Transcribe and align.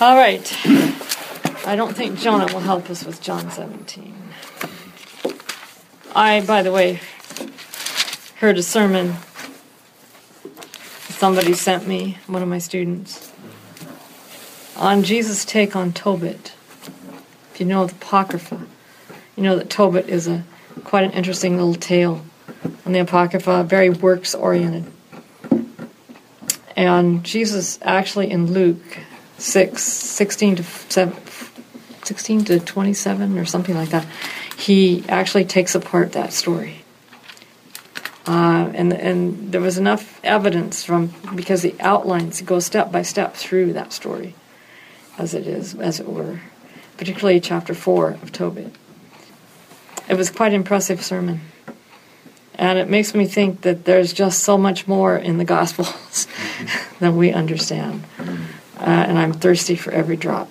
All 0.00 0.16
right. 0.16 0.50
I 1.66 1.76
don't 1.76 1.94
think 1.94 2.18
Jonah 2.18 2.50
will 2.54 2.60
help 2.60 2.88
us 2.88 3.04
with 3.04 3.20
John 3.20 3.50
17. 3.50 4.14
I, 6.14 6.40
by 6.40 6.62
the 6.62 6.72
way, 6.72 7.00
heard 8.36 8.56
a 8.56 8.62
sermon 8.62 9.16
somebody 11.10 11.52
sent 11.52 11.86
me, 11.86 12.16
one 12.26 12.40
of 12.40 12.48
my 12.48 12.56
students, 12.56 13.30
on 14.74 15.02
Jesus' 15.02 15.44
take 15.44 15.76
on 15.76 15.92
Tobit. 15.92 16.54
If 17.52 17.60
you 17.60 17.66
know 17.66 17.84
the 17.84 17.94
Apocrypha, 17.94 18.66
you 19.36 19.42
know 19.42 19.54
that 19.56 19.68
Tobit 19.68 20.08
is 20.08 20.26
a 20.26 20.44
quite 20.82 21.04
an 21.04 21.10
interesting 21.10 21.58
little 21.58 21.74
tale 21.74 22.24
on 22.86 22.92
the 22.92 23.00
Apocrypha, 23.00 23.64
very 23.64 23.90
works 23.90 24.34
oriented. 24.34 24.90
And 26.74 27.22
Jesus 27.22 27.78
actually 27.82 28.30
in 28.30 28.50
Luke 28.50 29.00
6, 29.40 29.82
16 29.82 30.56
to 30.56 30.62
7, 30.62 31.16
16 32.04 32.44
to 32.44 32.60
27 32.60 33.38
or 33.38 33.44
something 33.44 33.74
like 33.74 33.88
that, 33.90 34.06
he 34.56 35.04
actually 35.08 35.44
takes 35.44 35.74
apart 35.74 36.12
that 36.12 36.32
story. 36.32 36.80
Uh, 38.26 38.70
and 38.74 38.92
and 38.92 39.50
there 39.50 39.60
was 39.60 39.78
enough 39.78 40.20
evidence 40.22 40.84
from 40.84 41.12
because 41.34 41.62
the 41.62 41.74
outlines 41.80 42.42
go 42.42 42.60
step 42.60 42.92
by 42.92 43.02
step 43.02 43.34
through 43.34 43.72
that 43.72 43.92
story, 43.92 44.34
as 45.18 45.34
it 45.34 45.46
is, 45.46 45.74
as 45.74 46.00
it 46.00 46.06
were, 46.06 46.40
particularly 46.98 47.40
chapter 47.40 47.74
four 47.74 48.10
of 48.22 48.30
Tobit. 48.30 48.74
It 50.08 50.14
was 50.14 50.30
quite 50.30 50.52
impressive 50.52 51.02
sermon, 51.02 51.40
and 52.54 52.78
it 52.78 52.90
makes 52.90 53.14
me 53.14 53.26
think 53.26 53.62
that 53.62 53.86
there's 53.86 54.12
just 54.12 54.44
so 54.44 54.58
much 54.58 54.86
more 54.86 55.16
in 55.16 55.38
the 55.38 55.44
Gospels 55.44 56.26
than 57.00 57.16
we 57.16 57.32
understand, 57.32 58.04
uh, 58.80 58.84
and 58.84 59.18
I'm 59.18 59.32
thirsty 59.32 59.76
for 59.76 59.90
every 59.92 60.16
drop. 60.16 60.48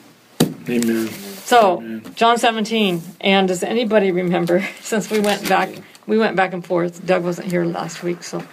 Amen. 0.68 1.08
So, 1.08 1.78
Amen. 1.78 2.04
John 2.16 2.38
17, 2.38 3.02
and 3.22 3.48
does 3.48 3.64
anybody 3.64 4.12
remember, 4.12 4.68
since 4.82 5.10
we 5.10 5.20
went 5.20 5.48
back, 5.50 5.70
we 6.06 6.18
went 6.18 6.36
back 6.36 6.54
and 6.54 6.66
forth, 6.66 7.06
Doug 7.06 7.24
wasn't 7.24 7.52
here 7.52 7.66
last 7.66 8.04
week, 8.04 8.24
so 8.24 8.44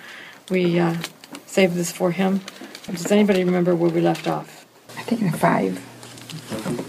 we 0.51 0.79
uh, 0.79 0.97
saved 1.47 1.75
this 1.75 1.93
for 1.93 2.11
him. 2.11 2.41
Does 2.87 3.13
anybody 3.13 3.45
remember 3.45 3.75
where 3.75 3.91
we 3.91 4.01
left 4.01 4.27
off? 4.29 4.65
I 4.97 5.03
think 5.03 5.21
in 5.23 5.33
five. 5.33 5.79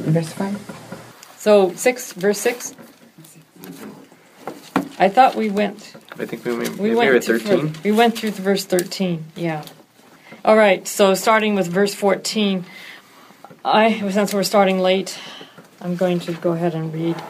Verse 0.07 0.31
five. 0.31 0.77
So, 1.37 1.73
6, 1.73 2.13
verse 2.13 2.39
6? 2.39 2.75
I 4.99 5.09
thought 5.09 5.35
we 5.35 5.49
went, 5.49 5.93
I 6.19 6.25
think 6.25 6.43
we, 6.43 6.55
we, 6.55 6.69
we 6.69 6.89
we 6.89 6.95
went 6.95 7.13
were 7.13 7.19
to 7.19 7.39
13. 7.39 7.75
we 7.83 7.91
went 7.91 8.17
through 8.17 8.31
the 8.31 8.41
verse 8.41 8.65
13, 8.65 9.23
yeah. 9.35 9.63
All 10.47 10.55
right, 10.55 10.87
so 10.87 11.13
starting 11.13 11.55
with 11.55 11.67
verse 11.67 11.93
14, 11.93 12.63
I, 13.65 13.99
since 14.11 14.33
we're 14.33 14.43
starting 14.43 14.79
late, 14.79 15.19
I'm 15.81 15.97
going 15.97 16.21
to 16.21 16.31
go 16.31 16.53
ahead 16.53 16.73
and 16.73 16.93
read. 16.93 17.21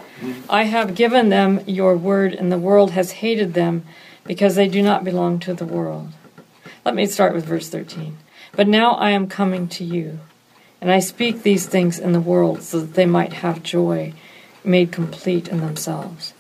I 0.48 0.66
have 0.66 0.94
given 0.94 1.30
them 1.30 1.62
your 1.66 1.98
word, 1.98 2.36
and 2.36 2.52
the 2.52 2.60
world 2.60 2.92
has 2.92 3.14
hated 3.14 3.56
them 3.56 3.86
because 4.26 4.54
they 4.54 4.68
do 4.68 4.84
not 4.84 5.04
belong 5.04 5.40
to 5.40 5.56
the 5.56 5.66
world. 5.66 6.10
Let 6.86 6.94
me 6.94 7.08
start 7.08 7.34
with 7.34 7.44
verse 7.44 7.70
13. 7.70 8.20
But 8.52 8.68
now 8.68 8.92
I 8.92 9.10
am 9.10 9.28
coming 9.28 9.68
to 9.70 9.84
you, 9.84 10.20
and 10.80 10.92
I 10.92 11.00
speak 11.00 11.42
these 11.42 11.66
things 11.66 11.98
in 11.98 12.12
the 12.12 12.20
world 12.20 12.62
so 12.62 12.82
that 12.82 12.94
they 12.94 13.08
might 13.08 13.34
have 13.34 13.64
joy 13.64 14.14
made 14.64 14.92
complete 14.92 15.48
in 15.48 15.62
themselves. 15.62 16.36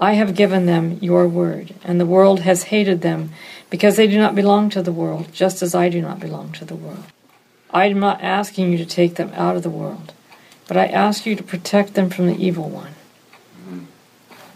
I 0.00 0.14
have 0.14 0.34
given 0.34 0.66
them 0.66 0.98
your 1.00 1.28
word, 1.28 1.72
and 1.84 2.00
the 2.00 2.04
world 2.04 2.40
has 2.40 2.64
hated 2.64 3.02
them 3.02 3.30
because 3.72 3.96
they 3.96 4.06
do 4.06 4.18
not 4.18 4.34
belong 4.34 4.68
to 4.68 4.82
the 4.82 4.92
world, 4.92 5.32
just 5.32 5.62
as 5.62 5.74
I 5.74 5.88
do 5.88 6.02
not 6.02 6.20
belong 6.20 6.52
to 6.52 6.64
the 6.66 6.76
world. 6.76 7.04
I 7.70 7.86
am 7.86 8.00
not 8.00 8.20
asking 8.20 8.70
you 8.70 8.76
to 8.76 8.84
take 8.84 9.14
them 9.14 9.32
out 9.32 9.56
of 9.56 9.62
the 9.62 9.70
world, 9.70 10.12
but 10.68 10.76
I 10.76 10.88
ask 10.88 11.24
you 11.24 11.34
to 11.34 11.42
protect 11.42 11.94
them 11.94 12.10
from 12.10 12.26
the 12.26 12.36
evil 12.36 12.68
one. 12.68 12.92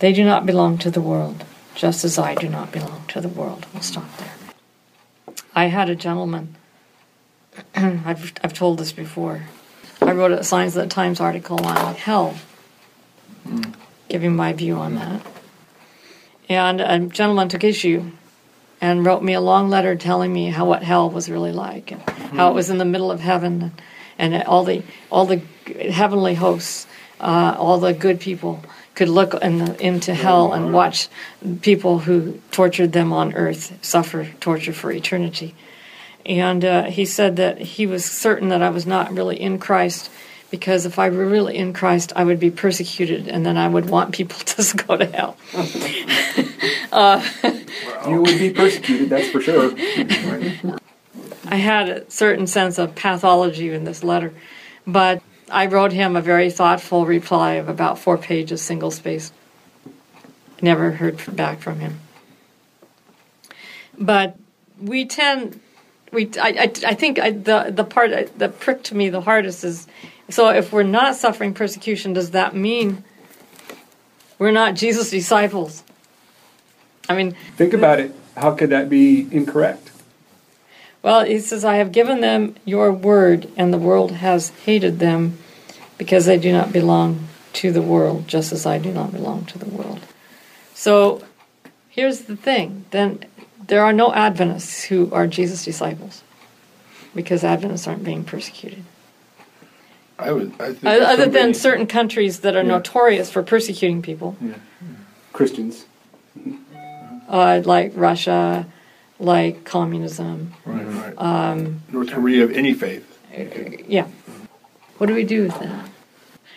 They 0.00 0.12
do 0.12 0.22
not 0.22 0.44
belong 0.44 0.77
to 0.78 0.91
the 0.91 1.00
world, 1.00 1.44
just 1.75 2.05
as 2.05 2.19
I 2.19 2.34
do 2.34 2.50
not 2.50 2.72
belong 2.72 3.05
to 3.09 3.22
the 3.22 3.31
world. 3.31 3.65
We'll 3.72 3.81
stop 3.81 4.05
there. 4.19 4.34
I 5.55 5.69
had 5.69 5.88
a 5.88 5.97
gentleman, 5.97 6.55
I've, 7.75 8.34
I've 8.44 8.53
told 8.53 8.78
this 8.78 8.93
before. 8.93 9.44
I 10.03 10.12
wrote 10.12 10.32
a 10.32 10.44
Signs 10.44 10.76
of 10.76 10.82
the 10.82 10.94
Times 10.94 11.21
article 11.21 11.65
on 11.65 11.94
hell, 11.94 12.37
giving 14.10 14.37
my 14.37 14.53
view 14.53 14.76
on 14.76 14.97
that. 14.97 15.26
And 16.50 16.82
a 16.82 16.99
gentleman 17.06 17.49
took 17.49 17.65
issue 17.65 18.12
and 18.81 19.04
wrote 19.04 19.22
me 19.22 19.34
a 19.34 19.41
long 19.41 19.70
letter 19.70 19.97
telling 19.97 20.32
me 20.32 20.50
how 20.50 20.66
what 20.66 20.82
hell 20.82 21.10
was 21.10 21.31
really 21.31 21.53
like 21.53 21.92
and 21.92 22.03
how 22.34 22.50
it 22.50 22.54
was 22.54 22.70
in 22.70 22.78
the 22.78 22.84
middle 22.84 23.10
of 23.10 23.20
heaven 23.20 23.62
and, 24.19 24.34
and 24.34 24.42
all 24.44 24.64
the 24.64 24.82
all 25.10 25.26
the 25.26 25.42
heavenly 25.91 26.34
hosts, 26.34 26.87
uh, 27.20 27.54
all 27.59 27.78
the 27.78 27.92
good 27.92 28.20
people 28.20 28.62
could 28.94 29.09
look 29.09 29.34
in 29.34 29.59
the, 29.59 29.87
into 29.87 30.14
hell 30.14 30.53
and 30.53 30.72
watch 30.72 31.09
people 31.60 32.00
who 32.00 32.41
tortured 32.50 32.92
them 32.92 33.12
on 33.12 33.34
earth 33.34 33.78
suffer 33.82 34.26
torture 34.41 34.72
for 34.72 34.91
eternity. 34.91 35.54
And 36.25 36.64
uh, 36.64 36.84
he 36.84 37.04
said 37.04 37.37
that 37.37 37.58
he 37.58 37.87
was 37.87 38.04
certain 38.04 38.48
that 38.48 38.62
I 38.62 38.70
was 38.70 38.87
not 38.87 39.12
really 39.12 39.41
in 39.41 39.58
Christ 39.58 40.10
because 40.50 40.86
if 40.86 40.98
I 40.98 41.10
were 41.10 41.26
really 41.26 41.56
in 41.56 41.72
Christ, 41.72 42.12
I 42.14 42.24
would 42.24 42.40
be 42.40 42.50
persecuted 42.50 43.28
and 43.28 43.44
then 43.44 43.56
I 43.56 43.68
would 43.68 43.90
want 43.90 44.14
people 44.14 44.38
to 44.44 44.76
go 44.76 44.96
to 44.96 45.06
hell. 45.06 45.36
Uh, 46.92 47.22
you 48.08 48.22
would 48.22 48.38
be 48.38 48.50
persecuted, 48.50 49.10
that's 49.10 49.28
for 49.28 49.40
sure. 49.40 49.72
I 51.44 51.56
had 51.56 51.88
a 51.88 52.10
certain 52.10 52.46
sense 52.46 52.78
of 52.78 52.94
pathology 52.94 53.70
in 53.70 53.84
this 53.84 54.02
letter, 54.02 54.32
but 54.86 55.22
I 55.50 55.66
wrote 55.66 55.92
him 55.92 56.16
a 56.16 56.22
very 56.22 56.50
thoughtful 56.50 57.04
reply 57.04 57.54
of 57.54 57.68
about 57.68 57.98
four 57.98 58.16
pages, 58.16 58.62
single 58.62 58.90
spaced. 58.90 59.34
Never 60.62 60.92
heard 60.92 61.20
back 61.36 61.60
from 61.60 61.80
him. 61.80 62.00
But 63.98 64.36
we 64.80 65.04
tend, 65.04 65.60
we 66.12 66.31
I, 66.41 66.49
I, 66.49 66.72
I 66.87 66.94
think 66.94 67.19
I, 67.19 67.31
the 67.31 67.71
the 67.71 67.84
part 67.84 68.39
that 68.39 68.61
pricked 68.61 68.93
me 68.93 69.09
the 69.09 69.21
hardest 69.21 69.65
is, 69.65 69.87
so 70.28 70.49
if 70.50 70.72
we're 70.72 70.83
not 70.83 71.17
suffering 71.17 71.55
persecution, 71.55 72.12
does 72.12 72.31
that 72.31 72.55
mean 72.55 73.05
we're 74.39 74.53
not 74.53 74.75
Jesus' 74.75 75.11
disciples? 75.11 75.83
I 77.09 77.15
mean, 77.15 77.33
Think 77.56 77.72
about 77.72 78.00
it. 78.00 78.12
How 78.37 78.55
could 78.55 78.71
that 78.71 78.89
be 78.91 79.27
incorrect? 79.31 79.91
Well, 81.03 81.25
he 81.25 81.39
says, 81.39 81.65
I 81.65 81.77
have 81.77 81.93
given 81.93 82.21
them 82.21 82.56
your 82.65 82.93
word, 82.93 83.49
and 83.56 83.73
the 83.73 83.78
world 83.78 84.11
has 84.11 84.49
hated 84.49 84.99
them 84.99 85.38
because 85.99 86.27
they 86.27 86.37
do 86.37 86.53
not 86.53 86.73
belong 86.73 87.28
to 87.55 87.71
the 87.71 87.81
world, 87.81 88.27
just 88.27 88.53
as 88.53 88.67
I 88.67 88.78
do 88.78 88.93
not 88.93 89.12
belong 89.12 89.44
to 89.47 89.59
the 89.59 89.69
world. 89.69 90.00
So 90.75 91.23
here's 91.88 92.23
the 92.23 92.37
thing 92.37 92.84
then 92.91 93.25
there 93.66 93.82
are 93.84 93.93
no 93.93 94.12
Adventists 94.12 94.84
who 94.84 95.10
are 95.12 95.27
Jesus' 95.27 95.65
disciples 95.65 96.22
because 97.15 97.43
Adventists 97.44 97.87
aren't 97.87 98.04
being 98.04 98.25
persecuted. 98.25 98.84
I 100.19 100.32
would. 100.32 100.53
I 100.60 100.72
think 100.72 100.84
Other 100.84 101.27
than 101.27 101.53
certain 101.54 101.87
countries 101.87 102.41
that 102.41 102.56
are 102.56 102.62
Yeah. 102.62 102.69
notorious 102.78 103.31
for 103.31 103.43
persecuting 103.43 104.03
people, 104.03 104.37
yeah. 104.41 104.55
Christians. 105.32 105.84
uh, 107.28 107.60
like 107.65 107.93
Russia, 107.94 108.66
like 109.19 109.65
communism. 109.65 110.55
Right, 110.65 110.87
right. 110.87 111.15
Um, 111.19 111.82
North 111.91 112.10
Korea 112.10 112.44
of 112.44 112.53
any 112.53 112.72
faith. 112.72 113.05
Yeah. 113.88 114.06
What 114.99 115.09
do 115.09 115.15
we 115.15 115.25
do 115.25 115.43
with 115.43 115.59
that? 115.60 115.88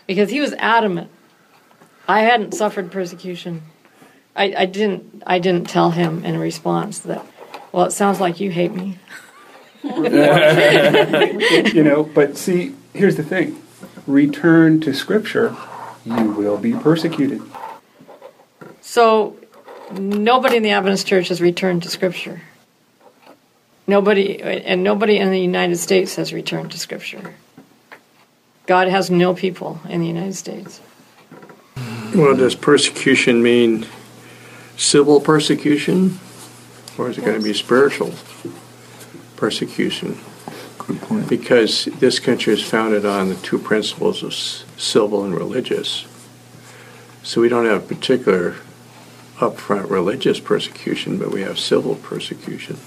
Because 0.08 0.30
he 0.30 0.40
was 0.40 0.54
adamant. 0.54 1.10
I 2.08 2.22
hadn't 2.22 2.54
suffered 2.54 2.92
persecution. 2.92 3.64
I, 4.40 4.54
I 4.60 4.66
didn't. 4.66 5.24
I 5.28 5.40
didn't 5.40 5.70
tell 5.70 5.92
him 5.92 6.24
in 6.24 6.40
response 6.40 7.00
that. 7.00 7.26
Well, 7.74 7.86
it 7.86 7.92
sounds 7.92 8.22
like 8.22 8.40
you 8.40 8.50
hate 8.50 8.72
me. 8.72 8.98
you 9.84 10.10
know, 11.84 12.10
but 12.16 12.38
see, 12.38 12.74
here's 12.94 13.18
the 13.18 13.24
thing 13.24 13.62
return 14.08 14.80
to 14.82 14.94
Scripture, 14.94 15.56
you 16.06 16.32
will 16.32 16.58
be 16.58 16.74
persecuted. 16.74 17.42
So, 18.82 19.38
nobody 19.92 20.56
in 20.56 20.64
the 20.64 20.72
Adventist 20.72 21.06
Church 21.06 21.28
has 21.28 21.42
returned 21.42 21.84
to 21.84 21.90
Scripture. 21.90 22.42
Nobody, 23.88 24.42
and 24.42 24.84
nobody 24.84 25.18
in 25.18 25.32
the 25.32 25.40
United 25.40 25.78
States 25.78 26.16
has 26.16 26.34
returned 26.34 26.72
to 26.72 26.80
Scripture. 26.80 27.36
God 28.68 28.88
has 28.88 29.12
no 29.12 29.34
people 29.34 29.82
in 29.90 30.00
the 30.00 30.08
United 30.08 30.36
States. 30.36 30.80
Well, 32.16 32.36
does 32.36 32.56
persecution 32.56 33.44
mean 33.44 33.86
civil 34.80 35.20
persecution? 35.20 36.20
Or 36.98 37.10
is 37.10 37.18
it 37.18 37.26
going 37.26 37.38
to 37.38 37.44
be 37.44 37.54
spiritual 37.54 38.14
persecution? 39.36 40.18
Good 40.80 41.02
point. 41.02 41.30
Because 41.30 41.86
this 42.00 42.20
country 42.20 42.54
is 42.54 42.64
founded 42.64 43.06
on 43.06 43.30
the 43.30 43.36
two 43.36 43.60
principles 43.60 44.24
of 44.24 44.34
civil 44.34 45.24
and 45.24 45.36
religious. 45.36 46.06
So 47.22 47.42
we 47.42 47.50
don't 47.50 47.66
have 47.66 47.88
particular 47.88 48.56
upfront 49.38 49.90
religious 49.90 50.40
persecution, 50.40 51.18
but 51.18 51.32
we 51.32 51.42
have 51.42 51.60
civil 51.60 51.96
persecution. 51.96 52.78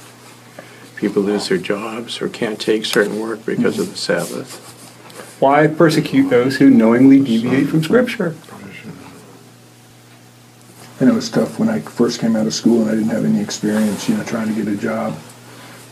people 0.97 1.23
lose 1.23 1.49
their 1.49 1.59
jobs 1.59 2.21
or 2.21 2.29
can't 2.29 2.61
take 2.61 2.85
certain 2.85 3.21
work 3.21 3.45
because 3.45 3.79
of 3.79 3.91
the 3.91 3.97
Sabbath. 3.97 4.69
Why 5.41 5.67
persecute 5.67 6.29
those 6.29 6.57
who 6.57 6.71
knowingly 6.71 7.19
deviate 7.19 7.69
from 7.69 7.83
Scripture? 7.83 8.37
And 11.03 11.11
it 11.11 11.15
was 11.15 11.29
tough 11.29 11.59
when 11.59 11.69
I 11.69 11.81
first 11.81 12.21
came 12.21 12.37
out 12.37 12.47
of 12.47 12.55
school 12.55 12.83
and 12.83 12.89
I 12.89 12.95
didn't 12.95 13.09
have 13.11 13.25
any 13.25 13.41
experience, 13.41 14.09
you 14.09 14.17
know, 14.17 14.23
trying 14.23 14.47
to 14.47 14.55
get 14.55 14.73
a 14.73 14.77
job 14.77 15.19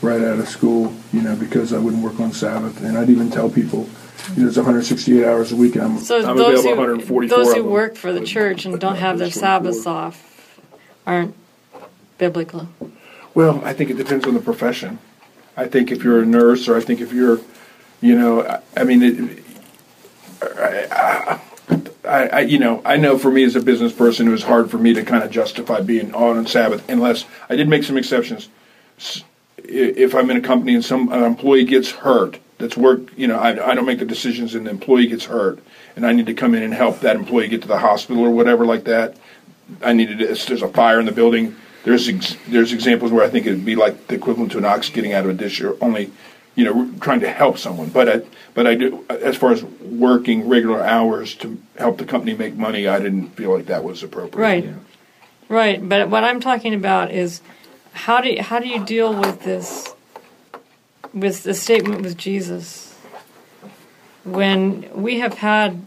right 0.03 0.21
out 0.21 0.39
of 0.39 0.49
school, 0.49 0.95
you 1.13 1.21
know, 1.21 1.35
because 1.35 1.73
I 1.73 1.79
wouldn't 1.79 2.01
work 2.01 2.21
on 2.21 2.31
Sabbath. 2.31 2.81
And 2.85 2.97
I'd 2.97 3.11
even 3.11 3.29
tell 3.29 3.51
people, 3.51 3.89
you 4.37 4.45
know, 4.45 4.49
it's 4.49 4.57
168 4.57 5.25
hours 5.25 5.51
a 5.51 5.57
week 5.57 5.75
and 5.75 5.83
I'm, 5.83 5.99
So 5.99 6.19
I'm 6.19 6.37
those 6.37 6.61
available 6.61 6.85
who, 6.85 6.93
144 6.93 7.45
those 7.45 7.55
who 7.57 7.65
work 7.65 7.97
for 7.97 8.13
the 8.13 8.25
church 8.25 8.65
and 8.67 8.79
don't 8.79 8.95
have 8.95 9.19
their 9.19 9.33
Sabbaths 9.33 9.85
off 9.85 10.57
aren't 11.05 11.35
biblical. 12.19 12.69
Well, 13.35 13.61
I 13.65 13.73
think 13.73 13.91
it 13.91 13.97
depends 13.97 14.29
on 14.29 14.35
the 14.35 14.41
profession. 14.41 15.01
I 15.57 15.67
think 15.67 15.91
if 15.91 16.05
you're 16.05 16.23
a 16.23 16.27
nurse, 16.27 16.69
or 16.69 16.77
I 16.77 16.81
think 16.83 17.01
if 17.01 17.13
you're, 17.13 17.41
you 18.01 18.17
know, 18.17 18.47
I, 18.47 18.61
I 18.77 18.85
mean, 18.85 19.03
it, 19.03 19.43
I, 20.41 20.87
I, 20.93 21.41
I, 22.11 22.41
you 22.41 22.59
know, 22.59 22.83
I 22.85 22.97
know 22.97 23.19
for 23.19 23.31
me 23.31 23.45
as 23.45 23.55
a 23.57 23.61
business 23.61 23.93
person, 23.93 24.27
it 24.27 24.33
was 24.33 24.43
hard 24.43 24.71
for 24.71 24.79
me 24.79 24.93
to 24.95 25.05
kind 25.05 25.23
of 25.23 25.31
justify 25.31 25.81
being 25.81 26.13
on 26.15 26.47
Sabbath, 26.47 26.89
unless 26.89 27.25
I 27.49 27.57
did 27.57 27.69
make 27.69 27.85
some 27.85 27.97
exceptions. 27.97 28.49
If 29.59 30.15
I'm 30.15 30.29
in 30.31 30.37
a 30.37 30.41
company 30.41 30.75
and 30.75 30.85
some 30.85 31.13
an 31.13 31.23
employee 31.23 31.65
gets 31.65 31.91
hurt, 31.91 32.39
that's 32.59 32.77
work. 32.77 33.17
You 33.17 33.29
know, 33.29 33.39
I, 33.39 33.71
I 33.71 33.75
don't 33.75 33.87
make 33.87 34.01
the 34.01 34.05
decisions, 34.05 34.55
and 34.55 34.67
the 34.67 34.71
employee 34.71 35.07
gets 35.07 35.27
hurt, 35.27 35.61
and 35.95 36.05
I 36.05 36.13
need 36.13 36.27
to 36.27 36.35
come 36.35 36.55
in 36.55 36.63
and 36.63 36.75
help 36.75 37.01
that 37.01 37.17
employee 37.17 37.49
get 37.49 37.63
to 37.63 37.69
the 37.69 37.79
hospital 37.79 38.23
or 38.25 38.31
whatever 38.31 38.67
like 38.67 38.85
that. 38.85 39.17
I 39.83 39.93
needed 39.93 40.19
there's 40.19 40.63
a 40.63 40.69
fire 40.69 40.99
in 40.99 41.07
the 41.07 41.13
building. 41.13 41.55
There's 41.85 42.09
ex, 42.09 42.37
there's 42.49 42.73
examples 42.73 43.13
where 43.13 43.25
I 43.25 43.31
think 43.31 43.47
it'd 43.47 43.65
be 43.65 43.77
like 43.77 44.09
the 44.09 44.17
equivalent 44.17 44.53
to 44.53 44.59
an 44.59 44.65
ox 44.65 44.91
getting 44.91 45.13
out 45.13 45.25
of 45.25 45.31
a 45.31 45.35
dish, 45.35 45.61
or 45.61 45.77
only, 45.81 46.11
you 46.57 46.65
know, 46.65 46.93
trying 47.01 47.21
to 47.21 47.31
help 47.31 47.57
someone. 47.57 47.89
But 47.89 48.09
I, 48.09 48.23
but 48.53 48.67
I 48.67 48.75
do 48.75 49.05
as 49.09 49.37
far 49.37 49.53
as 49.53 49.63
working 49.63 50.49
regular 50.49 50.83
hours 50.83 51.37
to 51.37 51.59
help 51.81 51.99
the 51.99 52.05
company 52.05 52.35
make 52.35 52.55
money, 52.55 52.87
I 52.87 52.99
didn't 52.99 53.31
feel 53.31 53.53
like 53.53 53.67
that 53.67 53.83
was 53.83 54.03
appropriate. 54.03 54.43
Right. 54.43 54.65
you 54.65 54.71
know. 54.71 54.81
Right, 55.49 55.87
but 55.87 56.09
what 56.09 56.23
I'm 56.23 56.41
talking 56.41 56.75
about 56.75 57.11
is 57.11 57.41
how 57.93 58.21
do 58.21 58.29
you, 58.31 58.43
how 58.43 58.61
do 58.61 58.69
you 58.69 58.85
deal 58.85 59.19
with 59.19 59.43
this 59.43 59.93
with 61.13 61.43
the 61.43 61.55
statement 61.55 62.03
with 62.03 62.17
Jesus 62.17 62.95
when 64.23 64.89
we 64.95 65.19
have 65.19 65.35
had 65.35 65.85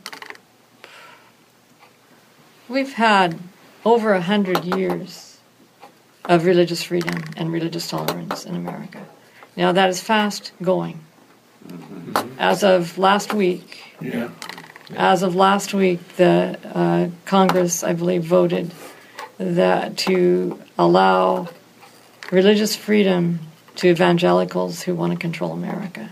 we've 2.67 2.93
had 2.93 3.39
over 3.85 4.13
a 4.13 4.21
hundred 4.21 4.65
years 4.65 5.39
of 6.25 6.45
religious 6.45 6.83
freedom 6.83 7.21
and 7.37 7.51
religious 7.51 7.89
tolerance 7.89 8.45
in 8.45 8.55
America. 8.55 9.05
Now 9.55 9.71
that 9.71 9.89
is 9.89 10.01
fast 10.01 10.51
going. 10.61 10.99
Mm-hmm. 11.67 12.39
As 12.39 12.63
of 12.63 12.97
last 12.97 13.33
week, 13.33 13.95
Yeah. 14.01 14.31
As 14.95 15.23
of 15.23 15.35
last 15.35 15.73
week, 15.73 15.99
the 16.17 16.59
uh, 16.73 17.09
Congress, 17.25 17.83
I 17.83 17.93
believe, 17.93 18.23
voted 18.23 18.71
that 19.37 19.97
to 19.97 20.59
allow 20.77 21.49
religious 22.31 22.75
freedom 22.75 23.39
to 23.75 23.87
evangelicals 23.87 24.83
who 24.83 24.95
want 24.95 25.13
to 25.13 25.19
control 25.19 25.51
America. 25.51 26.09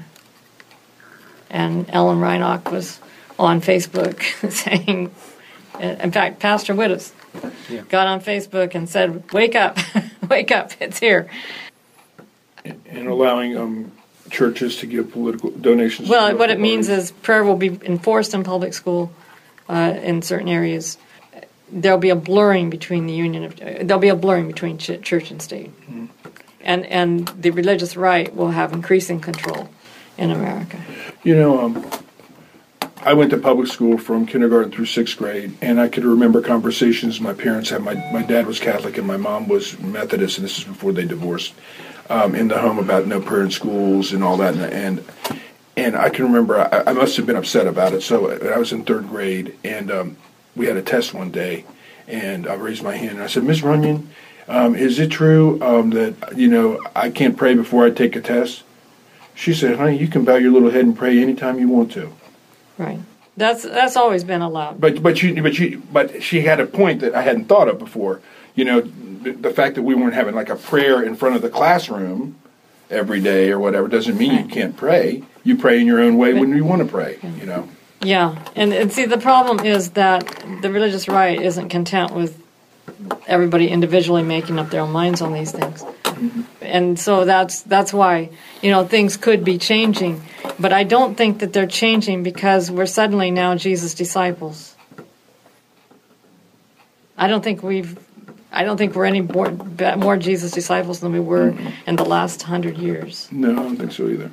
And 1.50 1.90
Ellen 1.90 2.20
Reinach 2.20 2.72
was 2.72 3.00
on 3.38 3.62
Facebook 3.62 4.22
saying, 4.52 5.12
in 5.80 6.12
fact, 6.12 6.40
Pastor 6.40 6.74
Wittes 6.74 7.12
got 7.90 8.08
on 8.08 8.22
Facebook 8.22 8.76
and 8.76 8.90
said, 8.90 9.32
"Wake 9.32 9.56
up, 9.56 9.78
wake 10.30 10.52
up, 10.52 10.72
it's 10.80 11.00
here." 11.00 11.30
And 12.64 13.08
allowing 13.08 13.58
um, 13.58 13.92
churches 14.32 14.78
to 14.78 14.88
give 14.88 15.12
political 15.12 15.52
donations. 15.52 16.10
Well, 16.10 16.36
what 16.38 16.50
it 16.50 16.60
means 16.60 16.90
is 16.90 17.12
prayer 17.12 17.44
will 17.44 17.58
be 17.58 17.68
enforced 17.84 18.34
in 18.34 18.44
public 18.44 18.74
school 18.74 19.12
uh, 19.70 19.94
in 20.02 20.22
certain 20.22 20.48
areas. 20.48 20.98
There'll 21.72 21.98
be 22.00 22.10
a 22.10 22.16
blurring 22.16 22.70
between 22.70 23.08
the 23.08 23.14
union 23.14 23.44
of 23.44 23.54
uh, 23.62 23.84
there'll 23.84 24.00
be 24.00 24.10
a 24.10 24.16
blurring 24.16 24.48
between 24.48 24.78
ch- 24.78 25.02
church 25.02 25.32
and 25.32 25.42
state, 25.42 25.72
and 26.62 26.86
and 26.86 27.28
the 27.30 27.52
religious 27.52 27.96
right 27.96 28.34
will 28.36 28.52
have 28.52 28.74
increasing 28.74 29.20
control 29.20 29.70
in 30.18 30.32
America. 30.32 30.78
You 31.24 31.36
know, 31.36 31.62
um, 31.62 31.86
I 33.04 33.14
went 33.14 33.32
to 33.32 33.38
public 33.38 33.68
school 33.68 33.98
from 33.98 34.28
kindergarten 34.28 34.72
through 34.72 34.86
sixth 34.86 35.18
grade, 35.18 35.58
and 35.62 35.82
I 35.82 35.88
could 35.88 36.06
remember 36.06 36.42
conversations 36.42 37.20
my 37.20 37.34
parents 37.34 37.72
had. 37.72 37.82
My, 37.82 37.96
my 38.12 38.22
dad 38.22 38.46
was 38.46 38.60
Catholic 38.60 38.98
and 38.98 39.08
my 39.08 39.18
mom 39.18 39.48
was 39.48 39.80
Methodist, 39.80 40.38
and 40.38 40.46
this 40.46 40.60
is 40.60 40.66
before 40.66 40.92
they 40.92 41.06
divorced, 41.06 41.54
um, 42.10 42.36
in 42.36 42.48
the 42.48 42.58
home 42.58 42.80
about 42.80 43.08
no 43.08 43.22
prayer 43.22 43.44
in 43.44 43.52
schools 43.52 44.14
and 44.14 44.24
all 44.24 44.38
that. 44.38 44.56
And, 44.56 44.74
and, 44.74 45.40
and 45.78 45.96
I 45.96 46.10
can 46.10 46.26
remember 46.26 46.60
I, 46.60 46.92
I 46.92 46.94
must 46.94 47.18
have 47.18 47.26
been 47.26 47.36
upset 47.36 47.68
about 47.68 47.94
it. 47.94 48.02
So 48.02 48.32
I 48.32 48.58
was 48.58 48.72
in 48.72 48.84
third 48.84 49.08
grade, 49.08 49.56
and 49.64 49.92
um, 49.92 50.18
we 50.56 50.66
had 50.66 50.78
a 50.78 50.82
test 50.82 51.14
one 51.14 51.32
day, 51.32 51.66
and 52.08 52.48
I 52.48 52.56
raised 52.56 52.84
my 52.84 52.96
hand 52.96 53.12
and 53.12 53.24
I 53.24 53.28
said, 53.28 53.44
Miss 53.44 53.62
Runyon, 53.62 54.10
um, 54.48 54.76
is 54.76 55.00
it 55.00 55.10
true 55.10 55.62
um, 55.62 55.92
that, 55.92 56.38
you 56.38 56.50
know, 56.50 56.80
I 56.96 57.10
can't 57.10 57.38
pray 57.38 57.54
before 57.54 57.86
I 57.86 57.90
take 57.90 58.16
a 58.16 58.22
test? 58.22 58.64
She 59.34 59.54
said, 59.54 59.78
honey, 59.78 59.98
you 59.98 60.08
can 60.08 60.26
bow 60.26 60.36
your 60.36 60.52
little 60.52 60.72
head 60.72 60.84
and 60.84 60.98
pray 60.98 61.22
anytime 61.22 61.58
you 61.58 61.70
want 61.70 61.92
to. 61.94 62.12
Right. 62.78 63.00
That's 63.38 63.64
that's 63.64 63.96
always 63.96 64.24
been 64.26 64.42
allowed. 64.42 64.82
But 64.82 65.02
but 65.02 65.24
you 65.24 65.42
but 65.42 65.58
you 65.58 65.82
but 65.92 66.22
she 66.22 66.42
had 66.42 66.60
a 66.60 66.66
point 66.66 67.00
that 67.00 67.16
I 67.16 67.22
hadn't 67.22 67.46
thought 67.46 67.70
of 67.70 67.80
before. 67.80 68.20
You 68.56 68.66
know, 68.66 68.82
the, 68.82 69.52
fact 69.52 69.76
that 69.76 69.84
we 69.84 69.96
weren't 69.96 70.14
having 70.14 70.36
like 70.36 70.50
a 70.50 70.56
prayer 70.56 71.04
in 71.04 71.16
front 71.16 71.36
of 71.36 71.42
the 71.42 71.50
classroom 71.50 72.36
every 72.90 73.22
day 73.22 73.52
or 73.52 73.60
whatever 73.60 73.88
doesn't 73.88 74.18
mean 74.18 74.34
you 74.34 74.46
can't 74.46 74.76
pray. 74.76 75.24
You 75.44 75.58
pray 75.58 75.80
in 75.80 75.88
your 75.88 76.02
own 76.02 76.18
way 76.18 76.34
when 76.34 76.56
you 76.56 76.66
want 76.66 76.82
to 76.82 76.88
pray. 76.88 77.18
You 77.22 77.46
know. 77.46 77.70
Yeah, 78.02 78.44
and, 78.56 78.74
and 78.74 78.92
see 78.92 79.06
the 79.06 79.20
problem 79.20 79.60
is 79.66 79.92
that 79.92 80.26
the 80.62 80.72
religious 80.72 81.08
right 81.08 81.40
isn't 81.40 81.70
content 81.70 82.14
with 82.14 82.42
everybody 83.28 83.68
individually 83.68 84.24
making 84.24 84.60
up 84.60 84.70
their 84.70 84.82
own 84.82 84.92
minds 84.92 85.22
on 85.22 85.34
these 85.34 85.52
things. 85.52 85.84
Mm-hmm. 85.84 86.42
And 86.62 87.00
so 87.00 87.26
that's 87.26 87.62
that's 87.62 87.94
why, 87.94 88.30
you 88.62 88.72
know, 88.72 88.86
things 88.86 89.18
could 89.18 89.44
be 89.44 89.58
changing, 89.58 90.22
but 90.60 90.74
I 90.74 90.84
don't 90.84 91.16
think 91.16 91.40
that 91.40 91.54
they're 91.54 91.68
changing 91.68 92.24
because 92.24 92.70
we're 92.72 92.86
suddenly 92.86 93.32
now 93.32 93.56
Jesus 93.56 93.94
disciples. 93.94 94.76
I 97.18 97.28
don't 97.28 97.44
think 97.44 97.62
we've 97.62 98.00
I 98.52 98.64
don't 98.64 98.78
think 98.78 98.96
we're 98.96 99.06
any 99.06 99.22
more, 99.22 99.52
more 99.98 100.18
Jesus 100.18 100.52
disciples 100.52 101.00
than 101.00 101.14
we 101.14 101.20
were 101.20 101.52
mm-hmm. 101.52 101.90
in 101.90 101.96
the 101.96 102.06
last 102.06 102.42
hundred 102.42 102.78
years. 102.78 103.30
No, 103.32 103.52
I 103.52 103.56
don't 103.56 103.78
think 103.78 103.92
so 103.92 104.08
either. 104.10 104.32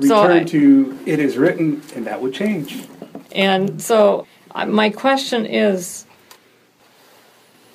So 0.00 0.22
Return 0.22 0.38
I- 0.38 0.44
to 0.44 0.98
it 1.06 1.18
is 1.20 1.36
written, 1.36 1.82
and 1.94 2.06
that 2.06 2.20
would 2.20 2.34
change. 2.34 2.84
And 3.32 3.80
so, 3.80 4.26
my 4.54 4.90
question 4.90 5.46
is 5.46 6.06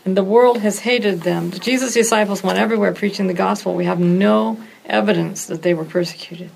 and 0.05 0.15
the 0.15 0.23
world 0.23 0.59
has 0.59 0.79
hated 0.79 1.21
them. 1.21 1.49
Jesus' 1.49 1.95
disciples 1.95 2.43
went 2.43 2.59
everywhere 2.59 2.93
preaching 2.93 3.25
the 3.25 3.33
gospel. 3.33 3.73
We 3.73 3.85
have 3.85 3.99
no 3.99 4.61
evidence 4.85 5.47
that 5.47 5.63
they 5.63 5.73
were 5.73 5.83
persecuted. 5.83 6.51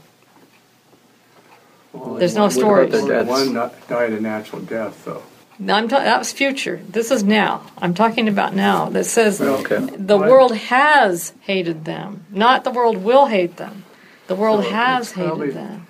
There's 1.91 2.36
no 2.36 2.43
What 2.43 2.51
about 2.51 2.51
stories. 2.51 2.91
their 2.91 3.08
deaths? 3.08 3.29
One 3.29 3.53
not- 3.53 3.88
died 3.88 4.13
a 4.13 4.22
natural 4.22 4.62
death, 4.62 5.03
though. 5.03 5.24
I'm 5.67 5.87
ta- 5.89 5.99
that 5.99 6.19
was 6.19 6.31
future. 6.31 6.79
This 6.87 7.11
is 7.11 7.23
now. 7.23 7.63
I'm 7.77 7.93
talking 7.93 8.27
about 8.29 8.55
now. 8.55 8.89
That 8.89 9.03
says 9.05 9.41
Okay. 9.41 9.79
the 9.97 10.17
world 10.17 10.55
has 10.55 11.33
hated 11.41 11.85
them, 11.85 12.25
not 12.31 12.63
the 12.63 12.71
world 12.71 12.97
will 13.03 13.25
hate 13.25 13.57
them. 13.57 13.83
The 14.27 14.35
world 14.35 14.63
So 14.63 14.69
has 14.71 15.11
hated 15.11 15.53
them. 15.55 15.87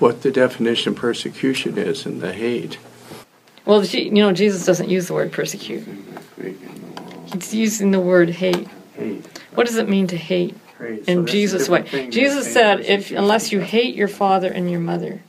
What 0.00 0.22
the 0.22 0.30
definition 0.30 0.92
of 0.92 0.98
persecution 0.98 1.78
is 1.78 2.04
and 2.04 2.20
the 2.20 2.32
hate. 2.32 2.78
Well, 3.64 3.82
you 3.84 4.10
know, 4.10 4.32
Jesus 4.32 4.66
doesn't 4.66 4.90
use 4.90 5.06
the 5.06 5.14
word 5.14 5.32
persecute. 5.32 5.84
He's 7.32 7.54
using 7.54 7.90
the 7.90 8.00
word 8.00 8.28
hate. 8.30 8.68
Hate. 8.96 9.24
What 9.54 9.66
does 9.66 9.76
it 9.76 9.88
mean 9.88 10.06
to 10.08 10.16
hate 10.16 10.54
Hate. 10.78 11.06
So 11.06 11.12
in 11.12 11.20
that's 11.22 11.32
Jesus' 11.32 11.68
way? 11.68 11.78
different 11.82 11.90
thing 11.90 12.02
than 12.02 12.10
Jesus 12.12 12.52
said, 12.52 12.80
"If 12.80 13.10
unless 13.12 13.52
you 13.52 13.60
hate 13.60 13.94
your 13.94 14.08
father 14.08 14.48
and 14.48 14.70
your 14.70 14.80
mother, 14.80 15.20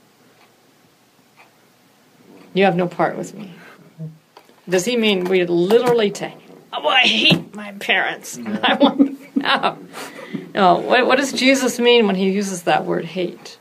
you 2.56 2.66
have 2.66 2.76
no 2.76 2.88
part 2.88 3.18
with 3.18 3.36
me." 3.36 3.54
Does 4.68 4.86
he 4.86 4.98
mean 4.98 5.26
we 5.26 5.46
literally 5.46 6.10
take? 6.10 6.38
Oh, 6.74 6.88
I 6.88 7.02
hate 7.02 7.56
my 7.56 7.72
parents. 7.74 8.40
I 8.64 8.76
want 8.76 9.36
no. 9.36 9.78
No. 10.54 10.78
What, 10.80 11.06
what 11.06 11.18
does 11.18 11.32
Jesus 11.32 11.80
mean 11.80 12.08
when 12.08 12.16
he 12.16 12.32
uses 12.32 12.64
that 12.64 12.86
word 12.86 13.06
hate? 13.06 13.58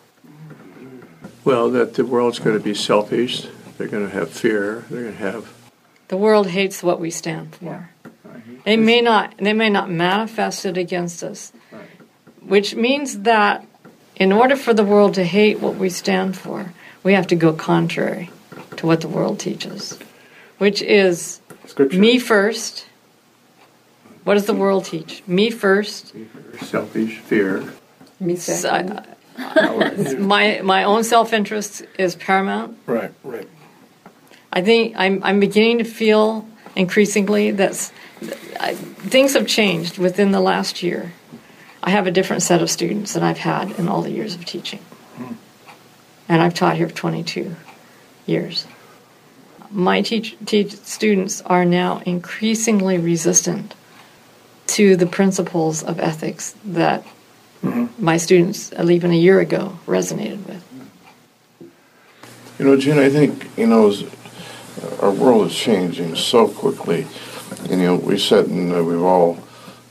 Well, 1.45 1.71
that 1.71 1.95
the 1.95 2.07
world's 2.07 2.39
going 2.39 2.57
to 2.57 2.63
be 2.63 2.75
selfish. 2.75 3.47
They're 3.77 3.89
going 3.89 4.09
to 4.09 4.15
have 4.15 4.31
fear. 4.31 4.85
They're 4.89 5.03
going 5.03 5.13
to 5.13 5.19
have. 5.19 5.53
The 6.09 6.17
world 6.17 6.49
hates 6.49 6.83
what 6.83 7.01
we 7.01 7.11
stand 7.11 7.55
for. 7.57 7.91
They 8.65 8.79
may 8.79 9.03
not 9.03 9.35
they 9.39 9.53
may 9.53 9.69
not 9.69 9.91
manifest 9.91 10.65
it 10.65 10.79
against 10.79 11.23
us. 11.23 11.53
Which 12.41 12.75
means 12.75 13.21
that 13.21 13.67
in 14.17 14.33
order 14.33 14.57
for 14.57 14.73
the 14.73 14.85
world 14.85 15.15
to 15.15 15.25
hate 15.25 15.61
what 15.61 15.77
we 15.77 15.91
stand 15.91 16.37
for, 16.37 16.73
we 17.03 17.13
have 17.13 17.27
to 17.27 17.37
go 17.37 17.53
contrary 17.53 18.31
to 18.79 18.87
what 18.87 19.01
the 19.01 19.09
world 19.09 19.39
teaches. 19.41 19.99
Which 20.59 20.83
is 20.83 21.41
Scripture. 21.67 21.99
me 21.99 22.19
first. 22.19 22.87
What 24.25 24.35
does 24.35 24.47
the 24.47 24.55
world 24.55 24.85
teach? 24.87 25.23
Me 25.27 25.51
first. 25.51 26.15
Selfish, 26.63 27.19
fear. 27.19 27.73
Me 28.21 28.37
So 28.37 28.53
second. 28.55 29.01
I- 29.01 29.05
my 30.19 30.61
my 30.63 30.85
own 30.85 31.03
self 31.03 31.33
interest 31.33 31.83
is 31.99 32.15
paramount. 32.15 32.79
Right, 32.87 33.13
right. 33.25 33.49
I 34.53 34.63
think 34.63 34.95
I'm 34.97 35.23
I'm 35.25 35.41
beginning 35.41 35.79
to 35.79 35.85
feel 35.85 36.47
increasingly 36.77 37.51
that 37.51 37.71
s- 37.71 37.93
I, 38.61 38.75
things 38.75 39.35
have 39.35 39.49
changed 39.49 39.99
within 39.99 40.31
the 40.31 40.41
last 40.41 40.85
year. 40.85 41.13
I 41.83 41.91
have 41.91 42.07
a 42.07 42.13
different 42.13 42.43
set 42.43 42.63
of 42.63 42.71
students 42.71 43.15
than 43.15 43.25
I've 43.25 43.39
had 43.39 43.73
in 43.73 43.89
all 43.89 44.03
the 44.03 44.11
years 44.13 44.37
of 44.37 44.45
teaching, 44.45 44.79
hmm. 45.17 45.35
and 46.29 46.41
I've 46.41 46.55
taught 46.55 46.77
here 46.77 46.89
for 46.89 46.95
22 46.95 47.57
years. 48.27 48.67
My 49.71 50.03
teach, 50.03 50.37
teach 50.47 50.73
students 50.73 51.43
are 51.43 51.65
now 51.65 52.03
increasingly 52.07 52.99
resistant 52.99 53.75
to 54.69 54.97
the 54.97 55.07
principles 55.07 55.83
of 55.83 55.99
ethics 55.99 56.55
that 56.65 57.05
my 57.99 58.17
students, 58.17 58.73
uh, 58.73 58.87
even 58.91 59.11
a 59.11 59.17
year 59.17 59.41
ago, 59.41 59.79
resonated 59.87 60.47
with. 60.47 60.63
You 62.59 62.67
know, 62.67 62.77
Gene, 62.77 62.99
I 62.99 63.09
think, 63.09 63.51
you 63.57 63.67
know, 63.67 63.93
our 65.01 65.11
world 65.11 65.47
is 65.47 65.57
changing 65.57 66.15
so 66.17 66.47
quickly. 66.49 67.07
And, 67.71 67.81
you 67.81 67.87
know, 67.87 67.97
we 67.97 68.19
said, 68.19 68.47
and 68.47 68.73
uh, 68.73 68.85
we've 68.85 69.03
all 69.03 69.39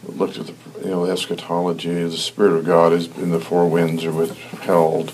looked 0.06 0.38
at 0.38 0.48
the, 0.48 0.54
you 0.82 0.90
know, 0.92 1.06
eschatology, 1.06 2.04
the 2.04 2.12
Spirit 2.12 2.58
of 2.58 2.66
God 2.66 2.94
is 2.94 3.08
in 3.18 3.32
the 3.32 3.40
four 3.40 3.68
winds 3.68 4.06
are 4.06 4.12
withheld. 4.12 5.14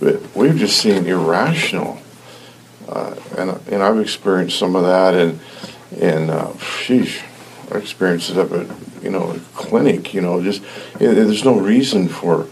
But 0.00 0.34
we've 0.34 0.56
just 0.56 0.78
seen 0.78 1.06
irrational. 1.06 2.00
Uh, 2.88 3.14
and, 3.36 3.50
and 3.68 3.82
I've 3.82 4.00
experienced 4.00 4.58
some 4.58 4.74
of 4.74 4.82
that, 4.82 5.14
and, 5.14 5.40
and 6.00 6.30
uh, 6.30 6.52
sheesh, 6.54 7.22
I 7.70 7.78
experienced 7.78 8.30
it 8.30 8.38
up 8.38 8.50
at, 8.52 9.02
you 9.02 9.10
know, 9.10 9.32
a 9.32 9.38
clinic, 9.54 10.14
you 10.14 10.22
know, 10.22 10.42
just, 10.42 10.62
there's 10.98 11.44
no 11.44 11.58
reason 11.60 12.08
for, 12.08 12.44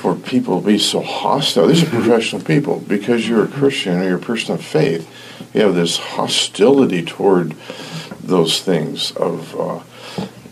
for 0.00 0.14
people 0.14 0.60
to 0.60 0.66
be 0.66 0.78
so 0.78 1.00
hostile. 1.00 1.66
These 1.66 1.84
are 1.84 1.86
professional 1.86 2.42
people. 2.42 2.80
Because 2.80 3.26
you're 3.26 3.44
a 3.44 3.48
Christian 3.48 3.98
or 3.98 4.04
you're 4.04 4.18
a 4.18 4.20
person 4.20 4.54
of 4.54 4.62
faith, 4.62 5.08
you 5.54 5.62
have 5.62 5.74
this 5.74 5.96
hostility 5.96 7.02
toward 7.02 7.52
those 8.22 8.60
things 8.60 9.12
of, 9.12 9.58
uh, 9.58 9.80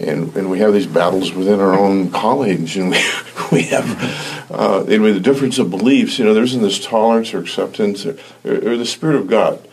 and, 0.01 0.35
and 0.35 0.51
we 0.51 0.61
have 0.61 0.73
these 0.73 0.87
battles 0.87 1.33
within 1.33 1.61
our 1.61 1.79
own 1.79 2.11
college, 2.11 2.79
and 2.79 2.91
we, 2.91 3.05
we 3.53 3.63
have, 3.65 4.40
uh, 4.51 4.85
with 4.87 5.15
the 5.15 5.21
difference 5.21 5.59
of 5.59 5.71
beliefs, 5.71 6.19
you 6.19 6.25
know, 6.25 6.35
there 6.35 6.43
isn't 6.45 6.63
this 6.63 6.85
tolerance 6.85 7.33
or 7.35 7.39
acceptance, 7.39 8.05
or, 8.05 8.17
or 8.45 8.77
the 8.77 8.87
Spirit 8.87 9.17
of 9.17 9.29
God 9.29 9.67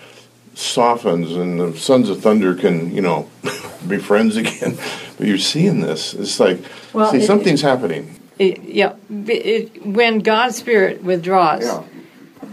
softens, 0.55 1.31
and 1.33 1.59
the 1.59 1.77
sons 1.77 2.09
of 2.09 2.21
thunder 2.21 2.55
can, 2.55 2.93
you 2.93 3.01
know, 3.01 3.29
be 3.87 3.97
friends 3.97 4.35
again. 4.37 4.77
But 5.17 5.25
you're 5.25 5.39
seeing 5.39 5.79
this. 5.81 6.13
It's 6.13 6.39
like, 6.39 6.59
Well, 6.93 7.09
see, 7.11 7.17
it- 7.17 7.25
something's 7.25 7.61
happening. 7.63 8.19
It, 8.37 8.61
yeah, 8.65 8.93
it, 9.09 9.83
when 9.83 10.19
God's 10.19 10.57
Spirit 10.57 11.01
withdraws, 11.03 11.63
Yeah. 11.65 11.81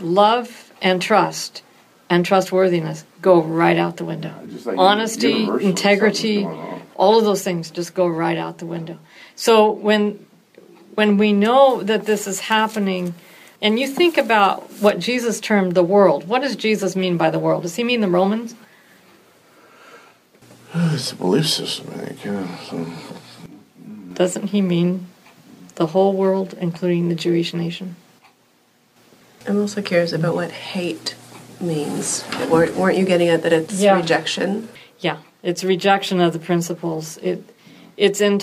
love 0.01 0.73
and 0.81 1.03
trust 1.03 1.63
and 2.09 2.25
trustworthiness 2.25 3.05
go 3.21 3.43
right 3.43 3.77
out 3.77 3.99
the 3.99 4.07
window. 4.07 4.33
Like 4.65 4.79
Honesty, 4.79 5.43
integrity, 5.45 6.45
something's 6.45 6.57
going 6.57 6.73
on. 6.75 6.83
all 6.97 7.19
of 7.19 7.25
those 7.27 7.43
things 7.45 7.71
just 7.71 7.93
go 7.95 8.07
right 8.07 8.39
out 8.39 8.57
the 8.59 8.67
window. 8.67 8.99
So 9.37 9.71
when 9.71 10.25
when 10.95 11.17
we 11.17 11.33
know 11.33 11.83
that 11.83 12.07
this 12.07 12.27
is 12.27 12.41
happening, 12.41 13.15
and 13.61 13.79
you 13.79 13.87
think 13.87 14.17
about 14.19 14.71
what 14.81 14.99
Jesus 14.99 15.41
termed 15.41 15.75
the 15.75 15.83
world, 15.83 16.29
what 16.29 16.43
does 16.43 16.57
Jesus 16.57 16.95
mean 16.97 17.17
by 17.17 17.31
the 17.31 17.39
world? 17.39 17.63
Does 17.63 17.77
he 17.77 17.85
mean 17.85 18.01
the 18.01 18.09
Romans? 18.09 18.55
It's 20.77 21.13
a 21.13 21.17
belief 21.17 21.49
system, 21.49 21.89
I 21.95 21.99
think. 22.07 22.25
Yeah. 22.25 22.57
So, 22.69 22.87
Doesn't 24.15 24.49
he 24.49 24.61
mean 24.61 25.07
the 25.77 25.87
whole 25.89 26.15
world, 26.15 26.55
including 26.61 27.09
the 27.09 27.15
Jewish 27.15 27.55
nation? 27.55 27.95
I'm 29.47 29.61
also 29.61 29.83
curious 29.83 30.13
about 30.13 30.35
what 30.35 30.51
hate 30.51 31.15
means. 31.61 32.25
Weren't 32.51 32.75
weren't 32.77 32.99
you 32.99 33.05
getting 33.05 33.29
at 33.29 33.43
that 33.43 33.53
it's 33.53 33.81
Yeah. 33.81 33.97
rejection? 33.97 34.69
Yeah, 34.99 35.19
it's 35.43 35.63
rejection 35.63 36.21
of 36.21 36.33
the 36.33 36.39
principles. 36.39 37.19
It, 37.19 37.45
it's 37.97 38.21
in, 38.21 38.41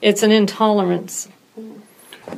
it's 0.00 0.22
an 0.22 0.32
intolerance. 0.32 1.28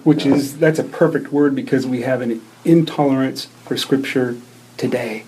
Which 0.04 0.26
is 0.26 0.58
that's 0.58 0.78
a 0.78 0.84
perfect 0.84 1.32
word 1.32 1.54
because 1.54 1.86
we 1.86 2.02
have 2.02 2.20
an 2.20 2.42
intolerance 2.64 3.46
for 3.64 3.76
scripture 3.76 4.36
today. 4.76 5.24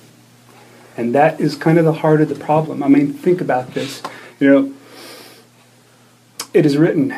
And 0.97 1.15
that 1.15 1.41
is 1.41 1.57
kind 1.57 1.79
of 1.79 1.85
the 1.85 1.95
heart 1.95 2.21
of 2.21 2.29
the 2.29 2.35
problem. 2.35 2.83
I 2.83 2.89
mean 2.89 3.13
think 3.13 3.41
about 3.41 3.75
this. 3.75 4.03
You 4.39 4.51
know 4.51 4.75
it 6.55 6.67
is 6.67 6.77
written 6.77 7.15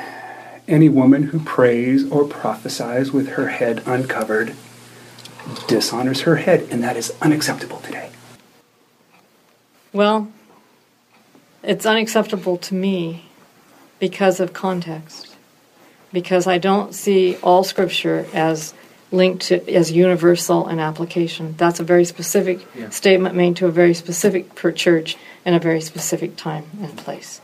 any 0.68 0.88
woman 0.88 1.24
who 1.24 1.40
prays 1.40 2.08
or 2.10 2.24
prophesies 2.24 3.12
with 3.12 3.30
her 3.30 3.48
head 3.48 3.82
uncovered 3.86 4.54
dishonors 5.66 6.22
her 6.22 6.36
head 6.36 6.66
and 6.70 6.82
that 6.82 6.96
is 6.96 7.12
unacceptable 7.20 7.80
today. 7.80 8.10
Well, 9.92 10.32
it's 11.62 11.86
unacceptable 11.86 12.56
to 12.58 12.74
me 12.74 13.26
because 13.98 14.40
of 14.40 14.52
context. 14.52 15.33
Because 16.14 16.47
I 16.47 16.56
don't 16.59 16.94
see 16.94 17.37
all 17.42 17.62
scripture 17.64 18.25
as 18.33 18.73
linked 19.12 19.42
to 19.49 19.56
as 19.71 19.92
universal 19.92 20.68
in 20.68 20.78
application. 20.80 21.54
That's 21.59 21.78
a 21.80 21.85
very 21.85 22.04
specific 22.04 22.61
Yeah. 22.75 22.88
statement 22.90 23.35
made 23.35 23.56
to 23.56 23.66
a 23.66 23.71
very 23.71 23.94
specific 23.94 24.54
per 24.54 24.73
church 24.73 25.16
in 25.44 25.52
a 25.54 25.59
very 25.59 25.80
specific 25.80 26.37
time 26.37 26.64
and 26.83 26.97
place. 26.97 27.40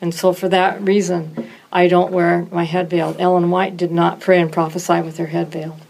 And 0.00 0.14
so 0.14 0.32
for 0.32 0.48
that 0.50 0.80
reason, 0.82 1.48
I 1.72 1.88
don't 1.88 2.12
wear 2.12 2.46
my 2.52 2.64
head 2.64 2.88
veiled. 2.90 3.16
Ellen 3.18 3.50
White 3.50 3.76
did 3.76 3.90
not 3.90 4.20
pray 4.20 4.40
and 4.40 4.52
prophesy 4.52 5.00
with 5.00 5.16
her 5.16 5.26
head 5.36 5.50
veiled. 5.50 5.80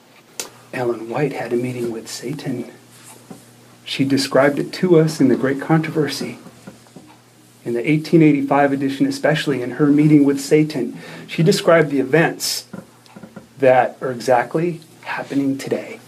ellen 0.72 1.08
white 1.08 1.32
had 1.32 1.52
a 1.52 1.56
meeting 1.56 1.92
with 1.92 2.08
satan 2.08 2.64
she 3.84 4.04
described 4.04 4.58
it 4.58 4.72
to 4.72 4.98
us 4.98 5.20
in 5.20 5.28
the 5.28 5.36
great 5.36 5.60
controversy 5.60 6.36
in 7.64 7.72
the 7.72 7.80
1885 7.80 8.72
edition, 8.72 9.06
especially 9.06 9.62
in 9.62 9.72
her 9.72 9.86
meeting 9.86 10.24
with 10.24 10.40
Satan, 10.40 10.98
she 11.26 11.42
described 11.42 11.90
the 11.90 11.98
events 11.98 12.66
that 13.58 13.96
are 14.00 14.10
exactly 14.10 14.80
happening 15.02 15.56
today. 15.56 16.00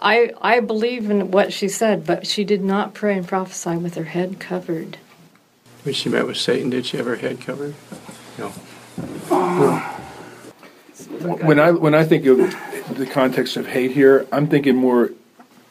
I, 0.00 0.32
I 0.40 0.60
believe 0.60 1.10
in 1.10 1.30
what 1.30 1.52
she 1.52 1.68
said, 1.68 2.06
but 2.06 2.26
she 2.26 2.44
did 2.44 2.62
not 2.62 2.94
pray 2.94 3.16
and 3.16 3.26
prophesy 3.26 3.76
with 3.76 3.94
her 3.94 4.04
head 4.04 4.38
covered. 4.38 4.98
When 5.82 5.94
she 5.94 6.08
met 6.08 6.26
with 6.26 6.36
Satan, 6.36 6.70
did 6.70 6.86
she 6.86 6.98
have 6.98 7.06
her 7.06 7.16
head 7.16 7.40
covered? 7.40 7.74
No. 8.38 8.48
When 11.20 11.58
I 11.58 11.72
when 11.72 11.94
I 11.94 12.04
think 12.04 12.26
of 12.26 12.38
the 12.96 13.06
context 13.06 13.56
of 13.56 13.66
hate 13.66 13.92
here, 13.92 14.26
I'm 14.30 14.46
thinking 14.46 14.76
more 14.76 15.10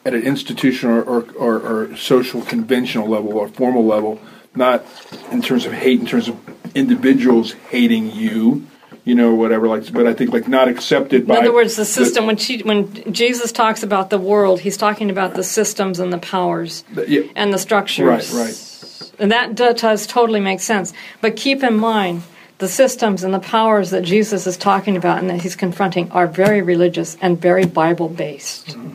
at 0.04 0.14
an 0.14 0.22
institutional 0.22 1.08
or, 1.08 1.30
or, 1.32 1.60
or 1.60 1.96
social 1.96 2.42
conventional 2.42 3.08
level 3.08 3.32
or 3.32 3.48
formal 3.48 3.84
level, 3.84 4.20
not 4.54 4.84
in 5.30 5.42
terms 5.42 5.66
of 5.66 5.72
hate, 5.72 6.00
in 6.00 6.06
terms 6.06 6.28
of 6.28 6.36
individuals 6.74 7.52
hating 7.70 8.12
you, 8.12 8.66
you 9.04 9.14
know, 9.14 9.34
whatever. 9.34 9.68
Like, 9.68 9.92
but 9.92 10.06
I 10.06 10.14
think 10.14 10.32
like 10.32 10.48
not 10.48 10.68
accepted 10.68 11.26
by. 11.26 11.38
In 11.38 11.40
other 11.40 11.54
words, 11.54 11.76
the 11.76 11.84
system. 11.84 12.26
when 12.26 12.36
she, 12.36 12.62
when 12.62 13.12
Jesus 13.12 13.52
talks 13.52 13.82
about 13.82 14.10
the 14.10 14.18
world, 14.18 14.60
he's 14.60 14.76
talking 14.76 15.10
about 15.10 15.34
the 15.34 15.44
systems 15.44 15.98
and 15.98 16.12
the 16.12 16.18
powers 16.18 16.84
The- 16.92 17.08
yeah. 17.08 17.22
and 17.34 17.52
the 17.52 17.58
structures. 17.58 18.32
Right, 18.32 18.46
right. 18.46 19.12
And 19.20 19.32
that 19.32 19.54
does 19.54 20.06
totally 20.06 20.40
make 20.40 20.60
sense. 20.60 20.92
But 21.20 21.36
keep 21.36 21.62
in 21.64 21.76
mind, 21.76 22.22
the 22.58 22.68
systems 22.68 23.24
and 23.24 23.32
the 23.32 23.40
powers 23.40 23.90
that 23.90 24.02
Jesus 24.02 24.46
is 24.46 24.56
talking 24.56 24.96
about 24.96 25.18
and 25.18 25.30
that 25.30 25.42
he's 25.42 25.56
confronting 25.56 26.10
are 26.12 26.26
very 26.26 26.60
religious 26.62 27.16
and 27.20 27.40
very 27.40 27.64
Bible 27.64 28.08
based. 28.08 28.68
Mm-hmm. 28.68 28.94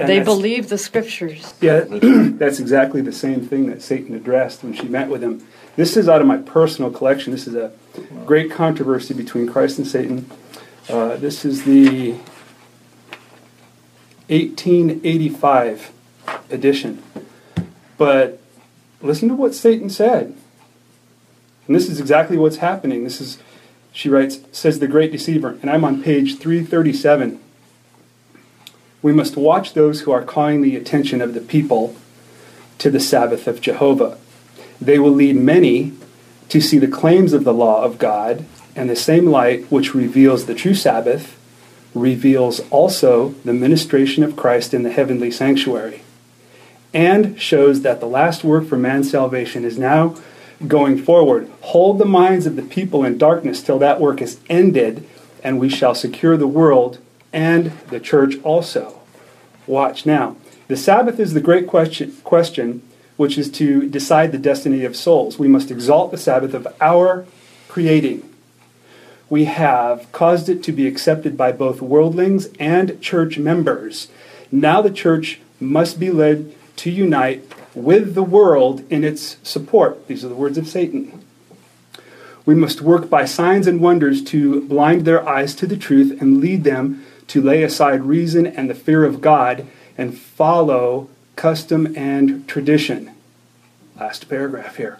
And 0.00 0.08
They 0.08 0.20
believe 0.20 0.70
the 0.70 0.78
scriptures. 0.78 1.52
Yeah, 1.60 1.84
that's 1.88 2.58
exactly 2.58 3.02
the 3.02 3.12
same 3.12 3.46
thing 3.46 3.66
that 3.66 3.82
Satan 3.82 4.14
addressed 4.14 4.62
when 4.62 4.72
she 4.72 4.88
met 4.88 5.08
with 5.10 5.22
him. 5.22 5.46
This 5.76 5.94
is 5.94 6.08
out 6.08 6.22
of 6.22 6.26
my 6.26 6.38
personal 6.38 6.90
collection. 6.90 7.32
This 7.32 7.46
is 7.46 7.54
a 7.54 7.72
great 8.24 8.50
controversy 8.50 9.12
between 9.12 9.46
Christ 9.46 9.76
and 9.76 9.86
Satan. 9.86 10.30
Uh, 10.88 11.16
this 11.16 11.44
is 11.44 11.64
the 11.64 12.12
1885 14.28 15.92
edition. 16.50 17.02
But 17.98 18.40
listen 19.02 19.28
to 19.28 19.34
what 19.34 19.54
Satan 19.54 19.90
said. 19.90 20.34
And 21.66 21.76
this 21.76 21.90
is 21.90 22.00
exactly 22.00 22.38
what's 22.38 22.56
happening. 22.56 23.04
This 23.04 23.20
is, 23.20 23.38
she 23.92 24.08
writes, 24.08 24.40
says 24.50 24.78
the 24.78 24.88
great 24.88 25.12
deceiver. 25.12 25.58
And 25.60 25.70
I'm 25.70 25.84
on 25.84 26.02
page 26.02 26.38
337. 26.38 27.38
We 29.02 29.12
must 29.12 29.36
watch 29.36 29.72
those 29.72 30.02
who 30.02 30.12
are 30.12 30.22
calling 30.22 30.60
the 30.60 30.76
attention 30.76 31.20
of 31.22 31.34
the 31.34 31.40
people 31.40 31.96
to 32.78 32.90
the 32.90 33.00
Sabbath 33.00 33.46
of 33.46 33.60
Jehovah. 33.60 34.18
They 34.80 34.98
will 34.98 35.12
lead 35.12 35.36
many 35.36 35.92
to 36.48 36.60
see 36.60 36.78
the 36.78 36.88
claims 36.88 37.32
of 37.32 37.44
the 37.44 37.54
law 37.54 37.82
of 37.82 37.98
God, 37.98 38.44
and 38.74 38.88
the 38.88 38.96
same 38.96 39.26
light 39.26 39.70
which 39.70 39.94
reveals 39.94 40.46
the 40.46 40.54
true 40.54 40.74
Sabbath 40.74 41.38
reveals 41.94 42.60
also 42.70 43.30
the 43.44 43.52
ministration 43.52 44.22
of 44.22 44.36
Christ 44.36 44.74
in 44.74 44.82
the 44.82 44.92
heavenly 44.92 45.30
sanctuary, 45.30 46.02
and 46.92 47.40
shows 47.40 47.82
that 47.82 48.00
the 48.00 48.06
last 48.06 48.44
work 48.44 48.66
for 48.66 48.76
man's 48.76 49.10
salvation 49.10 49.64
is 49.64 49.78
now 49.78 50.16
going 50.66 50.98
forward. 51.02 51.50
Hold 51.62 51.98
the 51.98 52.04
minds 52.04 52.46
of 52.46 52.56
the 52.56 52.62
people 52.62 53.04
in 53.04 53.18
darkness 53.18 53.62
till 53.62 53.78
that 53.78 54.00
work 54.00 54.20
is 54.20 54.40
ended, 54.48 55.06
and 55.42 55.58
we 55.58 55.68
shall 55.68 55.94
secure 55.94 56.36
the 56.36 56.46
world 56.46 56.98
and 57.32 57.66
the 57.88 58.00
church 58.00 58.34
also. 58.42 59.00
Watch 59.66 60.06
now. 60.06 60.36
The 60.68 60.76
Sabbath 60.76 61.18
is 61.18 61.34
the 61.34 61.40
great 61.40 61.66
question, 61.66 62.16
question, 62.24 62.82
which 63.16 63.36
is 63.36 63.50
to 63.52 63.88
decide 63.88 64.32
the 64.32 64.38
destiny 64.38 64.84
of 64.84 64.96
souls. 64.96 65.38
We 65.38 65.48
must 65.48 65.70
exalt 65.70 66.10
the 66.10 66.18
Sabbath 66.18 66.54
of 66.54 66.68
our 66.80 67.26
creating. 67.68 68.28
We 69.28 69.44
have 69.44 70.10
caused 70.12 70.48
it 70.48 70.62
to 70.64 70.72
be 70.72 70.86
accepted 70.86 71.36
by 71.36 71.52
both 71.52 71.80
worldlings 71.80 72.48
and 72.58 73.00
church 73.00 73.38
members. 73.38 74.08
Now 74.50 74.82
the 74.82 74.90
church 74.90 75.40
must 75.60 76.00
be 76.00 76.10
led 76.10 76.52
to 76.76 76.90
unite 76.90 77.44
with 77.74 78.14
the 78.14 78.22
world 78.22 78.84
in 78.90 79.04
its 79.04 79.36
support. 79.42 80.08
These 80.08 80.24
are 80.24 80.28
the 80.28 80.34
words 80.34 80.58
of 80.58 80.66
Satan. 80.66 81.24
We 82.46 82.54
must 82.54 82.80
work 82.80 83.08
by 83.08 83.26
signs 83.26 83.66
and 83.66 83.80
wonders 83.80 84.24
to 84.24 84.62
blind 84.62 85.04
their 85.04 85.26
eyes 85.28 85.54
to 85.56 85.66
the 85.66 85.76
truth 85.76 86.20
and 86.20 86.40
lead 86.40 86.64
them 86.64 87.04
to 87.30 87.40
lay 87.40 87.62
aside 87.62 88.02
reason 88.02 88.44
and 88.44 88.68
the 88.68 88.74
fear 88.74 89.04
of 89.04 89.20
God 89.20 89.64
and 89.96 90.18
follow 90.18 91.08
custom 91.36 91.96
and 91.96 92.46
tradition. 92.48 93.12
Last 93.98 94.28
paragraph 94.28 94.76
here. 94.76 94.98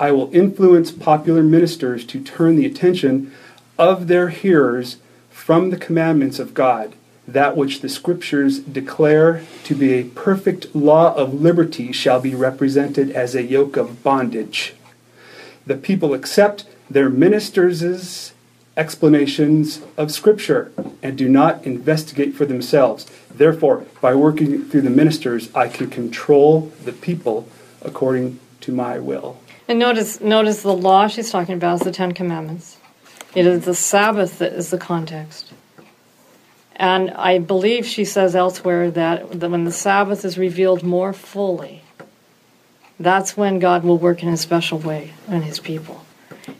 I 0.00 0.10
will 0.10 0.34
influence 0.34 0.90
popular 0.90 1.44
ministers 1.44 2.04
to 2.06 2.20
turn 2.20 2.56
the 2.56 2.66
attention 2.66 3.32
of 3.78 4.08
their 4.08 4.30
hearers 4.30 4.96
from 5.30 5.70
the 5.70 5.76
commandments 5.76 6.40
of 6.40 6.54
God, 6.54 6.94
that 7.26 7.56
which 7.56 7.82
the 7.82 7.88
Scriptures 7.88 8.58
declare 8.58 9.44
to 9.62 9.76
be 9.76 9.94
a 9.94 10.04
perfect 10.04 10.74
law 10.74 11.14
of 11.14 11.40
liberty 11.40 11.92
shall 11.92 12.18
be 12.18 12.34
represented 12.34 13.12
as 13.12 13.36
a 13.36 13.44
yoke 13.44 13.76
of 13.76 14.02
bondage. 14.02 14.74
The 15.66 15.76
people 15.76 16.14
accept 16.14 16.66
their 16.90 17.08
ministers' 17.08 18.33
explanations 18.76 19.80
of 19.96 20.10
Scripture 20.10 20.72
and 21.02 21.16
do 21.16 21.28
not 21.28 21.64
investigate 21.64 22.34
for 22.34 22.44
themselves. 22.44 23.06
Therefore, 23.30 23.86
by 24.00 24.14
working 24.14 24.64
through 24.64 24.82
the 24.82 24.90
ministers, 24.90 25.54
I 25.54 25.68
can 25.68 25.90
control 25.90 26.72
the 26.84 26.92
people 26.92 27.48
according 27.82 28.40
to 28.62 28.72
my 28.72 28.98
will. 28.98 29.38
And 29.68 29.78
notice, 29.78 30.20
notice 30.20 30.62
the 30.62 30.74
law 30.74 31.06
she's 31.08 31.30
talking 31.30 31.54
about 31.54 31.76
is 31.76 31.80
the 31.80 31.92
Ten 31.92 32.12
Commandments. 32.12 32.76
It 33.34 33.46
is 33.46 33.64
the 33.64 33.74
Sabbath 33.74 34.38
that 34.38 34.52
is 34.52 34.70
the 34.70 34.78
context. 34.78 35.52
And 36.76 37.10
I 37.12 37.38
believe 37.38 37.86
she 37.86 38.04
says 38.04 38.34
elsewhere 38.34 38.90
that, 38.90 39.36
when 39.36 39.64
the 39.64 39.72
Sabbath 39.72 40.24
is 40.24 40.36
revealed 40.36 40.82
more 40.82 41.12
fully, 41.12 41.82
that's 42.98 43.36
when 43.36 43.58
God 43.58 43.84
will 43.84 43.98
work 43.98 44.22
in 44.22 44.28
a 44.28 44.36
special 44.36 44.78
way 44.78 45.12
in 45.28 45.42
his 45.42 45.60
people. 45.60 46.04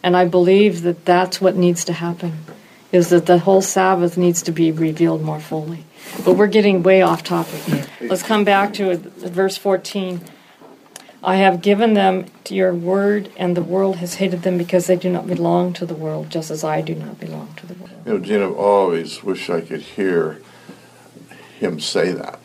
And 0.03 0.17
I 0.17 0.25
believe 0.25 0.83
that 0.83 1.05
that's 1.05 1.41
what 1.41 1.57
needs 1.57 1.85
to 1.87 1.93
happen, 1.93 2.39
is 2.93 3.11
that 3.11 3.27
the 3.27 3.39
whole 3.39 3.63
Sabbath 3.63 4.17
needs 4.17 4.43
to 4.43 4.53
be 4.53 4.71
revealed 4.71 5.23
more 5.23 5.41
fully. 5.41 5.85
But 6.25 6.35
we're 6.35 6.47
getting 6.47 6.83
way 6.83 7.03
off 7.03 7.23
topic. 7.25 7.61
Let's 8.01 8.23
come 8.23 8.45
back 8.45 8.75
to 8.75 8.97
verse 8.97 9.57
14. 9.57 10.21
I 11.23 11.37
have 11.37 11.63
given 11.63 11.95
them 11.95 12.27
your 12.51 12.75
word, 12.75 13.31
and 13.39 13.57
the 13.57 13.63
world 13.63 13.97
has 13.97 14.17
hated 14.17 14.43
them 14.43 14.59
because 14.59 14.87
they 14.87 14.97
do 14.97 15.09
not 15.09 15.27
belong 15.27 15.73
to 15.75 15.87
the 15.87 15.95
world, 15.95 16.29
just 16.29 16.51
as 16.51 16.63
I 16.63 16.83
do 16.83 16.95
not 16.95 17.19
belong 17.19 17.55
to 17.57 17.67
the 17.67 17.75
world. 17.75 17.95
You 18.05 18.13
know, 18.13 18.19
Gene, 18.19 18.43
I've 18.43 18.57
always 18.57 19.23
wish 19.23 19.49
I 19.49 19.63
could 19.63 19.81
hear 19.81 20.43
him 21.59 21.81
say 21.81 22.13
that. 22.13 22.39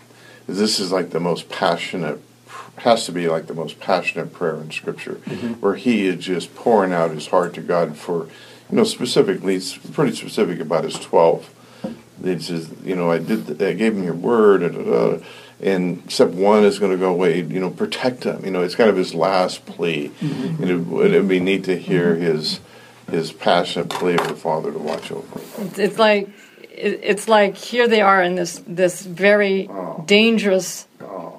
This 0.48 0.80
is 0.80 0.94
like 0.94 1.10
the 1.10 1.20
most 1.20 1.50
passionate, 1.50 2.22
has 2.82 3.06
to 3.06 3.12
be 3.12 3.28
like 3.28 3.48
the 3.48 3.54
most 3.54 3.80
passionate 3.80 4.34
prayer 4.34 4.56
in 4.56 4.72
Scripture, 4.72 5.16
where 5.60 5.76
he 5.76 6.08
is 6.08 6.24
just 6.24 6.54
pouring 6.56 6.94
out 6.94 7.12
his 7.12 7.28
heart 7.28 7.54
to 7.56 7.62
God 7.62 7.98
for, 7.98 8.26
you 8.70 8.78
know, 8.78 8.84
specifically, 8.84 9.56
it's 9.56 9.78
pretty 9.78 10.16
specific 10.16 10.60
about 10.60 10.84
his 10.84 10.96
12. 10.96 11.50
He 12.24 12.40
says, 12.40 12.70
you 12.84 12.96
know, 12.96 13.12
I 13.12 13.20
did, 13.20 13.62
I 13.62 13.74
gave 13.74 13.94
him 13.96 14.04
your 14.04 14.14
word, 14.14 14.62
and, 14.64 14.88
uh, 14.94 15.18
and 15.62 16.02
except 16.06 16.32
one 16.32 16.64
is 16.64 16.78
going 16.80 16.92
to 16.92 16.98
go 16.98 17.10
away, 17.12 17.42
you 17.42 17.60
know, 17.60 17.70
protect 17.70 18.24
him. 18.26 18.44
You 18.44 18.52
know, 18.52 18.62
it's 18.62 18.76
kind 18.76 18.90
of 18.90 18.98
his 18.98 19.14
last 19.16 19.66
plea. 19.66 20.12
And 20.22 20.70
it 20.70 20.76
would 20.78 21.08
it'd 21.12 21.28
be 21.28 21.40
neat 21.40 21.64
to 21.66 21.78
hear 21.78 22.16
his 22.16 22.60
his 23.10 23.32
passionate 23.32 23.90
plea 23.90 24.16
of 24.16 24.28
the 24.28 24.36
Father 24.36 24.72
to 24.72 24.78
watch 24.78 25.12
over 25.12 25.40
him. 25.40 25.68
It's, 25.68 25.80
it's 25.80 25.98
like 26.00 26.30
it's 26.72 27.28
like 27.28 27.56
here 27.58 27.88
they 27.88 28.02
are 28.02 28.22
in 28.22 28.36
this 28.36 28.62
this 28.68 29.02
very 29.06 29.68
Oh. 29.70 30.04
dangerous 30.06 30.88
Oh, 31.02 31.39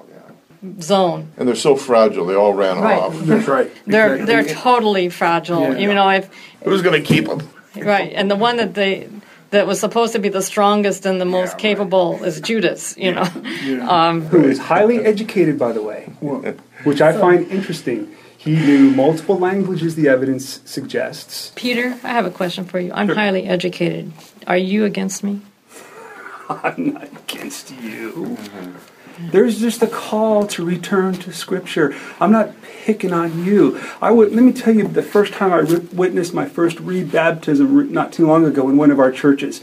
Zone. 0.81 1.31
And 1.37 1.47
they're 1.47 1.55
so 1.55 1.75
fragile, 1.75 2.25
they 2.25 2.35
all 2.35 2.53
ran 2.53 2.79
Right. 2.79 2.99
off. 2.99 3.17
That's 3.21 3.47
right. 3.47 3.71
They're 3.87 4.15
Exactly. 4.15 4.25
they're 4.25 4.55
totally 4.55 5.09
fragile. 5.09 5.61
Yeah. 5.73 5.77
You 5.79 5.93
know, 5.93 6.09
if 6.09 6.29
Who's 6.63 6.81
going 6.81 7.01
to 7.01 7.07
keep 7.07 7.27
them? 7.27 7.41
right, 7.75 8.11
and 8.13 8.29
the 8.29 8.35
one 8.35 8.57
that 8.57 8.73
they 8.75 9.07
that 9.51 9.67
was 9.67 9.79
supposed 9.79 10.13
to 10.13 10.19
be 10.19 10.29
the 10.29 10.41
strongest 10.41 11.05
and 11.05 11.19
the 11.19 11.25
most 11.25 11.53
right. 11.53 11.57
capable 11.61 12.23
is 12.23 12.39
Judas. 12.39 12.95
You 12.97 13.13
know, 13.15 13.89
um, 13.89 14.21
who 14.27 14.43
is 14.45 14.59
highly 14.59 14.99
educated, 14.99 15.57
by 15.59 15.71
the 15.73 15.81
way, 15.81 16.03
which 16.83 17.01
I 17.01 17.11
find 17.11 17.47
interesting. 17.51 18.15
He 18.37 18.55
knew 18.55 18.89
multiple 18.89 19.37
languages, 19.37 19.95
the 19.95 20.07
evidence 20.07 20.61
suggests. 20.65 21.51
Peter, 21.55 21.95
I 22.03 22.07
have 22.09 22.25
a 22.25 22.31
question 22.31 22.65
for 22.65 22.79
you. 22.79 22.91
I'm 22.91 23.07
highly 23.09 23.43
educated. 23.45 24.11
Are 24.47 24.57
you 24.57 24.83
against 24.85 25.23
me? 25.23 25.41
I'm 26.63 26.93
not 26.93 27.03
against 27.03 27.71
you. 27.71 28.37
Mm-hmm. 28.39 29.29
There's 29.29 29.59
just 29.59 29.81
a 29.83 29.87
call 29.87 30.47
to 30.47 30.65
return 30.65 31.13
to 31.13 31.31
Scripture. 31.31 31.95
I'm 32.19 32.31
not 32.31 32.53
picking 32.83 33.13
on 33.13 33.45
you. 33.45 33.79
I 34.01 34.11
would 34.11 34.33
let 34.33 34.43
me 34.43 34.51
tell 34.51 34.73
you 34.73 34.87
the 34.87 35.03
first 35.03 35.33
time 35.33 35.53
I 35.53 35.59
re- 35.59 35.87
witnessed 35.93 36.33
my 36.33 36.47
first 36.47 36.77
rebaptism 36.77 37.75
re- 37.75 37.87
not 37.87 38.13
too 38.13 38.25
long 38.25 38.45
ago 38.45 38.67
in 38.69 38.77
one 38.77 38.89
of 38.89 38.99
our 38.99 39.11
churches. 39.11 39.61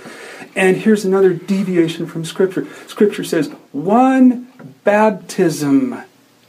And 0.55 0.77
here's 0.77 1.05
another 1.05 1.33
deviation 1.33 2.07
from 2.07 2.24
Scripture. 2.24 2.66
Scripture 2.87 3.24
says 3.24 3.48
one 3.72 4.53
baptism, 4.85 6.03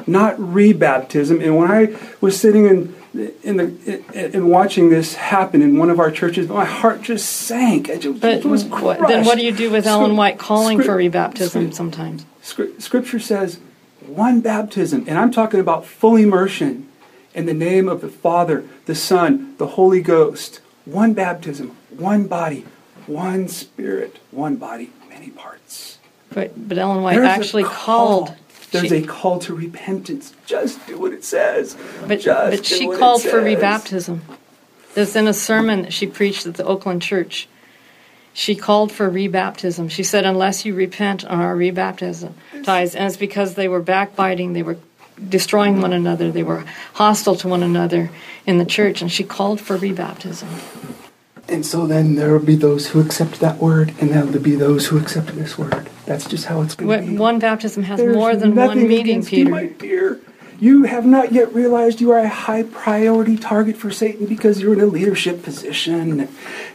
not 0.06 0.38
rebaptism. 0.38 1.44
And 1.44 1.58
when 1.58 1.72
I 1.72 1.98
was 2.22 2.40
sitting 2.40 2.66
in 2.66 2.96
in 3.14 3.58
the 3.58 4.04
in, 4.14 4.36
in 4.36 4.48
watching 4.48 4.90
this 4.90 5.16
happen 5.16 5.62
in 5.62 5.78
one 5.78 5.90
of 5.90 6.00
our 6.00 6.12
churches, 6.12 6.48
my 6.48 6.66
heart 6.66 7.02
just 7.02 7.30
sank. 7.30 7.90
It 7.90 8.02
just, 8.02 8.22
But 8.22 8.32
it 8.34 8.46
was 8.46 8.66
what, 8.66 9.00
then 9.08 9.26
what 9.26 9.38
do 9.38 9.44
you 9.44 9.52
do 9.52 9.72
with 9.72 9.88
Ellen 9.88 10.16
White 10.16 10.38
calling 10.38 10.82
for 10.82 10.96
rebaptism 10.96 11.74
sometimes? 11.74 12.26
Scri- 12.44 12.80
Scripture 12.82 13.20
says 13.20 13.60
one 14.06 14.42
baptism, 14.42 15.06
and 15.08 15.18
I'm 15.18 15.32
talking 15.32 15.60
about 15.60 15.86
full 15.86 16.16
immersion 16.16 16.88
in 17.34 17.46
the 17.46 17.54
name 17.54 17.88
of 17.88 18.02
the 18.02 18.10
Father, 18.10 18.66
the 18.86 18.96
Son, 18.96 19.56
the 19.58 19.68
Holy 19.68 20.02
Ghost. 20.02 20.62
One 20.86 21.14
baptism, 21.14 21.76
one 21.90 22.28
body, 22.28 22.66
one 23.06 23.48
spirit, 23.48 24.20
one 24.32 24.56
body, 24.56 24.92
many 25.08 25.30
parts. 25.30 26.00
But 26.32 26.68
but 26.68 26.78
Ellen 26.78 27.04
White 27.04 27.16
There's 27.16 27.28
actually 27.28 27.64
call. 27.64 28.26
called. 28.26 28.36
There's 28.72 28.88
she- 28.88 28.98
a 28.98 29.06
call 29.06 29.40
to 29.40 29.54
repentance. 29.54 30.34
Just 30.46 30.86
do 30.88 30.98
what 31.00 31.14
it 31.14 31.24
says. 31.24 31.76
But, 32.08 32.22
Just 32.22 32.58
but 32.58 32.66
she 32.66 32.88
called 32.88 33.24
for 33.24 33.42
rebaptism. 33.42 34.20
There's 34.94 35.16
in 35.16 35.28
a 35.28 35.34
sermon 35.34 35.84
that 35.84 35.94
she 35.94 36.08
preached 36.08 36.46
at 36.46 36.56
the 36.56 36.66
Oakland 36.66 37.02
church. 37.02 37.48
She 38.34 38.56
called 38.56 38.92
for 38.92 39.10
rebaptism. 39.10 39.90
She 39.92 40.04
said, 40.04 40.26
unless 40.26 40.66
you 40.66 40.74
repent 40.74 41.24
and 41.24 41.42
are 41.42 41.56
rebaptized, 41.56 42.96
and 42.96 43.06
it's 43.08 43.18
because 43.18 43.56
they 43.56 43.68
were 43.68 43.82
backbiting, 43.82 44.54
they 44.54 44.64
were 44.64 44.78
destroying 45.28 45.82
one 45.82 45.94
another, 45.94 46.32
they 46.32 46.44
were 46.44 46.64
hostile 46.94 47.36
to 47.36 47.48
one 47.48 47.64
another 47.64 48.10
in 48.46 48.58
the 48.58 48.66
church, 48.66 49.02
and 49.02 49.12
she 49.12 49.24
called 49.24 49.60
for 49.60 49.78
rebaptism. 49.78 50.48
And 51.48 51.66
so 51.66 51.88
then 51.88 52.16
there 52.16 52.32
will 52.32 52.46
be 52.46 52.56
those 52.56 52.88
who 52.90 53.02
accept 53.02 53.40
that 53.40 53.58
word, 53.58 53.94
and 54.00 54.12
there 54.12 54.26
will 54.26 54.40
be 54.40 54.56
those 54.56 54.88
who 54.88 54.98
accept 54.98 55.36
this 55.36 55.58
word. 55.58 55.90
That's 56.10 56.26
just 56.26 56.46
how 56.48 56.62
it's 56.64 56.74
going 56.74 56.88
What- 56.88 57.02
to 57.02 57.06
be. 57.12 57.18
One 57.18 57.38
baptism 57.38 57.84
has 57.84 58.00
There's 58.00 58.16
more 58.16 58.36
than 58.36 58.56
one 58.56 58.76
meaning, 58.82 59.02
against 59.02 59.32
You, 59.32 59.46
my 59.46 59.68
Peter. 59.68 59.76
dear. 59.78 60.20
You 60.60 60.84
have 60.86 61.06
not 61.06 61.32
yet 61.32 61.54
realized 61.54 62.02
you 62.02 62.10
are 62.12 62.18
a 62.18 62.28
high 62.28 62.64
priority 62.64 63.38
target 63.38 63.78
for 63.78 63.92
Satan 63.92 64.26
because 64.26 64.60
you're 64.60 64.74
in 64.74 64.82
a 64.82 64.88
leadership 64.88 65.44
position. 65.44 66.28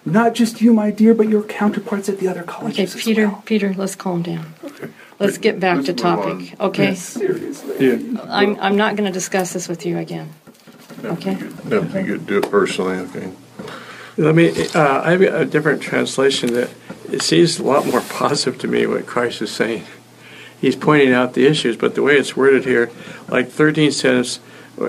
Not 0.06 0.34
just 0.36 0.62
you, 0.62 0.72
my 0.72 0.92
dear, 0.92 1.14
but 1.14 1.28
your 1.28 1.42
counterparts 1.42 2.08
at 2.08 2.20
the 2.20 2.28
other 2.28 2.42
Okay, 2.42 2.52
colleges. 2.52 2.94
as 2.94 3.02
Peter, 3.02 3.26
well. 3.26 3.42
Peter, 3.44 3.74
let's 3.76 3.96
calm 3.96 4.22
down. 4.22 4.54
Okay. 4.64 4.86
Let's 5.18 5.36
get 5.38 5.58
back 5.58 5.78
Let's 5.78 5.86
to 5.88 5.92
move 5.94 6.00
topic. 6.00 6.60
Okay, 6.60 6.94
Seriously. 6.94 7.74
Yeah. 7.80 8.20
I'm 8.28 8.56
I'm 8.60 8.76
not 8.76 8.94
going 8.94 9.06
to 9.08 9.12
discuss 9.12 9.52
this 9.52 9.68
with 9.68 9.84
you 9.84 9.98
again. 9.98 10.28
Okay. 11.04 11.34
That'd 11.64 11.92
be 11.92 12.02
good. 12.04 12.26
Do 12.28 12.38
it 12.38 12.48
personally, 12.50 12.98
okay? 12.98 13.30
Let 14.16 14.36
me, 14.36 14.50
uh, 14.74 15.02
I 15.02 15.10
have 15.10 15.20
a 15.22 15.44
different 15.44 15.82
translation 15.82 16.54
that 16.54 16.70
it 17.10 17.22
seems 17.22 17.58
a 17.58 17.64
lot 17.64 17.86
more 17.86 18.00
positive 18.08 18.58
to 18.60 18.68
me 18.68 18.86
what 18.86 19.06
Christ 19.06 19.42
is 19.42 19.50
saying. 19.50 19.84
He's 20.60 20.76
pointing 20.76 21.12
out 21.12 21.34
the 21.34 21.46
issues, 21.46 21.76
but 21.76 21.94
the 21.94 22.02
way 22.02 22.16
it's 22.16 22.36
worded 22.36 22.64
here, 22.64 22.90
like 23.28 23.48
13 23.48 23.92
says, 23.92 24.40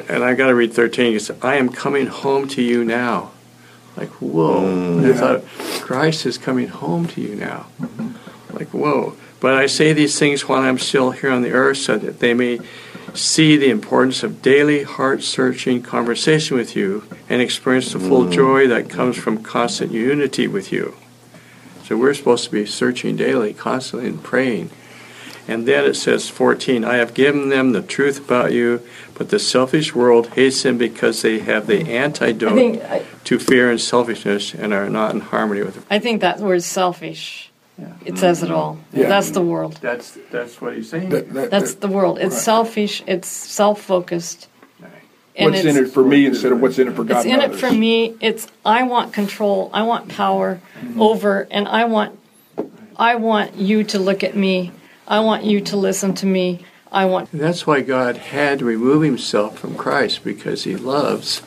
and 0.08 0.24
I 0.24 0.34
got 0.34 0.48
to 0.48 0.56
read 0.56 0.74
13, 0.74 1.16
it 1.16 1.22
says, 1.22 1.38
I 1.42 1.56
am 1.56 1.70
coming 1.70 2.08
home 2.08 2.48
to 2.50 2.62
you 2.62 2.86
now. 2.86 3.32
Like, 3.98 4.10
whoa. 4.22 4.62
Mm. 4.62 5.14
I 5.14 5.18
thought, 5.18 5.82
Christ 5.82 6.26
is 6.26 6.38
coming 6.38 6.68
home 6.68 7.08
to 7.08 7.22
you 7.22 7.36
now. 7.36 7.68
Mm-hmm. 7.80 8.56
Like, 8.56 8.70
whoa. 8.70 9.16
But 9.40 9.54
I 9.54 9.66
say 9.66 9.94
these 9.94 10.18
things 10.18 10.48
while 10.48 10.62
I'm 10.62 10.80
still 10.80 11.12
here 11.12 11.32
on 11.32 11.42
the 11.42 11.52
earth 11.52 11.78
so 11.78 11.98
that 11.98 12.20
they 12.20 12.34
may 12.34 12.60
see 13.14 13.58
the 13.58 13.70
importance 13.70 14.24
of 14.24 14.42
daily 14.42 14.84
heart 14.84 15.24
searching 15.24 15.82
conversation 15.82 16.58
with 16.58 16.76
you 16.76 17.04
and 17.30 17.42
experience 17.42 17.94
the 17.94 18.00
full 18.00 18.26
mm. 18.26 18.32
joy 18.32 18.68
that 18.68 18.90
comes 18.90 19.18
from 19.18 19.44
constant 19.44 19.92
unity 19.92 20.48
with 20.48 20.72
you. 20.72 20.96
So 21.86 21.96
we're 21.98 22.16
supposed 22.16 22.46
to 22.46 22.52
be 22.52 22.66
searching 22.66 23.16
daily, 23.16 23.54
constantly, 23.54 24.10
and 24.10 24.24
praying. 24.24 24.72
And 25.48 25.68
then 25.68 25.86
it 25.86 25.94
says 25.94 26.28
14, 26.30 26.84
I 26.84 26.96
have 26.96 27.14
given 27.14 27.50
them 27.50 27.74
the 27.74 27.84
truth 27.84 28.18
about 28.20 28.52
you, 28.52 28.82
but 29.14 29.30
the 29.30 29.38
selfish 29.38 29.94
world 29.94 30.30
hates 30.30 30.64
them 30.64 30.80
because 30.80 31.22
they 31.22 31.38
have 31.40 31.68
the 31.68 31.82
I 31.82 31.88
antidote 31.88 32.56
think 32.56 32.84
I, 32.84 33.06
to 33.26 33.38
fear 33.38 33.70
and 33.70 33.80
selfishness 33.80 34.56
and 34.56 34.74
are 34.74 34.90
not 34.90 35.14
in 35.14 35.22
harmony 35.22 35.62
with 35.62 35.78
it. 35.78 35.84
I 35.92 36.00
think 36.00 36.22
that 36.22 36.40
word 36.40 36.64
selfish. 36.64 37.52
It 38.06 38.18
says 38.18 38.42
it 38.42 38.50
all. 38.50 38.80
Yeah. 38.94 39.10
That's 39.10 39.32
the 39.32 39.42
world. 39.42 39.78
That's 39.82 40.18
that's 40.32 40.62
what 40.62 40.76
he's 40.78 40.90
saying. 40.90 41.10
That- 41.10 41.32
that- 41.34 41.52
That's 41.52 41.74
that- 41.74 41.82
the 41.82 41.90
world. 41.90 42.18
It's 42.20 42.34
Right. 42.34 42.42
selfish. 42.42 43.04
It's 43.06 43.28
self-focused. 43.28 44.48
And 45.38 45.52
what's 45.52 45.66
in 45.66 45.76
it 45.78 45.90
for 45.90 46.04
me 46.04 46.26
instead 46.26 46.52
of 46.54 46.62
what's 46.62 46.80
in 46.80 46.88
it 46.88 46.96
for 46.96 47.04
God 47.04 47.18
It's 47.18 47.26
in 47.26 47.42
it 47.42 47.56
for 47.56 47.72
me. 47.72 48.16
It's 48.22 48.48
I 48.66 48.84
want 48.84 49.12
control. 49.14 49.70
I 49.74 49.84
want 49.84 50.08
power 50.10 50.62
Mm-hmm. 50.80 51.02
over, 51.02 51.48
and 51.52 51.68
I 51.68 51.86
want 51.86 52.18
I 52.98 53.16
want 53.16 53.56
you 53.56 53.84
to 53.86 54.00
look 54.00 54.24
at 54.24 54.36
me. 54.36 54.72
I 55.08 55.20
want 55.20 55.44
you 55.44 55.60
to 55.62 55.78
listen 55.78 56.14
to 56.16 56.26
me. 56.26 56.66
I 56.92 57.06
want. 57.06 57.32
And 57.34 57.42
that's 57.42 57.68
why 57.68 57.82
God 57.82 58.16
had 58.18 58.60
to 58.60 58.66
remove 58.66 59.02
himself 59.02 59.60
from 59.60 59.76
Christ 59.76 60.24
because 60.24 60.64
he 60.64 60.76
loves. 60.78 61.42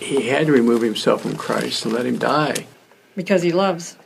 He 0.00 0.28
had 0.28 0.46
to 0.46 0.52
remove 0.52 0.80
himself 0.80 1.20
from 1.22 1.36
Christ 1.36 1.84
and 1.84 1.92
let 1.92 2.06
him 2.06 2.16
die, 2.18 2.66
Because 3.16 3.42
he 3.42 3.52
loves. 3.52 3.96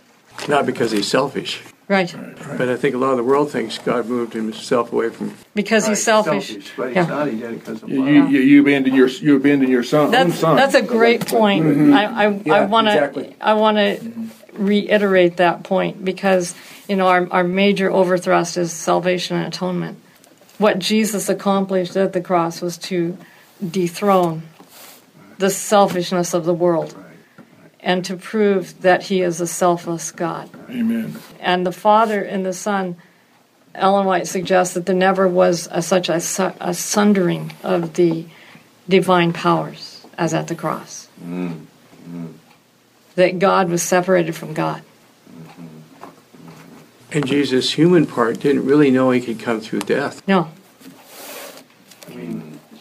not 0.49 0.67
because 0.67 0.91
he's 0.91 1.07
selfish. 1.07 1.63
Right. 1.87 2.15
But 2.57 2.69
I 2.71 2.77
think 2.77 2.95
a 2.95 2.99
lot 2.99 3.11
of 3.11 3.19
the 3.19 3.25
world 3.25 3.51
thinks 3.51 3.77
God 3.77 4.07
moved 4.07 4.33
himself 4.33 4.91
away 4.91 5.11
from 5.11 5.35
Because 5.55 5.87
he's 5.87 6.03
Christ. 6.03 6.05
selfish. 6.05 6.71
but 6.79 6.87
he's 6.89 6.97
Yeah. 6.97 7.07
not. 7.07 7.29
He 7.29 7.37
did 7.39 7.53
it 7.53 7.59
because 7.61 7.83
of 7.83 7.89
You, 7.91 7.99
love. 8.05 8.31
you, 8.33 8.41
you 8.41 8.61
abandon 8.63 8.95
your 8.95 9.09
you 9.09 9.37
abandon 9.37 9.71
your 9.71 9.83
son. 9.83 10.11
That's 10.11 10.35
son. 10.35 10.57
that's 10.57 10.75
a 10.75 10.81
great 10.83 11.27
point. 11.27 11.65
Mm-hmm. 11.67 11.93
I 11.93 12.05
I, 12.05 12.25
I 12.25 12.29
Yeah, 12.45 12.67
want 12.67 12.87
to 12.87 12.95
exactly. 12.95 13.37
I 13.41 13.53
want 13.55 13.77
to 13.77 14.29
reiterate 14.55 15.37
that 15.39 15.63
point 15.63 16.03
because 16.05 16.55
you 16.89 16.97
know 16.97 17.07
our 17.09 17.29
our 17.31 17.45
major 17.45 17.91
overthrust 17.91 18.57
is 18.57 18.73
salvation 18.73 19.37
and 19.37 19.47
atonement. 19.47 19.99
What 20.57 20.79
Jesus 20.79 21.29
accomplished 21.29 21.97
at 21.97 22.13
the 22.15 22.21
cross 22.23 22.63
was 22.63 22.79
to 22.79 23.19
dethrone 23.71 24.43
the 25.39 25.51
selfishness 25.51 26.33
of 26.33 26.45
the 26.47 26.55
world 26.55 26.95
and 27.85 28.03
to 28.07 28.17
prove 28.17 28.81
that 28.81 29.05
he 29.05 29.21
is 29.21 29.41
a 29.41 29.47
selfless 29.47 30.11
God. 30.11 30.51
Amen. 30.71 31.19
And 31.39 31.67
the 31.67 31.73
Father 31.73 32.23
and 32.23 32.45
the 32.45 32.55
Son, 32.55 32.97
Ellen 33.75 34.07
White 34.07 34.27
suggests 34.27 34.73
that 34.75 34.87
there 34.87 34.97
never 34.97 35.29
was 35.29 35.69
a, 35.71 35.83
such 35.83 36.09
a, 36.09 36.17
a 36.61 36.75
sundering 36.75 37.53
of 37.63 37.95
the 37.95 38.25
divine 38.89 39.35
powers 39.35 40.05
as 40.17 40.33
at 40.33 40.49
the 40.49 40.55
cross. 40.55 41.09
Mm-hmm. 41.23 42.27
That 43.17 43.39
God 43.39 43.69
was 43.69 43.83
separated 43.83 44.35
from 44.35 44.55
God. 44.55 44.83
Mm-hmm. 45.31 45.67
Mm-hmm. 45.67 47.13
And 47.13 47.27
Jesus' 47.27 47.73
human 47.73 48.07
part 48.07 48.41
didn't 48.41 48.65
really 48.65 48.91
know 48.91 49.11
he 49.11 49.21
could 49.21 49.39
come 49.39 49.61
through 49.61 49.81
death. 49.81 50.27
No. 50.27 50.49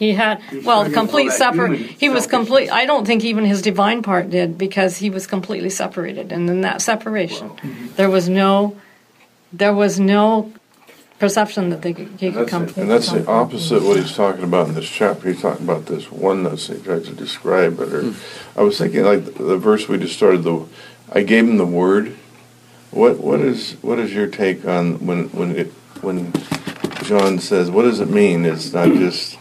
I 0.00 0.04
mean, 0.04 0.10
He 0.10 0.12
had 0.12 0.40
He's 0.42 0.64
well 0.64 0.82
showing 0.82 0.92
us 0.92 0.94
complete 0.94 1.30
all 1.30 1.36
separate. 1.36 1.78
He 1.78 2.08
was 2.08 2.26
complete. 2.26 2.70
I 2.70 2.86
don't 2.86 3.06
think 3.06 3.24
even 3.24 3.44
his 3.44 3.62
divine 3.62 4.02
part 4.02 4.30
did 4.30 4.58
because 4.58 4.98
he 4.98 5.10
was 5.10 5.26
completely 5.26 5.70
separated. 5.70 6.32
And 6.32 6.48
in 6.48 6.60
that 6.62 6.82
separation, 6.82 7.50
mm-hmm. 7.50 7.94
there 7.96 8.10
was 8.10 8.28
no, 8.28 8.76
there 9.52 9.74
was 9.74 10.00
no 10.00 10.52
perception 11.18 11.70
that 11.70 11.82
they 11.82 11.92
could, 11.92 12.08
he 12.18 12.32
could 12.32 12.48
come. 12.48 12.64
it. 12.64 12.76
And 12.76 12.90
that's 12.90 13.10
the 13.10 13.26
opposite 13.26 13.76
of 13.76 13.86
what 13.86 13.98
he's 13.98 14.14
talking 14.14 14.44
about 14.44 14.68
in 14.68 14.74
this 14.74 14.88
chapter. 14.88 15.28
He's 15.28 15.40
talking 15.40 15.64
about 15.64 15.86
this 15.86 16.10
oneness. 16.10 16.68
He 16.68 16.78
tries 16.78 17.06
to 17.06 17.14
describe 17.14 17.80
it. 17.80 17.92
Or 17.92 18.02
hmm. 18.02 18.58
I 18.58 18.62
was 18.62 18.78
thinking 18.78 19.04
like 19.04 19.24
the, 19.24 19.42
the 19.42 19.56
verse 19.56 19.88
we 19.88 19.98
just 19.98 20.16
started. 20.16 20.42
The 20.42 20.66
I 21.12 21.22
gave 21.22 21.48
him 21.48 21.56
the 21.56 21.66
word. 21.66 22.16
What 22.90 23.18
what 23.18 23.40
is 23.40 23.72
what 23.82 23.98
is 23.98 24.12
your 24.12 24.26
take 24.26 24.64
on 24.66 25.06
when 25.06 25.28
when 25.30 25.56
it 25.56 25.72
when 26.00 26.32
John 27.04 27.38
says 27.38 27.70
what 27.70 27.82
does 27.82 28.00
it 28.00 28.08
mean? 28.08 28.44
It's 28.44 28.72
not 28.72 28.88
just 28.88 29.38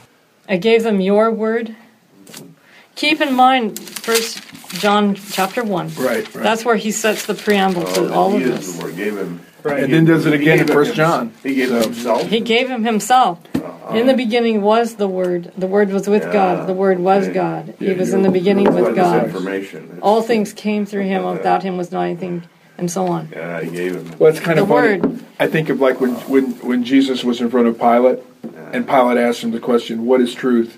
I 0.47 0.57
gave 0.57 0.83
them 0.83 0.99
your 1.01 1.31
word. 1.31 1.75
Keep 2.95 3.21
in 3.21 3.33
mind, 3.33 3.79
First 3.79 4.43
John 4.69 5.15
chapter 5.15 5.63
one. 5.63 5.87
Right, 5.97 6.23
right. 6.35 6.43
That's 6.43 6.63
where 6.65 6.75
he 6.75 6.91
sets 6.91 7.25
the 7.25 7.33
preamble 7.33 7.83
to 7.83 8.01
oh, 8.09 8.13
all 8.13 8.33
Oh, 8.33 8.37
he 8.37 8.43
of 8.43 8.57
this. 8.57 8.75
the 8.77 8.83
word. 8.83 8.95
Gave 8.95 9.17
him. 9.17 9.41
Right. 9.63 9.83
And 9.83 9.93
then 9.93 10.05
does 10.05 10.25
it 10.25 10.33
He 10.33 10.41
again 10.41 10.59
in 10.59 10.65
gave 10.65 10.69
him 10.69 10.73
First 10.75 10.93
John. 10.95 11.33
He 11.41 11.55
gave 11.55 11.69
So- 11.69 11.81
himself. 11.81 12.27
He 12.27 12.39
gave 12.41 12.69
him 12.69 12.83
himself. 12.83 13.39
Uh-huh. 13.55 13.95
In 13.97 14.07
the 14.07 14.13
beginning 14.13 14.61
was 14.61 14.95
the 14.95 15.07
Word. 15.07 15.51
The 15.57 15.67
Word 15.67 15.89
was 15.91 16.07
with 16.07 16.23
Yeah. 16.25 16.33
God. 16.33 16.67
The 16.67 16.73
Word 16.73 16.99
was 16.99 17.27
Yeah. 17.27 17.33
God. 17.33 17.73
He 17.79 17.87
Yeah, 17.87 17.93
was 17.97 18.09
you- 18.09 18.15
in 18.17 18.21
the 18.23 18.29
beginning 18.29 18.65
What 18.65 18.75
with 18.83 18.89
is 18.91 18.95
God. 18.95 19.23
Information. 19.25 19.83
It's- 19.85 19.99
All 20.01 20.21
things 20.21 20.51
came 20.53 20.85
through 20.85 21.03
him. 21.03 21.23
Yeah. 21.23 21.31
Without 21.31 21.63
him 21.63 21.77
was 21.77 21.91
not 21.91 22.01
anything, 22.03 22.43
and 22.77 22.91
so 22.91 23.07
on. 23.07 23.29
Yeah, 23.31 23.61
he 23.61 23.71
gave 23.71 23.95
him. 23.95 24.11
Well, 24.19 24.29
it's 24.29 24.39
kind 24.41 24.59
of 24.59 24.67
The 24.67 24.73
funny. 24.73 24.99
word. 24.99 25.19
I 25.39 25.47
think 25.47 25.69
of 25.69 25.79
like 25.79 25.99
when, 26.01 26.11
when, 26.11 26.51
when 26.59 26.83
Jesus 26.83 27.23
was 27.23 27.39
in 27.41 27.49
front 27.49 27.67
of 27.67 27.79
Pilate, 27.79 28.19
and 28.43 28.87
Pilate 28.87 29.17
asked 29.17 29.43
him 29.43 29.51
the 29.51 29.59
question, 29.59 30.05
"What 30.05 30.21
is 30.21 30.33
truth?" 30.33 30.77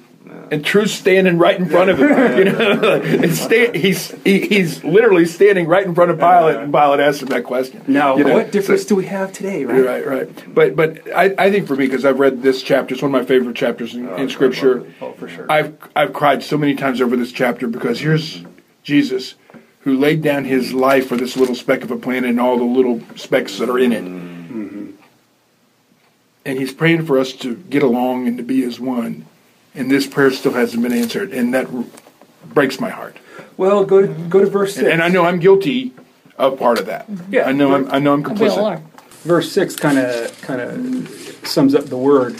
And 0.52 0.64
truth's 0.64 0.94
standing 0.94 1.38
right 1.38 1.58
in 1.58 1.68
front 1.68 1.90
of 1.90 2.00
him. 2.00 2.10
You 2.38 2.46
know, 2.46 3.02
it's 3.04 3.40
sta- 3.40 3.78
he's 3.78 4.12
he, 4.24 4.42
he's 4.48 4.84
literally 4.84 5.26
standing 5.26 5.68
right 5.68 5.86
in 5.86 5.96
front 5.96 6.12
of 6.12 6.20
Pilate, 6.20 6.58
and 6.58 6.74
Pilate 6.74 7.00
asked 7.00 7.22
him 7.22 7.30
that 7.30 7.44
question. 7.44 7.82
Now, 7.88 8.18
You 8.18 8.26
know, 8.26 8.34
what 8.34 8.52
difference 8.52 8.84
so- 8.84 8.90
do 8.90 8.96
we 8.96 9.06
have 9.06 9.32
today, 9.32 9.66
right? 9.66 9.86
Right, 9.86 10.06
right. 10.06 10.54
But 10.54 10.76
but 10.76 11.14
I, 11.16 11.34
I 11.38 11.52
think 11.52 11.68
for 11.68 11.76
me 11.76 11.86
because 11.88 12.06
I've 12.06 12.20
read 12.20 12.42
this 12.44 12.62
chapter, 12.62 12.94
it's 12.94 13.02
one 13.02 13.14
of 13.14 13.20
my 13.22 13.26
favorite 13.26 13.56
chapters 13.56 13.96
in, 13.96 14.08
in 14.10 14.26
oh, 14.26 14.28
Scripture. 14.28 14.86
Oh, 15.02 15.08
oh, 15.08 15.14
for 15.14 15.28
sure. 15.28 15.52
I've 15.52 15.78
I've 15.96 16.14
cried 16.14 16.44
so 16.44 16.58
many 16.58 16.76
times 16.76 17.02
over 17.02 17.16
this 17.16 17.32
chapter 17.32 17.68
because 17.68 18.00
here's 18.00 18.44
Jesus 18.84 19.36
who 19.80 19.96
laid 19.98 20.24
down 20.24 20.46
his 20.46 20.74
life 20.74 21.08
for 21.08 21.16
this 21.16 21.38
little 21.38 21.54
speck 21.56 21.84
of 21.84 21.92
a 21.92 21.96
planet 21.98 22.30
and 22.32 22.40
all 22.40 22.58
the 22.58 22.64
little 22.64 23.02
specks 23.16 23.60
that 23.60 23.70
are 23.70 23.78
in 23.78 23.94
it. 23.94 24.35
And 26.46 26.60
he's 26.60 26.74
praying 26.74 27.06
for 27.06 27.18
us 27.18 27.34
to 27.34 27.56
get 27.56 27.82
along 27.84 28.28
and 28.28 28.38
to 28.38 28.44
be 28.44 28.64
as 28.64 28.80
one. 28.80 29.26
And 29.74 29.90
this 29.90 30.06
prayer 30.08 30.32
still 30.32 30.54
hasn't 30.54 30.82
been 30.84 30.94
answered, 30.94 31.32
and 31.34 31.54
that 31.54 31.68
breaks 32.54 32.80
my 32.80 32.90
heart. 32.90 33.18
Well, 33.58 33.84
go 33.84 34.02
to 34.02 34.08
go 34.30 34.40
to 34.40 34.46
verse 34.46 34.76
six. 34.76 34.84
And, 34.84 34.94
and 34.94 35.04
I 35.04 35.08
know 35.10 35.26
I'm 35.26 35.40
guilty 35.40 35.94
of 36.38 36.58
part 36.60 36.80
of 36.80 36.86
that. 36.86 37.08
Yeah. 37.30 37.46
I 37.48 37.52
know 37.52 37.74
I'm 37.76 37.90
I 37.92 38.00
know 38.00 38.14
I'm 38.14 38.24
We 38.24 38.48
all 38.50 38.66
are. 38.66 38.78
complicit. 38.78 38.82
verse 39.24 39.52
six 39.52 39.76
kind 39.76 39.98
of 39.98 40.42
kind 40.42 40.62
of 40.62 41.10
sums 41.48 41.74
up 41.76 41.86
the 41.86 41.98
word. 41.98 42.40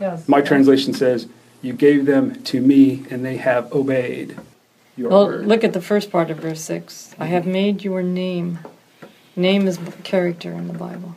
Yes. 0.00 0.28
My 0.28 0.40
translation 0.40 0.92
says, 0.94 1.26
"You 1.62 1.72
gave 1.72 2.06
them 2.06 2.42
to 2.44 2.60
me, 2.60 3.04
and 3.10 3.24
they 3.24 3.36
have 3.38 3.72
obeyed 3.72 4.36
your 4.96 5.10
Well, 5.10 5.26
word." 5.26 5.46
look 5.46 5.64
at 5.64 5.72
the 5.72 5.80
first 5.82 6.10
part 6.12 6.30
of 6.30 6.38
verse 6.38 6.60
6. 6.60 7.14
I 7.18 7.26
have 7.26 7.46
made 7.46 7.82
your 7.82 8.02
name. 8.02 8.58
Name 9.36 9.66
is 9.66 9.78
character 10.04 10.52
in 10.52 10.68
the 10.68 10.74
Bible. 10.74 11.16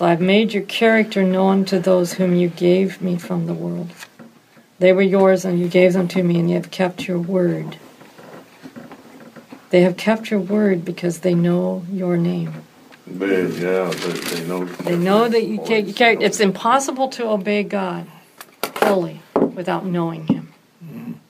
So 0.00 0.06
I've 0.06 0.22
made 0.22 0.54
your 0.54 0.62
character 0.62 1.22
known 1.22 1.66
to 1.66 1.78
those 1.78 2.14
whom 2.14 2.34
you 2.34 2.48
gave 2.48 3.02
me 3.02 3.18
from 3.18 3.44
the 3.44 3.52
world. 3.52 3.90
They 4.78 4.94
were 4.94 5.02
yours, 5.02 5.44
and 5.44 5.60
you 5.60 5.68
gave 5.68 5.92
them 5.92 6.08
to 6.08 6.22
me, 6.22 6.38
and 6.38 6.48
you 6.48 6.56
have 6.56 6.70
kept 6.70 7.06
your 7.06 7.18
word. 7.18 7.76
They 9.68 9.82
have 9.82 9.98
kept 9.98 10.30
your 10.30 10.40
word 10.40 10.86
because 10.86 11.18
they 11.18 11.34
know 11.34 11.84
your 11.92 12.16
name. 12.16 12.64
But, 13.06 13.28
yeah, 13.28 13.90
they, 13.90 14.12
they 14.12 14.46
know. 14.46 14.64
They 14.64 14.96
know 14.96 15.28
that 15.28 15.42
you 15.42 15.58
ca- 15.58 15.82
you 15.82 15.92
carry. 15.92 16.16
It's 16.24 16.40
impossible 16.40 17.10
to 17.10 17.28
obey 17.28 17.62
God 17.62 18.06
fully 18.62 19.20
without 19.34 19.84
knowing 19.84 20.28
Him. 20.28 21.20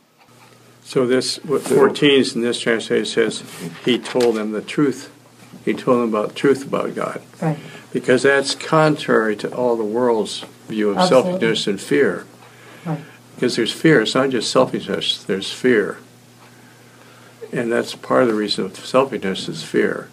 So 0.85 1.09
this 1.09 1.39
what 1.39 1.63
14 1.63 2.25
in 2.37 2.43
this 2.43 2.61
translation 2.61 3.05
says 3.05 3.43
he 3.85 3.99
told 3.99 4.37
them 4.37 4.53
the 4.53 4.63
truth. 4.63 5.11
He 5.65 5.75
told 5.75 6.03
them 6.03 6.15
about 6.15 6.37
truth 6.37 6.65
about 6.65 6.95
God 6.95 7.21
Right. 7.43 7.59
Because 7.93 8.23
that's 8.23 8.55
contrary 8.55 9.37
to 9.37 9.55
all 9.55 9.77
the 9.77 9.85
world's 9.85 10.45
view 10.69 10.91
of 10.91 10.99
Absolutely. 10.99 11.31
selfishness 11.31 11.67
and 11.67 11.81
fear. 11.81 12.27
Right. 12.85 13.01
Because 13.35 13.57
there's 13.57 13.73
fear. 13.73 14.03
It's 14.03 14.15
not 14.15 14.31
just 14.31 14.51
selfishness. 14.51 15.25
There's 15.25 15.51
fear, 15.53 15.99
and 17.53 17.73
that's 17.73 17.95
part 17.95 18.23
of 18.23 18.29
the 18.29 18.35
reason 18.35 18.67
of 18.67 18.77
selfishness 18.77 19.49
is 19.49 19.63
fear. 19.63 20.09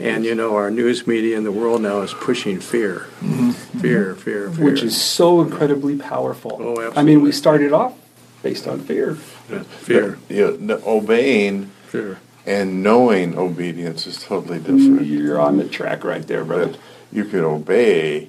And 0.00 0.24
you 0.24 0.34
know 0.34 0.56
our 0.56 0.70
news 0.70 1.06
media 1.06 1.36
in 1.36 1.44
the 1.44 1.52
world 1.52 1.80
now 1.82 2.00
is 2.00 2.12
pushing 2.12 2.58
fear, 2.60 3.06
mm-hmm. 3.20 3.50
fear, 3.78 4.16
fear, 4.16 4.46
mm-hmm. 4.46 4.56
fear. 4.56 4.64
which 4.64 4.82
is 4.82 5.00
so 5.00 5.40
incredibly 5.40 5.96
powerful. 5.96 6.52
Oh, 6.54 6.70
absolutely. 6.70 6.96
I 6.96 7.02
mean, 7.04 7.22
we 7.22 7.30
started 7.30 7.72
off 7.72 7.94
based 8.42 8.66
on 8.66 8.80
fear. 8.80 9.14
fear, 9.14 10.18
You 10.28 10.56
know, 10.58 10.80
obeying 10.84 11.66
fear. 11.86 12.18
And 12.46 12.82
knowing 12.82 13.38
obedience 13.38 14.06
is 14.06 14.22
totally 14.22 14.58
different. 14.58 15.06
You're 15.06 15.40
on 15.40 15.56
the 15.56 15.68
track 15.68 16.04
right 16.04 16.26
there, 16.26 16.44
brother. 16.44 16.68
But 16.68 16.80
you 17.12 17.24
can 17.24 17.40
obey. 17.40 18.28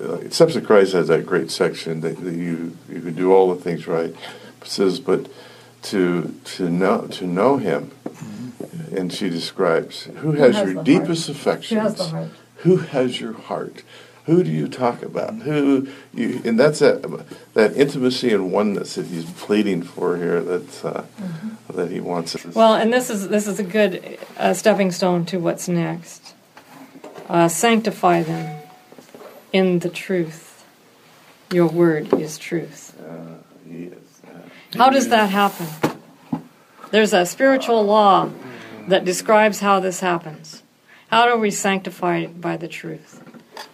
Uh, 0.00 0.28
Steps 0.30 0.56
of 0.56 0.64
Christ 0.66 0.92
has 0.92 1.08
that 1.08 1.24
great 1.24 1.50
section 1.50 2.00
that, 2.00 2.22
that 2.22 2.34
you 2.34 2.76
you 2.88 3.00
can 3.00 3.14
do 3.14 3.32
all 3.32 3.54
the 3.54 3.60
things 3.60 3.86
right. 3.86 4.10
It 4.10 4.66
says, 4.66 5.00
but 5.00 5.30
to 5.82 6.34
to 6.44 6.68
know 6.68 7.06
to 7.06 7.26
know 7.26 7.58
Him, 7.58 7.92
and 8.94 9.12
she 9.12 9.30
describes 9.30 10.04
who 10.04 10.32
has, 10.32 10.56
has 10.56 10.72
your 10.72 10.82
deepest 10.82 11.26
heart? 11.26 11.36
affections. 11.36 11.80
Who 11.80 11.86
has 11.86 11.96
the 11.96 12.04
heart? 12.04 12.30
Who 12.58 12.76
has 12.78 13.20
your 13.20 13.34
heart? 13.34 13.82
Who 14.26 14.42
do 14.42 14.50
you 14.50 14.68
talk 14.68 15.02
about? 15.02 15.34
Who 15.34 15.88
you? 16.14 16.40
And 16.44 16.58
that's 16.58 16.78
that 16.78 17.26
that 17.54 17.76
intimacy 17.76 18.32
and 18.32 18.50
oneness 18.52 18.94
that 18.94 19.06
he's 19.06 19.30
pleading 19.30 19.82
for 19.82 20.16
here. 20.16 20.40
That 20.40 20.84
uh, 20.84 21.02
that 21.72 21.90
he 21.90 22.00
wants. 22.00 22.34
us. 22.34 22.54
Well, 22.54 22.74
and 22.74 22.92
this 22.92 23.10
is 23.10 23.28
this 23.28 23.46
is 23.46 23.58
a 23.58 23.64
good 23.64 24.18
uh, 24.38 24.54
stepping 24.54 24.90
stone 24.92 25.26
to 25.26 25.38
what's 25.38 25.68
next. 25.68 26.34
Uh, 27.28 27.48
sanctify 27.48 28.22
them 28.22 28.62
in 29.52 29.80
the 29.80 29.88
truth. 29.90 30.64
Your 31.52 31.66
word 31.66 32.12
is 32.14 32.38
truth. 32.38 32.98
Uh, 33.00 33.34
uh, 34.26 34.38
How 34.76 34.90
does 34.90 35.08
that 35.08 35.30
happen? 35.30 35.66
There's 36.90 37.12
a 37.12 37.26
spiritual 37.26 37.82
law 37.84 38.30
that 38.88 39.04
describes 39.04 39.60
how 39.60 39.80
this 39.80 40.00
happens. 40.00 40.62
How 41.10 41.26
do 41.26 41.38
we 41.38 41.50
sanctify 41.50 42.26
by 42.26 42.56
the 42.56 42.68
truth? 42.68 43.23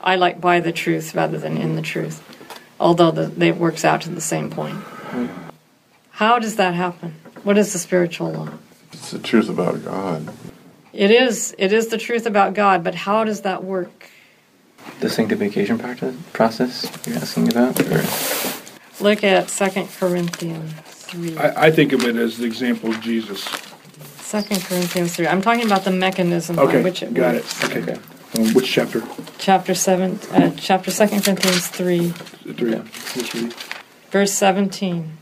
I 0.00 0.16
like 0.16 0.40
by 0.40 0.60
the 0.60 0.72
truth 0.72 1.14
rather 1.14 1.38
than 1.38 1.56
in 1.56 1.76
the 1.76 1.82
truth, 1.82 2.22
although 2.78 3.10
the, 3.10 3.46
it 3.46 3.56
works 3.56 3.84
out 3.84 4.02
to 4.02 4.10
the 4.10 4.20
same 4.20 4.50
point. 4.50 4.82
How 6.10 6.38
does 6.38 6.56
that 6.56 6.74
happen? 6.74 7.14
What 7.42 7.56
is 7.56 7.72
the 7.72 7.78
spiritual 7.78 8.32
law? 8.32 8.48
it's 8.92 9.10
the 9.12 9.18
truth 9.18 9.48
about 9.48 9.84
God. 9.84 10.32
It 10.92 11.10
is. 11.10 11.54
It 11.58 11.72
is 11.72 11.88
the 11.88 11.98
truth 11.98 12.26
about 12.26 12.54
God, 12.54 12.84
but 12.84 12.94
how 12.94 13.24
does 13.24 13.42
that 13.42 13.64
work? 13.64 14.10
The 15.00 15.08
sanctification 15.08 15.78
practice, 15.78 16.16
process 16.32 16.90
you're 17.06 17.16
asking 17.16 17.50
about? 17.50 17.80
Or? 17.80 18.02
Look 19.02 19.24
at 19.24 19.48
2 19.48 19.86
Corinthians 19.98 20.72
3. 20.72 21.36
I, 21.38 21.66
I 21.66 21.70
think 21.70 21.92
of 21.92 22.04
it 22.04 22.16
as 22.16 22.38
the 22.38 22.44
example 22.44 22.90
of 22.90 23.00
Jesus. 23.00 23.44
2 24.30 24.42
Corinthians 24.42 25.16
3. 25.16 25.26
I'm 25.26 25.42
talking 25.42 25.64
about 25.64 25.84
the 25.84 25.90
mechanism 25.90 26.56
by 26.56 26.82
which 26.82 27.02
it 27.02 27.14
got 27.14 27.34
works. 27.34 27.64
it. 27.64 27.76
Okay. 27.76 27.98
Um, 28.38 28.54
which 28.54 28.70
chapter? 28.70 29.02
Chapter 29.38 29.74
7, 29.74 30.18
uh, 30.32 30.50
chapter 30.56 30.90
2 30.92 31.06
Corinthians 31.08 31.66
3, 31.68 32.10
Three. 32.10 32.70
Let's 32.74 33.34
read. 33.34 33.52
verse 34.10 34.32
17. 34.32 35.16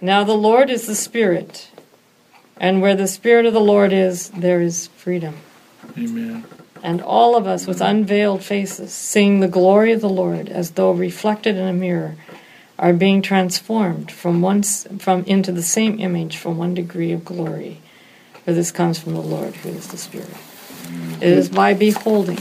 Now 0.00 0.24
the 0.24 0.34
Lord 0.34 0.70
is 0.70 0.86
the 0.86 0.94
Spirit, 0.94 1.70
and 2.56 2.80
where 2.80 2.94
the 2.94 3.06
Spirit 3.08 3.44
of 3.46 3.52
the 3.52 3.60
Lord 3.60 3.92
is, 3.92 4.30
there 4.30 4.60
is 4.62 4.86
freedom. 4.96 5.36
Amen. 5.98 6.44
And 6.82 7.02
all 7.02 7.36
of 7.36 7.46
us 7.46 7.66
with 7.66 7.80
unveiled 7.80 8.42
faces, 8.42 8.92
seeing 8.92 9.40
the 9.40 9.48
glory 9.48 9.92
of 9.92 10.00
the 10.00 10.08
Lord 10.08 10.48
as 10.48 10.72
though 10.72 10.92
reflected 10.92 11.56
in 11.56 11.66
a 11.66 11.72
mirror, 11.72 12.16
are 12.78 12.92
being 12.92 13.20
transformed 13.20 14.10
from 14.12 14.40
once 14.40 14.86
from 14.98 15.24
into 15.24 15.50
the 15.50 15.62
same 15.62 15.98
image 15.98 16.36
from 16.36 16.56
one 16.56 16.74
degree 16.74 17.10
of 17.12 17.24
glory. 17.24 17.80
For 18.44 18.52
this 18.52 18.70
comes 18.70 18.98
from 18.98 19.14
the 19.14 19.20
Lord 19.20 19.56
who 19.56 19.70
is 19.70 19.88
the 19.88 19.98
Spirit. 19.98 20.30
It 21.20 21.22
is 21.22 21.48
by 21.48 21.74
beholding 21.74 22.38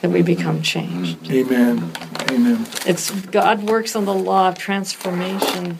that 0.00 0.10
we 0.10 0.22
become 0.22 0.62
changed. 0.62 1.30
Amen. 1.30 1.92
Amen. 2.30 2.66
It's 2.86 3.10
God 3.10 3.64
works 3.64 3.96
on 3.96 4.04
the 4.04 4.14
law 4.14 4.48
of 4.48 4.58
transformation, 4.58 5.78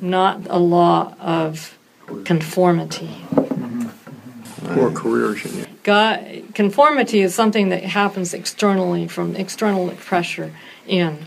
not 0.00 0.46
a 0.48 0.58
law 0.58 1.14
of 1.20 1.76
conformity. 2.24 3.24
Mm-hmm. 3.34 4.78
Or 4.78 4.90
coercion. 4.90 5.66
God, 5.82 6.42
conformity 6.54 7.20
is 7.20 7.34
something 7.34 7.68
that 7.68 7.84
happens 7.84 8.34
externally 8.34 9.06
from 9.06 9.36
external 9.36 9.88
pressure 9.90 10.52
in. 10.86 11.26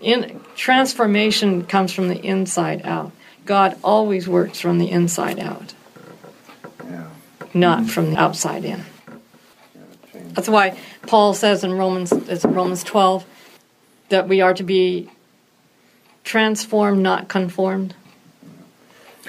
In 0.00 0.40
transformation 0.56 1.64
comes 1.64 1.92
from 1.92 2.08
the 2.08 2.18
inside 2.24 2.82
out. 2.84 3.12
God 3.44 3.78
always 3.84 4.28
works 4.28 4.60
from 4.60 4.78
the 4.78 4.90
inside 4.90 5.38
out, 5.38 5.74
Yeah. 6.84 7.08
not 7.52 7.86
from 7.86 8.10
the 8.12 8.16
outside 8.16 8.64
in. 8.64 8.84
That's 10.34 10.48
why 10.48 10.78
Paul 11.06 11.34
says 11.34 11.64
in 11.64 11.72
Romans, 11.74 12.12
it's 12.12 12.44
Romans 12.44 12.82
12, 12.84 13.24
that 14.08 14.28
we 14.28 14.40
are 14.40 14.54
to 14.54 14.62
be 14.62 15.10
transformed, 16.24 17.02
not 17.02 17.28
conformed. 17.28 17.94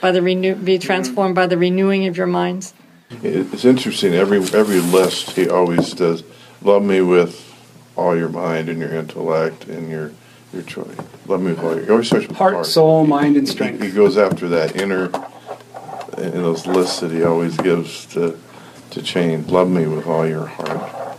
By 0.01 0.11
the 0.11 0.21
renew, 0.21 0.55
be 0.55 0.79
transformed 0.79 1.35
by 1.35 1.47
the 1.47 1.57
renewing 1.57 2.07
of 2.07 2.17
your 2.17 2.27
minds. 2.27 2.73
It's 3.21 3.63
interesting. 3.63 4.13
Every 4.13 4.37
every 4.39 4.79
list 4.79 5.31
he 5.31 5.47
always 5.47 5.93
does. 5.93 6.23
Love 6.61 6.83
me 6.83 6.99
with 7.01 7.53
all 7.95 8.17
your 8.17 8.29
mind 8.29 8.69
and 8.69 8.79
your 8.79 8.93
intellect 8.93 9.65
and 9.65 9.89
your 9.89 10.11
your 10.51 10.63
choice. 10.63 10.97
Love 11.27 11.41
me 11.41 11.51
with 11.51 11.63
all 11.63 11.75
your. 11.75 11.85
He 11.85 11.91
always 11.91 12.07
starts 12.07 12.27
with 12.27 12.37
Heart, 12.37 12.53
heart. 12.55 12.65
soul, 12.65 13.05
mind, 13.05 13.37
and 13.37 13.47
He, 13.47 13.53
strength. 13.53 13.81
he 13.83 13.91
goes 13.91 14.17
after 14.17 14.49
that 14.49 14.75
inner 14.75 15.05
in 16.17 16.31
those 16.41 16.65
lists 16.65 16.99
that 17.01 17.11
he 17.11 17.23
always 17.23 17.55
gives 17.57 18.05
to 18.07 18.37
to 18.93 19.01
change. 19.01 19.47
Love 19.49 19.69
me 19.69 19.88
with 19.88 20.08
all 20.08 20.27
your 20.27 20.45
heart. 20.45 21.17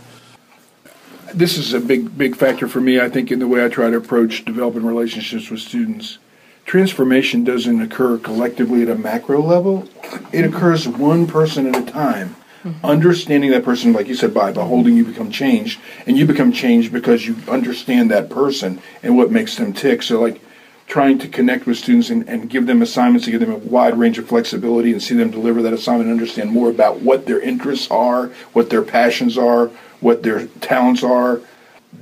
This 1.33 1.57
is 1.57 1.73
a 1.73 1.79
big, 1.79 2.17
big 2.17 2.35
factor 2.35 2.67
for 2.67 2.79
me, 2.79 2.99
I 2.99 3.09
think, 3.09 3.31
in 3.31 3.39
the 3.39 3.47
way 3.47 3.63
I 3.63 3.69
try 3.69 3.89
to 3.89 3.97
approach 3.97 4.45
developing 4.45 4.85
relationships 4.85 5.49
with 5.49 5.59
students. 5.59 6.17
Transformation 6.65 7.43
doesn't 7.43 7.81
occur 7.81 8.17
collectively 8.17 8.81
at 8.81 8.89
a 8.89 8.95
macro 8.95 9.41
level. 9.41 9.87
It 10.31 10.45
occurs 10.45 10.87
one 10.87 11.27
person 11.27 11.67
at 11.67 11.75
a 11.75 11.85
time. 11.85 12.35
Mm-hmm. 12.63 12.85
Understanding 12.85 13.51
that 13.51 13.63
person, 13.63 13.93
like 13.93 14.07
you 14.07 14.15
said, 14.15 14.33
by 14.33 14.51
beholding, 14.51 14.95
you 14.97 15.05
become 15.05 15.29
changed, 15.29 15.79
and 16.07 16.17
you 16.17 16.25
become 16.25 16.51
changed 16.51 16.91
because 16.91 17.27
you 17.27 17.35
understand 17.47 18.09
that 18.09 18.29
person 18.29 18.81
and 19.03 19.15
what 19.15 19.29
makes 19.29 19.57
them 19.57 19.73
tick. 19.73 20.01
So, 20.01 20.19
like, 20.19 20.41
trying 20.87 21.17
to 21.17 21.27
connect 21.27 21.65
with 21.65 21.77
students 21.77 22.09
and, 22.09 22.27
and 22.29 22.49
give 22.49 22.67
them 22.67 22.81
assignments 22.81 23.25
to 23.25 23.31
give 23.31 23.39
them 23.39 23.51
a 23.51 23.57
wide 23.57 23.97
range 23.97 24.17
of 24.17 24.27
flexibility 24.27 24.91
and 24.91 25.01
see 25.01 25.15
them 25.15 25.31
deliver 25.31 25.61
that 25.61 25.73
assignment 25.73 26.09
and 26.09 26.19
understand 26.19 26.51
more 26.51 26.69
about 26.69 27.01
what 27.01 27.25
their 27.25 27.39
interests 27.39 27.89
are, 27.89 28.27
what 28.53 28.69
their 28.69 28.83
passions 28.83 29.37
are, 29.37 29.67
what 29.99 30.23
their 30.23 30.45
talents 30.61 31.03
are. 31.03 31.41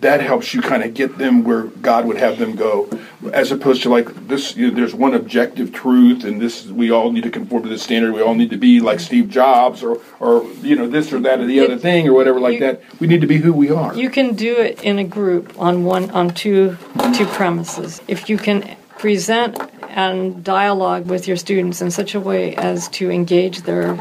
That 0.01 0.21
helps 0.21 0.53
you 0.53 0.61
kind 0.61 0.83
of 0.83 0.93
get 0.93 1.17
them 1.17 1.43
where 1.43 1.63
God 1.63 2.05
would 2.05 2.17
have 2.17 2.37
them 2.37 2.55
go, 2.55 2.89
as 3.31 3.51
opposed 3.51 3.83
to 3.83 3.89
like 3.89 4.27
this. 4.27 4.55
You 4.55 4.69
know, 4.69 4.75
there's 4.75 4.93
one 4.93 5.13
objective 5.13 5.71
truth, 5.71 6.25
and 6.25 6.41
this 6.41 6.65
we 6.65 6.91
all 6.91 7.11
need 7.11 7.23
to 7.23 7.29
conform 7.29 7.63
to 7.63 7.69
this 7.69 7.83
standard. 7.83 8.13
We 8.13 8.21
all 8.21 8.35
need 8.35 8.49
to 8.49 8.57
be 8.57 8.79
like 8.81 8.99
Steve 8.99 9.29
Jobs, 9.29 9.81
or 9.81 10.01
or 10.19 10.43
you 10.61 10.75
know 10.75 10.87
this 10.87 11.13
or 11.13 11.19
that 11.21 11.39
or 11.39 11.45
the 11.45 11.59
other 11.61 11.77
thing, 11.77 12.07
or 12.07 12.13
whatever 12.13 12.39
like 12.39 12.55
you- 12.55 12.59
that. 12.61 12.81
We 12.99 13.07
need 13.07 13.21
to 13.21 13.27
be 13.27 13.37
who 13.37 13.53
we 13.53 13.69
are. 13.71 13.95
You 13.95 14.09
can 14.09 14.35
do 14.35 14.57
it 14.57 14.83
in 14.83 14.99
a 14.99 15.03
group 15.03 15.53
on 15.57 15.85
one 15.85 16.09
on 16.11 16.31
two 16.31 16.77
two 17.15 17.25
premises. 17.25 18.01
If 18.07 18.29
you 18.29 18.37
can 18.37 18.75
present 18.97 19.57
and 19.89 20.43
dialogue 20.43 21.05
with 21.05 21.27
your 21.27 21.37
students 21.37 21.81
in 21.81 21.91
such 21.91 22.15
a 22.15 22.19
way 22.19 22.55
as 22.55 22.87
to 22.89 23.11
engage 23.11 23.61
their 23.61 23.97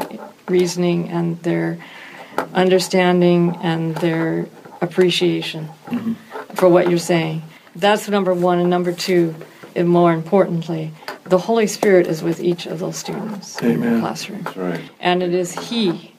reasoning 0.47 1.09
and 1.09 1.41
their 1.43 1.77
understanding 2.53 3.55
and 3.61 3.95
their 3.97 4.47
appreciation 4.83 5.69
for 6.55 6.69
what 6.69 6.89
you're 6.89 6.99
saying. 6.99 7.41
That's 7.75 8.07
number 8.07 8.33
one. 8.33 8.59
And 8.59 8.69
number 8.69 8.93
two, 8.93 9.35
and 9.75 9.89
more 9.89 10.13
importantly, 10.13 10.91
the 11.23 11.39
Holy 11.39 11.67
Spirit 11.67 12.07
is 12.07 12.21
with 12.21 12.39
each 12.41 12.65
of 12.65 12.79
those 12.79 12.97
students 12.97 13.59
in 13.61 13.79
the 13.81 13.99
classroom. 13.99 14.43
That's 14.43 14.57
right. 14.57 14.81
And 14.99 15.23
it 15.23 15.33
is 15.33 15.69
He 15.69 16.13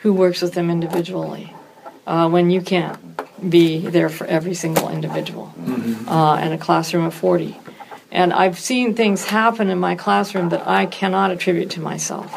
who 0.00 0.12
works 0.12 0.42
with 0.42 0.54
them 0.54 0.70
individually 0.70 1.52
uh, 2.06 2.28
when 2.28 2.50
you 2.50 2.60
can't 2.60 2.98
be 3.50 3.78
there 3.78 4.08
for 4.08 4.26
every 4.26 4.54
single 4.54 4.88
individual 4.88 5.52
uh, 6.06 6.40
in 6.42 6.52
a 6.52 6.58
classroom 6.58 7.04
of 7.06 7.14
40. 7.14 7.56
And 8.12 8.32
I've 8.32 8.58
seen 8.58 8.94
things 8.94 9.24
happen 9.24 9.70
in 9.70 9.78
my 9.78 9.96
classroom 9.96 10.50
that 10.50 10.68
I 10.68 10.86
cannot 10.86 11.30
attribute 11.30 11.70
to 11.70 11.80
myself, 11.80 12.32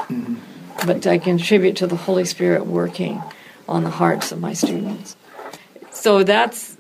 but 0.86 1.06
I 1.06 1.18
can 1.18 1.36
attribute 1.36 1.76
to 1.78 1.88
the 1.88 1.96
Holy 1.96 2.26
Spirit 2.26 2.66
working 2.66 3.22
on 3.68 3.84
the 3.84 3.90
hearts 3.90 4.32
of 4.32 4.40
my 4.40 4.54
students. 4.54 5.17
So 5.98 6.24
that's, 6.24 6.78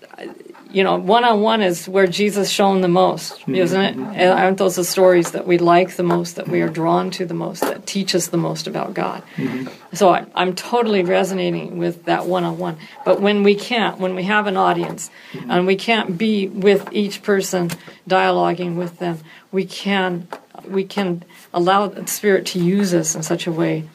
you 0.70 0.84
know, 0.84 0.98
one 0.98 1.24
on 1.24 1.42
one 1.42 1.62
is 1.62 1.88
where 1.90 2.08
Jesus 2.08 2.50
shone 2.50 2.82
the 2.82 2.88
most, 2.88 3.40
mm-hmm. 3.40 3.56
isn't 3.56 3.82
it? 3.82 3.96
And 3.96 4.40
aren't 4.40 4.58
those 4.58 4.76
the 4.76 4.84
stories 4.84 5.32
that 5.32 5.48
we 5.48 5.58
like 5.58 5.96
the 5.96 6.04
most, 6.04 6.36
that 6.36 6.48
we 6.48 6.62
are 6.62 6.66
mm-hmm. 6.66 6.74
drawn 6.74 7.12
to 7.12 7.26
the 7.26 7.34
most, 7.34 7.62
that 7.62 7.88
teach 7.88 8.14
us 8.14 8.28
the 8.28 8.38
most 8.38 8.68
about 8.68 8.94
God? 8.94 9.24
Mm-hmm. 9.36 9.96
So 9.96 10.10
I, 10.10 10.26
I'm 10.36 10.54
totally 10.56 11.04
resonating 11.04 11.78
with 11.78 12.06
that 12.06 12.28
one 12.28 12.44
on 12.44 12.58
one. 12.58 12.78
But 13.06 13.20
when 13.20 13.44
we 13.44 13.56
can't, 13.56 14.00
when 14.00 14.14
we 14.14 14.24
have 14.24 14.46
an 14.46 14.56
audience 14.56 15.10
and 15.50 15.66
we 15.66 15.76
can't 15.76 16.18
be 16.18 16.48
with 16.48 16.88
each 16.92 17.24
person 17.24 17.70
dialoguing 18.08 18.76
with 18.76 19.00
them, 19.00 19.20
we 19.52 19.66
can 19.66 20.28
we 20.68 20.84
can 20.84 21.24
allow 21.54 21.88
the 21.88 22.06
Spirit 22.08 22.46
to 22.48 22.60
use 22.60 22.94
us 22.94 23.16
in 23.16 23.24
such 23.24 23.48
a 23.48 23.52
way 23.52 23.88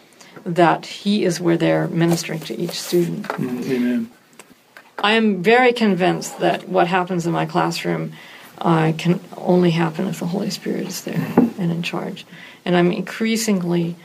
that 0.45 0.87
He 0.87 1.25
is 1.25 1.41
where 1.41 1.57
they're 1.57 1.87
ministering 1.89 2.41
to 2.41 2.59
each 2.59 2.81
student. 2.81 3.31
Amen. 3.35 4.11
I 4.99 5.13
am 5.13 5.43
very 5.43 5.73
convinced 5.73 6.39
that 6.41 6.69
what 6.69 6.87
happens 6.87 7.27
in 7.27 7.33
my 7.33 7.47
classroom 7.47 8.13
uh, 8.59 8.93
can 8.97 9.21
only 9.37 9.71
happen 9.71 10.07
if 10.07 10.21
the 10.21 10.27
Holy 10.27 10.51
Spirit 10.51 10.87
is 10.87 11.03
there 11.03 11.33
and 11.37 11.73
in 11.73 11.83
charge. 11.83 12.25
And 12.65 12.77
I'm 12.77 12.93
increasingly 12.93 13.97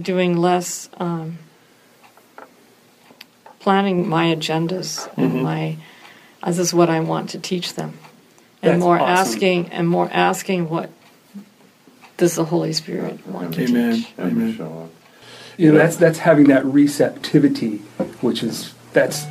doing 0.00 0.36
less 0.36 0.88
um, 0.98 1.38
planning 3.60 4.08
my 4.08 4.26
agendas 4.34 5.08
and 5.16 5.42
my 5.42 5.76
this 6.46 6.58
is 6.58 6.72
what 6.74 6.88
I 6.88 7.00
want 7.00 7.30
to 7.30 7.38
teach 7.38 7.74
them, 7.74 7.98
and 8.62 8.72
That's 8.72 8.80
more 8.80 8.98
awesome. 8.98 9.34
asking 9.34 9.68
and 9.68 9.86
more 9.86 10.08
asking 10.10 10.70
what 10.70 10.90
does 12.16 12.34
the 12.34 12.46
Holy 12.46 12.72
Spirit 12.72 13.26
want 13.26 13.54
to 13.54 13.66
teach. 13.66 14.06
Have 14.16 14.32
Amen. 14.32 14.52
to 14.52 14.56
show 14.56 14.78
up. 14.84 14.90
You 15.58 15.72
know, 15.72 15.78
that's 15.78 15.96
that's 15.96 16.20
having 16.20 16.48
that 16.48 16.64
receptivity, 16.64 17.78
which 18.22 18.42
is 18.42 18.72
that's 18.94 19.26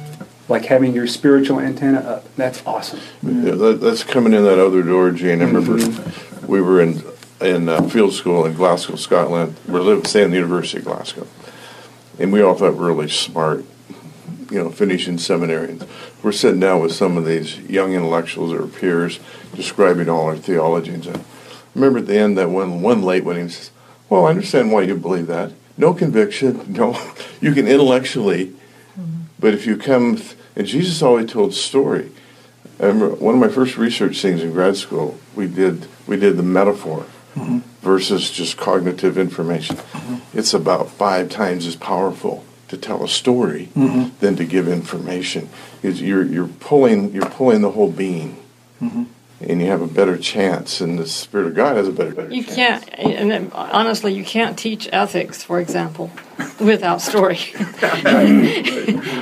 like 0.50 0.66
having 0.66 0.94
your 0.94 1.08
spiritual 1.08 1.60
antenna 1.60 2.00
up. 2.00 2.36
That's 2.36 2.66
awesome. 2.66 3.00
Yeah, 3.22 3.52
that, 3.52 3.80
that's 3.82 4.04
coming 4.04 4.34
in 4.34 4.44
that 4.44 4.60
other 4.60 4.82
door, 4.82 5.12
Gene. 5.12 5.42
I 5.42 5.46
remember 5.46 5.78
we 6.48 6.60
were 6.60 6.82
in 6.82 7.04
in 7.40 7.70
uh, 7.70 7.82
field 7.84 8.14
school 8.14 8.46
in 8.46 8.54
Glasgow, 8.54 8.96
Scotland. 8.96 9.56
We're 9.68 9.82
living, 9.82 10.04
staying 10.06 10.26
at 10.26 10.32
the 10.32 10.38
University 10.38 10.80
of 10.80 10.86
Glasgow, 10.86 11.28
and 12.18 12.34
we 12.34 12.42
all 12.42 12.56
thought 12.56 12.74
we 12.74 12.80
were 12.80 12.88
really 12.88 13.10
smart, 13.10 13.64
you 14.50 14.58
know, 14.58 14.72
finishing 14.72 15.18
seminary. 15.20 15.70
And 15.72 15.88
we're 16.22 16.34
sitting 16.34 16.60
down 16.60 16.82
with 16.82 16.92
some 16.92 17.16
of 17.16 17.26
these 17.26 17.60
young 17.60 17.94
intellectuals 17.94 18.52
or 18.52 18.68
peers, 18.68 19.20
describing 19.56 20.10
all 20.10 20.26
our 20.26 20.36
theology. 20.36 20.96
And 20.96 21.08
I 21.08 21.22
remember 21.76 22.00
at 22.00 22.08
the 22.08 22.18
end 22.18 22.38
that 22.38 22.50
one 22.50 22.82
one 22.82 23.04
late 23.04 23.24
one 23.24 23.38
he 23.38 23.48
says, 23.48 23.72
"Well, 24.10 24.26
I 24.26 24.32
understand 24.32 24.72
why 24.72 24.82
you 24.82 24.96
believe 24.96 25.28
that. 25.28 25.54
No 25.78 25.94
conviction. 25.94 26.74
No, 26.80 27.00
you 27.40 27.54
can 27.54 27.68
intellectually, 27.68 28.54
but 29.40 29.54
if 29.54 29.68
you 29.68 29.78
come." 29.78 30.18
Th- 30.18 30.36
and 30.56 30.68
Jesus 30.68 31.02
always 31.02 31.32
told 31.32 31.54
story. 31.54 32.12
I 32.80 32.86
remember 32.86 33.16
one 33.16 33.36
of 33.36 33.42
my 33.42 33.50
first 33.50 33.78
research 33.78 34.22
things 34.22 34.42
in 34.42 34.52
grad 34.52 34.78
school. 34.78 35.18
We 35.36 35.48
did 35.48 35.88
we 36.08 36.18
did 36.18 36.38
the 36.38 36.44
metaphor 36.44 37.06
mm-hmm. 37.36 37.60
versus 37.82 38.32
just 38.32 38.58
cognitive 38.58 39.18
information. 39.18 39.76
Mm-hmm. 39.78 40.38
It's 40.38 40.54
about 40.54 40.90
five 40.90 41.30
times 41.30 41.66
as 41.66 41.76
powerful 41.76 42.46
to 42.70 42.78
tell 42.78 43.04
a 43.04 43.10
story 43.10 43.70
mm-hmm. 43.76 44.16
than 44.20 44.36
to 44.38 44.46
give 44.46 44.68
information. 44.68 45.50
You're 45.84 46.24
you're 46.24 46.48
pulling 46.48 47.14
you're 47.14 47.30
pulling 47.30 47.62
the 47.62 47.72
whole 47.72 47.92
being, 47.92 48.42
and 49.41 49.62
you 49.62 49.67
have 49.67 49.82
a 49.82 49.88
better 49.88 50.17
chance. 50.17 50.82
And 50.82 50.97
the 50.99 51.08
Spirit 51.08 51.47
of 51.47 51.56
God 51.56 51.75
has 51.78 51.88
a 51.88 51.91
better 51.91 52.12
better 52.12 52.34
You 52.34 52.43
chance. 52.43 52.86
can't, 52.86 53.32
and 53.34 53.52
honestly, 53.54 54.13
you 54.13 54.23
can't 54.23 54.58
teach 54.58 54.88
ethics, 54.91 55.43
for 55.43 55.60
example, 55.60 56.12
without 56.60 57.02
story. 57.02 57.38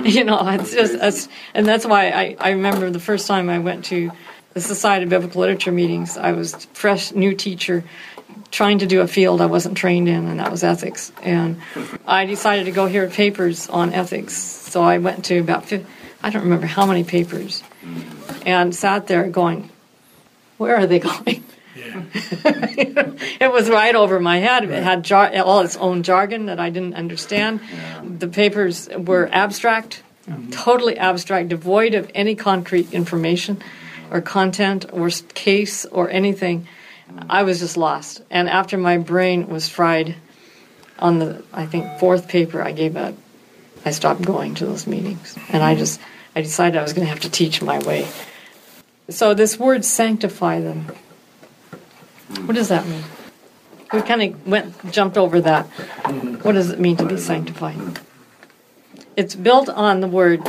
you 0.03 0.23
know, 0.23 0.39
it's 0.49 0.73
just, 0.73 0.93
it's, 0.95 1.27
and 1.53 1.65
that's 1.65 1.85
why 1.85 2.09
I, 2.09 2.35
I 2.39 2.49
remember 2.51 2.89
the 2.89 2.99
first 2.99 3.27
time 3.27 3.49
I 3.49 3.59
went 3.59 3.85
to 3.85 4.11
the 4.53 4.61
Society 4.61 5.03
of 5.03 5.09
Biblical 5.09 5.41
Literature 5.41 5.71
meetings, 5.71 6.17
I 6.17 6.31
was 6.31 6.65
fresh, 6.73 7.11
new 7.11 7.35
teacher, 7.35 7.83
trying 8.49 8.79
to 8.79 8.87
do 8.87 9.01
a 9.01 9.07
field 9.07 9.39
I 9.41 9.45
wasn't 9.45 9.77
trained 9.77 10.07
in, 10.07 10.25
and 10.27 10.39
that 10.39 10.49
was 10.49 10.63
ethics. 10.63 11.11
And 11.21 11.61
I 12.07 12.25
decided 12.25 12.65
to 12.65 12.71
go 12.71 12.87
hear 12.87 13.07
papers 13.07 13.69
on 13.69 13.93
ethics, 13.93 14.33
so 14.35 14.81
I 14.81 14.97
went 14.97 15.25
to 15.25 15.37
about, 15.39 15.65
fif- 15.65 15.85
I 16.23 16.31
don't 16.31 16.41
remember 16.43 16.65
how 16.65 16.87
many 16.87 17.03
papers, 17.03 17.61
and 18.47 18.73
sat 18.73 19.05
there 19.05 19.27
going, 19.29 19.69
where 20.57 20.75
are 20.75 20.87
they 20.87 20.99
going? 21.11 21.43
it 21.75 23.51
was 23.51 23.69
right 23.69 23.95
over 23.95 24.19
my 24.19 24.37
head. 24.37 24.63
It 24.63 24.83
had 24.83 25.03
jar- 25.03 25.31
all 25.43 25.61
its 25.61 25.77
own 25.77 26.03
jargon 26.03 26.47
that 26.47 26.59
I 26.59 26.69
didn't 26.69 26.95
understand. 26.95 27.59
The 28.03 28.27
papers 28.27 28.89
were 28.89 29.29
abstract, 29.31 30.03
mm-hmm. 30.27 30.49
totally 30.49 30.97
abstract, 30.97 31.49
devoid 31.49 31.93
of 31.93 32.09
any 32.15 32.35
concrete 32.35 32.93
information 32.93 33.61
or 34.11 34.21
content 34.21 34.85
or 34.91 35.09
case 35.33 35.85
or 35.85 36.09
anything. 36.09 36.67
I 37.29 37.43
was 37.43 37.59
just 37.59 37.77
lost. 37.77 38.21
And 38.29 38.49
after 38.49 38.77
my 38.77 38.97
brain 38.97 39.47
was 39.47 39.69
fried 39.69 40.15
on 40.99 41.19
the, 41.19 41.43
I 41.53 41.65
think, 41.65 41.99
fourth 41.99 42.27
paper, 42.27 42.61
I 42.61 42.71
gave 42.71 42.97
up. 42.97 43.15
I 43.85 43.91
stopped 43.91 44.21
going 44.21 44.55
to 44.55 44.65
those 44.65 44.87
meetings. 44.87 45.37
And 45.49 45.63
I 45.63 45.75
just, 45.75 46.01
I 46.35 46.41
decided 46.41 46.77
I 46.77 46.81
was 46.81 46.93
going 46.93 47.05
to 47.05 47.09
have 47.09 47.21
to 47.21 47.29
teach 47.29 47.61
my 47.61 47.79
way. 47.79 48.07
So 49.09 49.33
this 49.33 49.57
word 49.57 49.85
sanctify 49.85 50.59
them. 50.59 50.87
What 52.45 52.55
does 52.55 52.69
that 52.69 52.85
mean? 52.85 53.03
We 53.93 54.01
kind 54.01 54.21
of 54.21 54.47
went 54.47 54.91
jumped 54.91 55.17
over 55.17 55.39
that. 55.41 55.65
What 56.43 56.53
does 56.53 56.71
it 56.71 56.79
mean 56.79 56.97
to 56.97 57.05
be 57.05 57.17
sanctified? 57.17 58.01
It's 59.15 59.33
built 59.33 59.69
on 59.69 60.01
the 60.01 60.07
word 60.07 60.41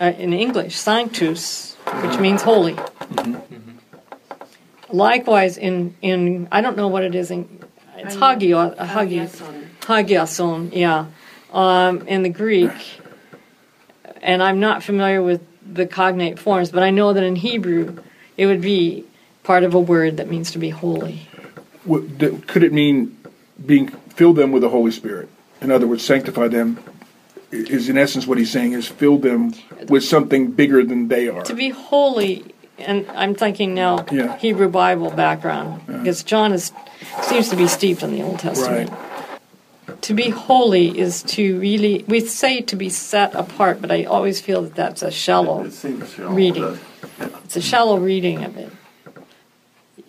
uh, 0.00 0.12
in 0.16 0.32
English 0.32 0.76
sanctus, 0.76 1.74
which 2.02 2.18
means 2.20 2.42
holy. 2.42 2.76
Likewise, 4.90 5.58
in 5.58 5.96
in 6.00 6.48
I 6.52 6.60
don't 6.60 6.76
know 6.76 6.88
what 6.88 7.02
it 7.02 7.14
is 7.16 7.30
in 7.32 7.64
it's 7.96 8.14
hagio, 8.14 8.76
hagio, 8.76 9.28
hagiason, 9.80 10.70
yeah, 10.72 11.06
um, 11.52 12.06
in 12.06 12.22
the 12.22 12.28
Greek, 12.28 12.70
and 14.22 14.40
I'm 14.40 14.60
not 14.60 14.84
familiar 14.84 15.20
with 15.20 15.44
the 15.70 15.86
cognate 15.86 16.38
forms, 16.38 16.70
but 16.70 16.82
I 16.82 16.90
know 16.90 17.12
that 17.12 17.22
in 17.22 17.36
Hebrew 17.36 17.98
it 18.36 18.46
would 18.46 18.60
be 18.60 19.04
part 19.42 19.64
of 19.64 19.74
a 19.74 19.80
word 19.80 20.16
that 20.16 20.28
means 20.28 20.50
to 20.52 20.58
be 20.58 20.70
holy. 20.70 21.28
Could 21.86 22.62
it 22.62 22.72
mean 22.72 23.16
being 23.64 23.88
fill 23.88 24.32
them 24.32 24.52
with 24.52 24.62
the 24.62 24.68
Holy 24.68 24.90
Spirit? 24.90 25.28
In 25.60 25.70
other 25.70 25.86
words, 25.86 26.04
sanctify 26.04 26.48
them 26.48 26.78
is 27.50 27.88
in 27.88 27.96
essence 27.96 28.26
what 28.26 28.38
he's 28.38 28.50
saying 28.50 28.72
is 28.72 28.86
fill 28.86 29.18
them 29.18 29.54
with 29.88 30.04
something 30.04 30.50
bigger 30.50 30.84
than 30.84 31.08
they 31.08 31.28
are. 31.28 31.42
To 31.44 31.54
be 31.54 31.70
holy, 31.70 32.54
and 32.78 33.06
I'm 33.14 33.34
thinking 33.34 33.74
now 33.74 34.04
Yeah. 34.10 34.36
Hebrew 34.36 34.68
Bible 34.68 35.10
background, 35.10 35.86
because 35.86 36.22
John 36.22 36.52
is 36.52 36.72
seems 37.22 37.48
to 37.48 37.56
be 37.56 37.66
steeped 37.68 38.02
in 38.02 38.12
the 38.12 38.22
Old 38.22 38.38
Testament. 38.38 38.90
To 40.02 40.14
be 40.14 40.30
holy 40.30 40.96
is 40.98 41.22
to 41.24 41.58
really, 41.58 42.04
we 42.06 42.20
say 42.20 42.60
to 42.62 42.76
be 42.76 42.88
set 42.88 43.34
apart, 43.34 43.80
but 43.80 43.90
I 43.90 44.04
always 44.04 44.40
feel 44.40 44.62
that 44.62 44.74
that's 44.74 45.02
a 45.02 45.10
shallow 45.10 45.64
It 45.64 45.72
seems 45.72 46.12
shallow, 46.12 46.32
reading. 46.32 46.62
doesn't? 46.62 47.34
It's 47.44 47.56
a 47.56 47.60
shallow 47.60 47.98
reading 47.98 48.44
of 48.44 48.56
it. 48.56 48.72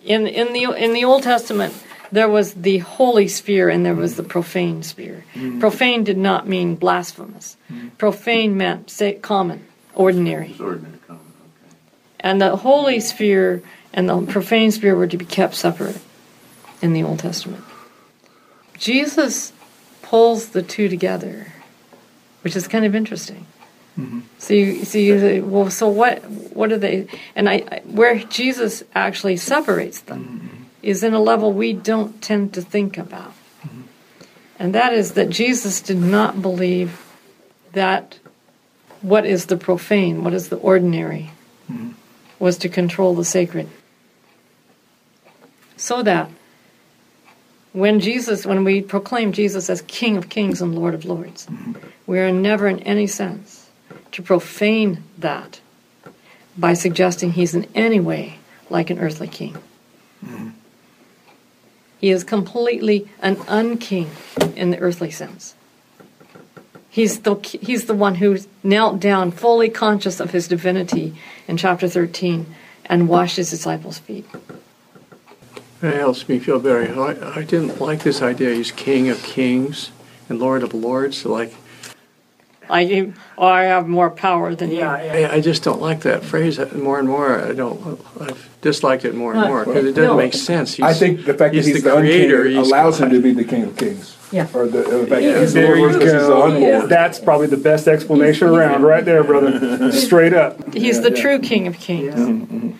In 0.04 0.26
in 0.26 0.52
the 0.52 0.64
in 0.72 0.92
the 0.94 1.04
Old 1.04 1.24
Testament, 1.24 1.74
there 2.12 2.28
was 2.28 2.54
the 2.54 2.78
holy 2.78 3.28
sphere 3.28 3.68
and 3.68 3.84
there 3.84 3.94
was 3.94 4.16
the 4.16 4.22
mm-hmm. 4.22 4.30
profane 4.30 4.82
sphere. 4.82 5.24
Mm-hmm. 5.34 5.60
Profane 5.60 6.04
did 6.04 6.18
not 6.18 6.48
mean 6.48 6.76
blasphemous. 6.76 7.56
Mm-hmm. 7.70 7.88
Profane 7.90 8.56
meant 8.56 8.90
say, 8.90 9.14
common, 9.14 9.66
ordinary. 9.94 10.56
Ordinary 10.58 10.98
common, 11.06 11.22
okay. 11.36 11.76
And 12.20 12.40
the 12.40 12.56
holy 12.56 13.00
sphere 13.00 13.62
and 13.92 14.08
the 14.08 14.22
profane 14.22 14.70
sphere 14.70 14.94
were 14.94 15.06
to 15.06 15.16
be 15.16 15.24
kept 15.24 15.54
separate 15.54 16.00
in 16.80 16.92
the 16.92 17.02
Old 17.02 17.18
Testament. 17.18 17.64
Jesus 18.78 19.52
pulls 20.10 20.48
the 20.48 20.60
two 20.60 20.88
together, 20.88 21.46
which 22.42 22.56
is 22.56 22.66
kind 22.66 22.84
of 22.84 22.96
interesting. 22.96 23.46
Mm-hmm. 23.96 24.20
So 24.38 24.54
you, 24.54 24.84
so 24.84 24.98
you 24.98 25.20
say, 25.20 25.40
well, 25.40 25.70
so 25.70 25.86
what? 25.86 26.24
What 26.52 26.72
are 26.72 26.78
they? 26.78 27.06
And 27.36 27.48
I, 27.48 27.62
I, 27.70 27.82
where 27.84 28.18
Jesus 28.18 28.82
actually 28.92 29.36
separates 29.36 30.00
them 30.00 30.24
mm-hmm. 30.24 30.64
is 30.82 31.04
in 31.04 31.14
a 31.14 31.20
level 31.20 31.52
we 31.52 31.72
don't 31.72 32.20
tend 32.20 32.54
to 32.54 32.60
think 32.60 32.98
about, 32.98 33.32
mm-hmm. 33.62 33.82
and 34.58 34.74
that 34.74 34.92
is 34.92 35.12
that 35.12 35.30
Jesus 35.30 35.80
did 35.80 35.98
not 35.98 36.42
believe 36.42 37.06
that 37.72 38.18
what 39.02 39.24
is 39.24 39.46
the 39.46 39.56
profane, 39.56 40.24
what 40.24 40.34
is 40.34 40.48
the 40.48 40.56
ordinary, 40.56 41.30
was 42.40 42.58
to 42.58 42.68
control 42.68 43.14
the 43.14 43.24
sacred. 43.24 43.68
So 45.76 46.02
that 46.02 46.30
when 47.72 48.00
Jesus, 48.00 48.44
when 48.44 48.64
we 48.64 48.80
proclaim 48.80 49.32
Jesus 49.32 49.70
as 49.70 49.82
King 49.82 50.16
of 50.16 50.28
Kings 50.28 50.60
and 50.60 50.74
Lord 50.74 50.94
of 50.94 51.04
Lords, 51.04 51.46
we 52.06 52.18
are 52.18 52.32
never 52.32 52.66
in 52.66 52.80
any 52.80 53.06
sense 53.06 53.68
to 54.12 54.22
profane 54.22 55.04
that 55.18 55.60
by 56.56 56.74
suggesting 56.74 57.32
he's 57.32 57.54
in 57.54 57.66
any 57.74 58.00
way 58.00 58.38
like 58.68 58.90
an 58.90 58.98
earthly 58.98 59.28
king. 59.28 59.56
He 61.98 62.10
is 62.10 62.24
completely 62.24 63.08
an 63.20 63.36
unking 63.36 64.08
in 64.56 64.70
the 64.70 64.78
earthly 64.78 65.10
sense. 65.10 65.54
He's 66.88 67.20
the, 67.20 67.36
he's 67.36 67.86
the 67.86 67.94
one 67.94 68.16
who 68.16 68.38
knelt 68.64 68.98
down 68.98 69.30
fully 69.30 69.68
conscious 69.68 70.18
of 70.18 70.32
his 70.32 70.48
divinity 70.48 71.14
in 71.46 71.56
chapter 71.56 71.88
13 71.88 72.46
and 72.86 73.08
washed 73.08 73.36
his 73.36 73.50
disciples' 73.50 73.98
feet. 73.98 74.26
It 75.82 75.94
helps 75.94 76.28
me 76.28 76.38
feel 76.38 76.58
better. 76.58 77.00
I, 77.00 77.40
I 77.40 77.44
didn't 77.44 77.80
like 77.80 78.02
this 78.02 78.20
idea. 78.20 78.54
He's 78.54 78.70
King 78.70 79.08
of 79.08 79.22
Kings 79.22 79.90
and 80.28 80.38
Lord 80.38 80.62
of 80.62 80.74
Lords. 80.74 81.24
Like, 81.24 81.54
I, 82.68 83.12
oh, 83.38 83.46
I 83.46 83.64
have 83.64 83.88
more 83.88 84.10
power 84.10 84.54
than 84.54 84.70
you. 84.70 84.82
I, 84.82 85.34
I 85.34 85.40
just 85.40 85.62
don't 85.62 85.80
like 85.80 86.00
that 86.02 86.22
phrase 86.22 86.58
more 86.74 86.98
and 86.98 87.08
more. 87.08 87.40
I 87.40 87.52
don't. 87.52 88.00
I've 88.20 88.48
disliked 88.60 89.04
it 89.04 89.14
more 89.14 89.32
and 89.34 89.48
more 89.48 89.64
because 89.64 89.86
it 89.86 89.92
doesn't 89.92 90.10
no. 90.10 90.16
make 90.16 90.34
sense. 90.34 90.74
He's, 90.74 90.84
I 90.84 90.92
think 90.92 91.24
the 91.24 91.34
fact 91.34 91.54
that 91.54 91.64
he's 91.64 91.82
the, 91.82 91.90
creator. 91.90 92.44
unking 92.44 92.58
he's 92.58 92.68
allows 92.68 93.00
him 93.00 93.10
to 93.10 93.20
be 93.20 93.32
the 93.32 93.44
King 93.44 93.64
of 93.64 93.76
Kings. 93.76 94.16
Yeah. 94.30 94.46
Or 94.54 94.68
the, 94.68 94.82
the 94.82 95.06
fact 95.08 95.22
Yeah, 95.22 95.32
that 95.32 95.40
he's 95.40 95.54
the 95.54 95.60
There 95.60 95.76
Lord 95.76 95.92
you 95.94 95.98
versus 95.98 96.22
the 96.22 96.28
go. 96.28 96.42
unlord. 96.42 96.88
That's 96.88 97.18
probably 97.18 97.48
the 97.48 97.56
best 97.56 97.88
explanation 97.88 98.48
around, 98.48 98.82
right 98.82 99.04
there, 99.04 99.24
brother. 99.24 99.90
Straight 99.90 100.34
up. 100.34 100.72
He's 100.72 101.02
the 101.02 101.10
true 101.10 101.40
King 101.40 101.66
of 101.66 101.78
Kings. 101.78 102.14
Mm-hmm, 102.14 102.56
mm-hmm. 102.56 102.76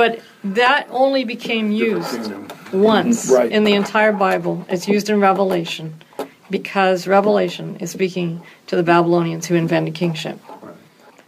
But 0.00 0.20
that 0.42 0.86
only 0.90 1.24
became 1.24 1.70
used 1.70 2.32
once 2.72 3.30
Right. 3.30 3.52
in 3.52 3.64
the 3.64 3.74
entire 3.74 4.14
Bible. 4.14 4.64
It's 4.66 4.88
used 4.88 5.10
in 5.10 5.20
Revelation 5.20 6.00
because 6.48 7.06
Revelation 7.06 7.76
is 7.80 7.90
speaking 7.90 8.40
to 8.68 8.76
the 8.76 8.82
Babylonians 8.82 9.44
who 9.48 9.56
invented 9.56 9.92
kingship. 9.94 10.38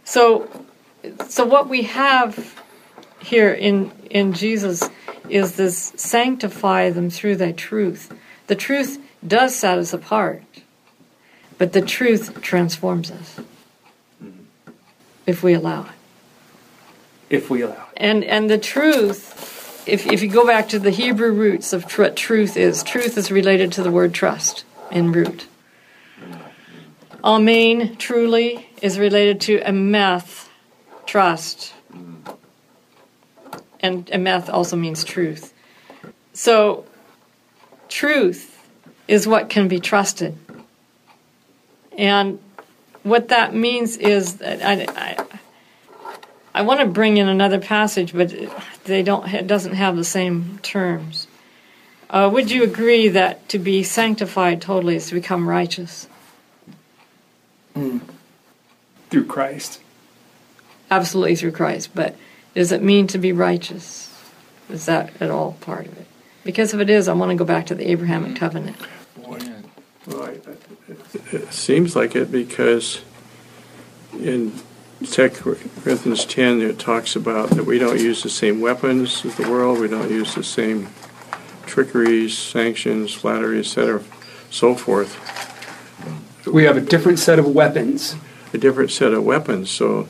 So, 0.05 0.49
so 1.29 1.45
what 1.45 1.69
we 1.69 1.83
have 1.83 2.59
here 3.19 3.53
in 3.53 3.91
in 4.09 4.33
Jesus 4.33 4.89
is 5.29 5.55
this 5.55 5.93
sanctify 5.95 6.89
them 6.89 7.11
through 7.11 7.35
thy 7.35 7.51
truth. 7.51 8.11
The 8.47 8.55
truth 8.55 8.97
does 9.25 9.53
set 9.53 9.77
us 9.77 9.93
apart, 9.93 10.41
but 11.59 11.73
the 11.73 11.81
truth 11.81 12.41
transforms 12.41 13.11
us. 13.11 13.39
Mm-hmm. 13.39 14.71
if 15.27 15.43
we 15.43 15.53
allow 15.53 15.83
it. 15.83 16.02
If 17.33 17.49
we 17.49 17.61
allow 17.61 17.73
it. 17.73 17.97
And 17.97 18.23
and 18.23 18.49
the 18.49 18.57
truth, 18.57 19.83
if 19.87 20.05
if 20.05 20.21
you 20.21 20.29
go 20.29 20.45
back 20.45 20.69
to 20.69 20.79
the 20.79 20.91
Hebrew 20.91 21.31
roots 21.31 21.73
of 21.73 21.91
what 21.97 22.15
truth 22.15 22.55
is, 22.55 22.83
truth 22.83 23.17
is 23.17 23.31
related 23.31 23.71
to 23.73 23.83
the 23.83 23.91
word 23.91 24.13
trust 24.13 24.63
in 24.91 25.11
root. 25.11 25.47
Amen, 27.23 27.95
truly, 27.95 28.69
is 28.81 28.99
related 28.99 29.39
to 29.41 29.59
emeth, 29.61 30.49
trust. 31.05 31.73
And 33.79 34.05
emeth 34.07 34.49
also 34.49 34.75
means 34.75 35.03
truth. 35.03 35.53
So, 36.33 36.85
truth 37.87 38.67
is 39.07 39.25
what 39.25 39.49
can 39.49 39.67
be 39.67 39.79
trusted. 39.79 40.37
And 41.97 42.39
what 43.03 43.29
that 43.29 43.53
means 43.53 43.97
is 43.97 44.37
that 44.37 44.61
I, 44.61 44.85
I, 44.89 45.32
I 46.55 46.61
want 46.61 46.79
to 46.81 46.85
bring 46.85 47.17
in 47.17 47.27
another 47.27 47.59
passage, 47.59 48.13
but 48.13 48.33
they 48.85 49.01
don't. 49.03 49.27
It 49.33 49.47
doesn't 49.47 49.73
have 49.73 49.95
the 49.95 50.03
same 50.03 50.59
terms. 50.61 51.27
Uh, 52.09 52.29
would 52.31 52.51
you 52.51 52.63
agree 52.63 53.07
that 53.09 53.49
to 53.49 53.57
be 53.57 53.81
sanctified 53.81 54.61
totally 54.61 54.95
is 54.95 55.07
to 55.07 55.15
become 55.15 55.49
righteous? 55.49 56.07
Through 59.09 59.25
Christ. 59.25 59.81
Absolutely 60.91 61.35
through 61.35 61.53
Christ, 61.53 61.89
but 61.95 62.15
does 62.53 62.71
it 62.71 62.83
mean 62.83 63.07
to 63.07 63.17
be 63.17 63.31
righteous? 63.31 64.09
Is 64.69 64.85
that 64.85 65.11
at 65.19 65.31
all 65.31 65.53
part 65.61 65.87
of 65.87 65.97
it? 65.97 66.05
Because 66.43 66.73
if 66.73 66.79
it 66.79 66.89
is, 66.89 67.07
I 67.07 67.13
want 67.13 67.31
to 67.31 67.35
go 67.35 67.45
back 67.45 67.65
to 67.67 67.75
the 67.75 67.89
Abrahamic 67.89 68.35
covenant. 68.35 68.75
Well, 69.17 69.39
I- 70.23 70.39
It 71.31 71.51
seems 71.53 71.95
like 71.95 72.15
it 72.15 72.31
because 72.31 73.01
in 74.19 74.51
2 74.51 74.63
Corinthians 75.83 76.25
10, 76.25 76.61
it 76.61 76.79
talks 76.79 77.15
about 77.15 77.49
that 77.51 77.65
we 77.65 77.79
don't 77.79 77.99
use 77.99 78.23
the 78.23 78.29
same 78.29 78.61
weapons 78.61 79.25
as 79.25 79.35
the 79.35 79.49
world, 79.49 79.79
we 79.79 79.87
don't 79.87 80.09
use 80.09 80.35
the 80.35 80.43
same 80.43 80.89
trickeries, 81.65 82.37
sanctions, 82.37 83.13
flattery, 83.13 83.59
etc., 83.59 84.03
so 84.49 84.75
forth. 84.75 85.17
We 86.45 86.65
have 86.65 86.77
a 86.77 86.81
different 86.81 87.19
set 87.19 87.39
of 87.39 87.47
weapons. 87.47 88.15
A 88.53 88.57
different 88.57 88.91
set 88.91 89.13
of 89.13 89.23
weapons, 89.23 89.71
so 89.71 90.07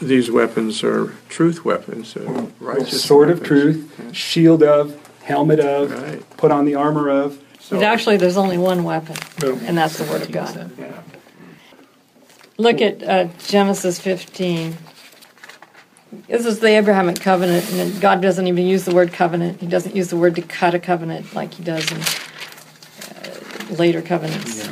these 0.00 0.30
weapons 0.30 0.82
are 0.82 1.14
truth 1.28 1.64
weapons, 1.64 2.16
uh, 2.16 2.46
righteous 2.60 3.04
Sword 3.04 3.30
of 3.30 3.40
weapons. 3.40 3.48
truth, 3.48 4.16
shield 4.16 4.62
of, 4.62 4.98
helmet 5.22 5.60
of, 5.60 5.92
Right. 5.92 6.36
put 6.36 6.50
on 6.50 6.64
the 6.64 6.74
armor 6.74 7.08
of. 7.08 7.38
But 7.70 7.82
actually, 7.82 8.16
there's 8.16 8.38
only 8.38 8.56
one 8.58 8.82
weapon, 8.82 9.16
and 9.42 9.76
that's 9.76 9.98
the 9.98 10.04
Word 10.04 10.22
of 10.22 10.32
God. 10.32 10.70
Look 12.60 12.80
at 12.80 13.04
uh, 13.04 13.28
Genesis 13.46 14.00
15. 14.00 14.76
This 16.26 16.44
is 16.44 16.58
the 16.58 16.66
Abrahamic 16.70 17.20
covenant, 17.20 17.70
and 17.70 18.00
God 18.00 18.20
doesn't 18.20 18.48
even 18.48 18.66
use 18.66 18.84
the 18.84 18.92
word 18.92 19.12
covenant. 19.12 19.60
He 19.60 19.68
doesn't 19.68 19.94
use 19.94 20.10
the 20.10 20.16
word 20.16 20.34
to 20.34 20.42
cut 20.42 20.74
a 20.74 20.80
covenant 20.80 21.32
like 21.34 21.54
he 21.54 21.62
does 21.62 21.88
in 21.92 21.98
uh, 22.00 23.74
later 23.76 24.02
covenants. 24.02 24.68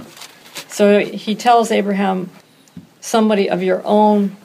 So 0.66 0.98
he 0.98 1.36
tells 1.36 1.70
Abraham, 1.70 2.30
somebody 3.00 3.48
of 3.48 3.62
your 3.62 3.82
own 3.84 4.36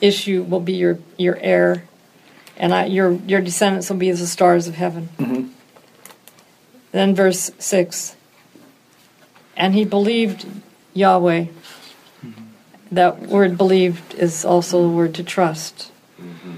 issue 0.00 0.42
will 0.42 0.58
be 0.58 0.72
your, 0.72 0.98
your 1.16 1.36
heir, 1.36 1.84
and 2.56 2.74
I, 2.74 2.86
your, 2.86 3.12
your 3.12 3.40
descendants 3.40 3.88
will 3.88 3.98
be 3.98 4.08
as 4.08 4.18
the 4.18 4.26
stars 4.26 4.66
of 4.66 4.74
heaven. 4.74 5.54
Then 6.90 7.14
verse 7.14 7.52
6 7.56 8.16
And 9.56 9.74
he 9.74 9.84
believed 9.84 10.44
Yahweh. 10.92 11.46
That 12.92 13.20
word 13.20 13.56
believed 13.56 14.14
is 14.14 14.44
also 14.44 14.82
the 14.82 14.88
word 14.88 15.14
to 15.14 15.22
trust. 15.24 15.92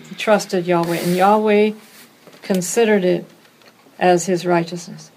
He 0.09 0.15
trusted 0.15 0.67
Yahweh, 0.67 0.97
and 0.97 1.17
Yahweh 1.17 1.73
considered 2.43 3.05
it 3.05 3.25
as 3.99 4.27
his 4.27 4.45
righteousness. 4.45 5.11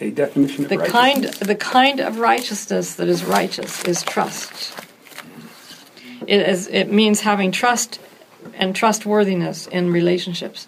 A 0.00 0.10
definition 0.10 0.64
of 0.64 0.70
The 0.70 0.76
kind, 0.76 1.24
the 1.24 1.54
kind 1.54 2.00
of 2.00 2.18
righteousness 2.18 2.94
that 2.96 3.08
is 3.08 3.24
righteous 3.24 3.82
is 3.84 4.02
trust. 4.02 4.78
It, 6.26 6.46
is, 6.46 6.66
it 6.66 6.92
means 6.92 7.20
having 7.20 7.50
trust 7.52 7.98
and 8.54 8.76
trustworthiness 8.76 9.66
in 9.66 9.92
relationships. 9.92 10.66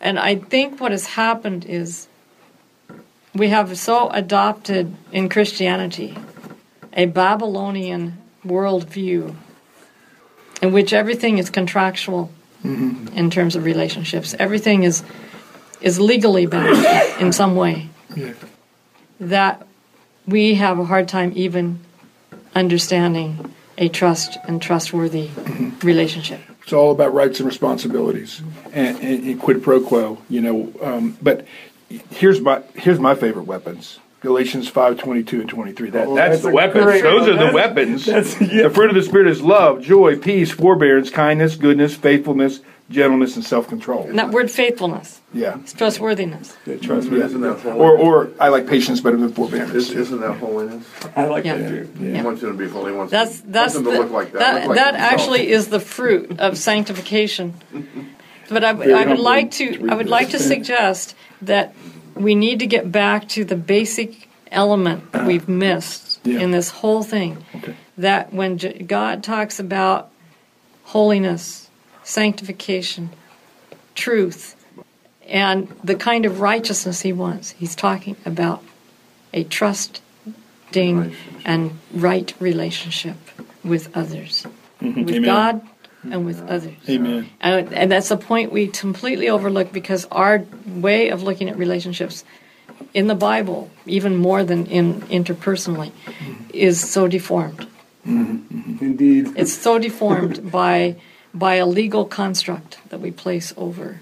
And 0.00 0.18
I 0.18 0.36
think 0.36 0.80
what 0.80 0.92
has 0.92 1.06
happened 1.06 1.64
is 1.64 2.06
we 3.34 3.48
have 3.48 3.76
so 3.76 4.08
adopted 4.10 4.94
in 5.10 5.28
Christianity 5.28 6.16
a 6.96 7.06
Babylonian 7.06 8.18
worldview 8.44 9.36
in 10.62 10.72
which 10.72 10.92
everything 10.92 11.38
is 11.38 11.50
contractual 11.50 12.30
in 12.64 13.30
terms 13.30 13.54
of 13.54 13.64
relationships. 13.64 14.34
Everything 14.38 14.82
is 14.82 15.04
is 15.80 16.00
legally 16.00 16.46
bound 16.46 16.84
in 17.20 17.32
some 17.32 17.54
way. 17.54 17.88
That 19.20 19.66
we 20.26 20.54
have 20.54 20.78
a 20.78 20.84
hard 20.84 21.06
time 21.06 21.32
even 21.36 21.80
understanding 22.54 23.54
a 23.78 23.88
trust 23.88 24.38
and 24.48 24.60
trustworthy 24.60 25.30
relationship. 25.82 26.40
It's 26.62 26.72
all 26.72 26.90
about 26.90 27.14
rights 27.14 27.38
and 27.38 27.46
responsibilities 27.46 28.40
and, 28.72 28.98
and, 28.98 29.24
and 29.24 29.40
quid 29.40 29.62
pro 29.62 29.80
quo, 29.80 30.18
you 30.28 30.40
know. 30.40 30.72
Um, 30.82 31.16
but 31.22 31.46
here's 32.10 32.40
my 32.40 32.62
here's 32.74 32.98
my 32.98 33.14
favorite 33.14 33.44
weapons. 33.44 34.00
Galatians 34.26 34.68
five 34.68 34.98
twenty 34.98 35.22
two 35.22 35.40
and 35.40 35.48
twenty 35.48 35.70
three. 35.72 35.90
That 35.90 36.08
Oh, 36.08 36.16
that's, 36.16 36.30
that's 36.32 36.42
the 36.42 36.48
a 36.48 36.52
weapons. 36.52 36.84
great 36.84 37.02
Those 37.04 37.28
are 37.28 37.36
the 37.46 37.52
weapons. 37.54 38.04
that's- 38.06 38.40
yeah. 38.40 38.64
The 38.64 38.70
fruit 38.70 38.90
of 38.90 38.96
the 38.96 39.02
spirit 39.02 39.28
is 39.28 39.40
love, 39.40 39.80
joy, 39.82 40.18
peace, 40.18 40.50
forbearance, 40.50 41.10
kindness, 41.10 41.54
goodness, 41.54 41.94
faithfulness, 41.94 42.58
gentleness, 42.90 43.36
and 43.36 43.44
self 43.44 43.68
control. 43.68 44.02
And 44.08 44.18
that 44.18 44.30
word 44.32 44.50
faithfulness, 44.50 45.20
Yeah. 45.32 45.58
it's 45.60 45.72
trustworthiness. 45.72 46.56
Trust 46.82 47.08
me. 47.10 47.20
Isn't 47.22 47.40
that 47.42 47.60
holiness? 47.60 47.80
Or 47.80 47.96
or 47.96 48.30
I 48.40 48.48
like 48.48 48.66
patience 48.66 49.00
better 49.00 49.16
than 49.16 49.32
forbearance. 49.32 49.72
Is- 49.74 49.92
Isn't 49.92 50.20
that 50.20 50.34
holiness? 50.38 50.84
I 51.14 51.26
like 51.26 51.44
Yeah. 51.44 51.56
that 51.58 51.68
too. 51.98 52.04
He 52.04 52.20
wants 52.20 52.42
you 52.42 52.48
to 52.48 52.54
be 52.54 52.68
holy. 52.68 52.90
He 52.90 52.98
wants 52.98 53.12
That's 53.12 53.40
that's 53.42 53.74
the, 53.74 53.78
him 53.78 53.84
to 53.86 53.90
look 53.92 54.10
like 54.10 54.32
that. 54.32 54.40
that, 54.40 54.68
like 54.68 54.76
that 54.76 54.94
actually 54.96 55.50
is 55.50 55.68
the 55.68 55.78
fruit 55.80 56.40
of 56.40 56.58
sanctification. 56.58 57.54
But 58.48 58.62
I, 58.62 58.70
I 58.70 59.06
would 59.06 59.18
like 59.18 59.50
to 59.52 59.76
to 59.76 59.90
I 59.90 59.94
would 59.94 60.08
like 60.08 60.30
to 60.30 60.38
suggest 60.38 61.16
that 61.42 61.74
we 62.16 62.34
need 62.34 62.58
to 62.60 62.66
get 62.66 62.90
back 62.90 63.28
to 63.30 63.44
the 63.44 63.56
basic 63.56 64.28
element 64.50 65.12
that 65.12 65.26
we've 65.26 65.48
missed 65.48 66.20
Yeah. 66.24 66.40
in 66.40 66.50
this 66.50 66.70
whole 66.70 67.02
thing. 67.02 67.44
Okay. 67.54 67.74
That 67.98 68.32
when 68.32 68.58
J- 68.58 68.82
God 68.82 69.22
talks 69.22 69.58
about 69.60 70.10
holiness, 70.84 71.68
sanctification, 72.02 73.10
truth, 73.94 74.54
and 75.28 75.68
the 75.82 75.94
kind 75.94 76.24
of 76.24 76.40
righteousness 76.40 77.00
He 77.02 77.12
wants, 77.12 77.50
He's 77.52 77.74
talking 77.74 78.16
about 78.24 78.62
a 79.32 79.44
trusting 79.44 80.02
and 81.44 81.78
right 81.92 82.32
relationship 82.40 83.16
with 83.64 83.94
others, 83.96 84.44
with 84.80 84.94
Mm-hmm. 84.96 85.08
Amen. 85.08 85.22
God 85.22 85.60
and 86.12 86.24
with 86.24 86.42
others. 86.48 86.74
Amen. 86.88 87.28
And, 87.40 87.72
and 87.72 87.92
that's 87.92 88.10
a 88.10 88.16
point 88.16 88.52
we 88.52 88.68
completely 88.68 89.28
overlook 89.28 89.72
because 89.72 90.06
our 90.10 90.44
way 90.66 91.10
of 91.10 91.22
looking 91.22 91.48
at 91.48 91.56
relationships 91.56 92.24
in 92.94 93.06
the 93.06 93.14
Bible, 93.14 93.70
even 93.86 94.16
more 94.16 94.44
than 94.44 94.66
in 94.66 95.02
interpersonally, 95.02 95.92
is 96.52 96.80
so 96.80 97.08
deformed. 97.08 97.66
Indeed. 98.04 99.32
It's 99.36 99.52
so 99.52 99.78
deformed 99.78 100.50
by 100.58 100.96
by 101.34 101.56
a 101.56 101.66
legal 101.66 102.06
construct 102.06 102.78
that 102.88 103.00
we 103.00 103.10
place 103.10 103.52
over. 103.58 104.00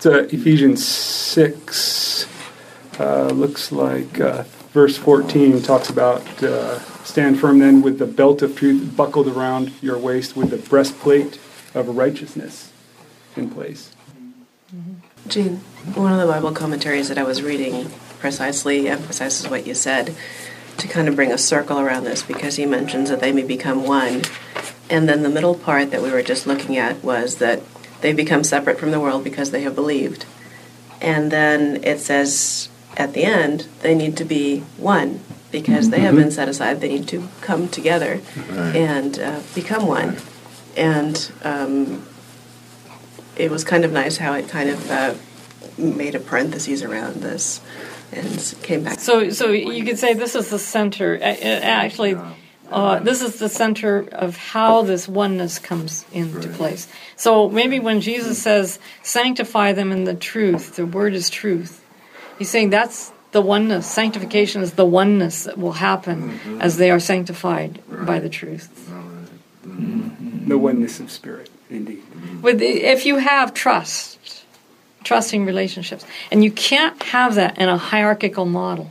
So 0.00 0.26
Ephesians 0.30 0.84
6 0.84 2.26
uh, 2.98 3.26
looks 3.26 3.70
like 3.70 4.20
uh, 4.20 4.42
verse 4.72 4.96
14 4.96 5.62
talks 5.62 5.88
about 5.90 6.22
uh, 6.42 6.80
stand 7.08 7.40
firm 7.40 7.58
then 7.58 7.80
with 7.80 7.98
the 7.98 8.06
belt 8.06 8.42
of 8.42 8.54
truth 8.54 8.94
buckled 8.94 9.26
around 9.26 9.72
your 9.82 9.96
waist 9.96 10.36
with 10.36 10.50
the 10.50 10.58
breastplate 10.58 11.40
of 11.74 11.88
righteousness 11.96 12.70
in 13.34 13.48
place. 13.48 13.92
Gene, 15.26 15.56
one 15.94 16.12
of 16.12 16.20
the 16.20 16.26
Bible 16.26 16.52
commentaries 16.52 17.08
that 17.08 17.16
I 17.16 17.22
was 17.22 17.42
reading 17.42 17.90
precisely 18.18 18.88
emphasizes 18.88 19.48
what 19.48 19.66
you 19.66 19.74
said 19.74 20.14
to 20.76 20.86
kind 20.86 21.08
of 21.08 21.16
bring 21.16 21.32
a 21.32 21.38
circle 21.38 21.80
around 21.80 22.04
this 22.04 22.22
because 22.22 22.56
he 22.56 22.66
mentions 22.66 23.08
that 23.08 23.20
they 23.20 23.32
may 23.32 23.42
become 23.42 23.84
one. 23.84 24.22
And 24.90 25.08
then 25.08 25.22
the 25.22 25.30
middle 25.30 25.54
part 25.54 25.90
that 25.90 26.02
we 26.02 26.10
were 26.10 26.22
just 26.22 26.46
looking 26.46 26.76
at 26.76 27.02
was 27.02 27.36
that 27.36 27.62
they 28.02 28.12
become 28.12 28.44
separate 28.44 28.78
from 28.78 28.90
the 28.90 29.00
world 29.00 29.24
because 29.24 29.50
they 29.50 29.62
have 29.62 29.74
believed. 29.74 30.26
And 31.00 31.30
then 31.30 31.82
it 31.84 32.00
says 32.00 32.68
at 32.98 33.14
the 33.14 33.24
end, 33.24 33.66
they 33.80 33.94
need 33.94 34.16
to 34.18 34.24
be 34.24 34.60
one 34.76 35.20
because 35.50 35.90
they 35.90 36.00
have 36.00 36.14
been 36.14 36.30
set 36.30 36.48
aside. 36.48 36.80
They 36.80 36.88
need 36.88 37.08
to 37.08 37.26
come 37.40 37.68
together 37.68 38.20
and 38.48 39.18
uh, 39.18 39.40
become 39.54 39.86
one. 39.86 40.16
And 40.76 41.30
um, 41.42 42.06
it 43.36 43.50
was 43.50 43.64
kind 43.64 43.84
of 43.84 43.92
nice 43.92 44.16
how 44.18 44.34
it 44.34 44.48
kind 44.48 44.68
of 44.70 44.90
uh, 44.90 45.14
made 45.76 46.14
a 46.14 46.20
parentheses 46.20 46.82
around 46.82 47.16
this 47.22 47.60
and 48.12 48.54
came 48.62 48.82
back. 48.84 49.00
So, 49.00 49.30
so 49.30 49.50
you 49.50 49.84
could 49.84 49.98
say 49.98 50.14
this 50.14 50.34
is 50.34 50.50
the 50.50 50.58
center. 50.58 51.14
A- 51.14 51.20
a- 51.20 51.62
Actually, 51.62 52.14
uh, 52.70 52.98
this 53.00 53.22
is 53.22 53.38
the 53.38 53.48
center 53.48 54.06
of 54.12 54.36
how 54.36 54.82
this 54.82 55.08
oneness 55.08 55.58
comes 55.58 56.04
into 56.12 56.48
place. 56.48 56.86
So 57.16 57.48
maybe 57.48 57.80
when 57.80 58.00
Jesus 58.00 58.40
says, 58.42 58.78
sanctify 59.02 59.72
them 59.72 59.90
in 59.92 60.04
the 60.04 60.14
truth, 60.14 60.76
the 60.76 60.84
word 60.86 61.14
is 61.14 61.30
truth, 61.30 61.82
he's 62.38 62.50
saying 62.50 62.70
that's 62.70 63.12
the 63.32 63.40
oneness. 63.40 63.86
Sanctification 63.86 64.62
is 64.62 64.72
the 64.72 64.84
oneness 64.84 65.44
that 65.44 65.58
will 65.58 65.72
happen 65.72 66.30
mm-hmm. 66.30 66.60
as 66.60 66.76
they 66.76 66.90
are 66.90 67.00
sanctified 67.00 67.80
by 68.06 68.18
the 68.18 68.28
truth. 68.28 68.90
The 69.62 70.56
oneness 70.56 70.98
of 70.98 71.10
spirit, 71.10 71.50
indeed. 71.68 72.02
Mm-hmm. 72.10 72.42
With 72.42 72.62
if 72.62 73.04
you 73.04 73.16
have 73.16 73.52
trust, 73.52 74.44
trusting 75.04 75.44
relationships, 75.44 76.06
and 76.30 76.42
you 76.42 76.50
can't 76.50 77.02
have 77.02 77.34
that 77.34 77.58
in 77.58 77.68
a 77.68 77.76
hierarchical 77.76 78.46
model, 78.46 78.90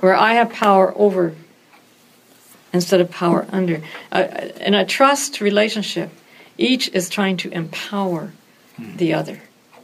where 0.00 0.14
I 0.14 0.34
have 0.34 0.52
power 0.52 0.94
over 0.96 1.34
instead 2.72 3.00
of 3.00 3.10
power 3.10 3.46
under. 3.50 3.82
Uh, 4.12 4.14
uh 4.14 4.48
in 4.60 4.74
a 4.74 4.84
trust 4.84 5.40
relationship, 5.40 6.10
each 6.56 6.88
is 6.90 7.08
trying 7.08 7.36
to 7.38 7.50
empower 7.50 8.32
mm. 8.78 8.96
the 8.96 9.14
other. 9.14 9.40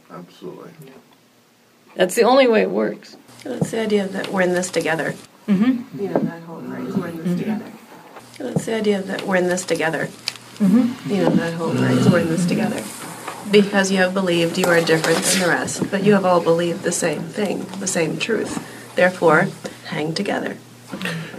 Absolutely. 0.09 0.71
That's 1.95 2.15
the 2.15 2.23
only 2.23 2.47
way 2.47 2.61
it 2.61 2.71
works. 2.71 3.17
It's 3.43 3.71
the 3.71 3.81
idea 3.81 4.07
that 4.07 4.29
we're 4.29 4.41
in 4.41 4.53
this 4.53 4.69
together. 4.69 5.15
Mm-hmm. 5.47 6.01
You 6.01 6.09
know, 6.09 6.19
that 6.19 6.41
whole 6.43 6.61
phrase, 6.61 6.95
we're 6.95 7.07
in 7.07 7.23
this 7.23 7.39
together. 7.39 7.71
It's 8.39 8.65
the 8.65 8.75
idea 8.75 9.01
that 9.01 9.21
we're 9.21 9.35
in 9.37 9.47
this 9.47 9.65
together. 9.65 10.09
You 10.59 10.67
know, 10.69 11.29
that 11.29 11.53
whole 11.53 11.73
phrase, 11.73 12.09
we're 12.09 12.19
in 12.19 12.29
this 12.29 12.45
together. 12.45 12.83
Because 13.51 13.91
you 13.91 13.97
have 13.97 14.13
believed 14.13 14.57
you 14.57 14.65
are 14.65 14.81
different 14.81 15.19
than 15.19 15.41
the 15.41 15.47
rest, 15.47 15.91
but 15.91 16.03
you 16.03 16.13
have 16.13 16.25
all 16.25 16.41
believed 16.41 16.83
the 16.83 16.91
same 16.91 17.21
thing, 17.21 17.65
the 17.79 17.87
same 17.87 18.17
truth. 18.17 18.95
Therefore, 18.95 19.49
hang 19.87 20.13
together. 20.13 20.57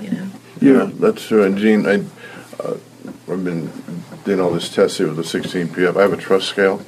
You 0.01 0.11
know. 0.11 0.29
Yeah, 0.61 0.91
that's 0.93 1.27
true. 1.27 1.43
And 1.43 1.59
Gene, 1.59 1.87
I, 1.87 2.05
uh, 2.63 2.77
I've 3.29 3.45
been 3.45 3.73
doing 4.25 4.41
all 4.41 4.51
this 4.51 4.73
testing 4.73 5.09
with 5.09 5.17
the 5.17 5.25
16 5.25 5.69
PF. 5.69 5.97
I 5.97 6.03
have 6.03 6.13
a 6.13 6.17
trust 6.17 6.49
scale 6.49 6.83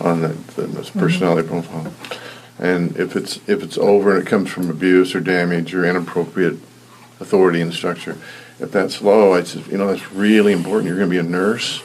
on 0.00 0.22
the, 0.22 0.28
the, 0.28 0.62
this 0.62 0.90
personality 0.90 1.48
profile, 1.48 1.92
and 2.58 2.96
if 2.96 3.16
it's 3.16 3.36
if 3.48 3.62
it's 3.62 3.78
over 3.78 4.14
and 4.14 4.22
it 4.26 4.28
comes 4.28 4.50
from 4.50 4.70
abuse 4.70 5.14
or 5.14 5.20
damage 5.20 5.74
or 5.74 5.84
inappropriate 5.84 6.54
authority 7.20 7.60
and 7.60 7.72
structure, 7.72 8.18
if 8.58 8.72
that's 8.72 9.02
low, 9.02 9.34
I 9.34 9.42
said, 9.42 9.66
you 9.66 9.78
know, 9.78 9.88
that's 9.88 10.12
really 10.12 10.52
important. 10.52 10.86
You're 10.86 10.96
going 10.96 11.10
to 11.10 11.14
be 11.14 11.18
a 11.18 11.30
nurse, 11.30 11.82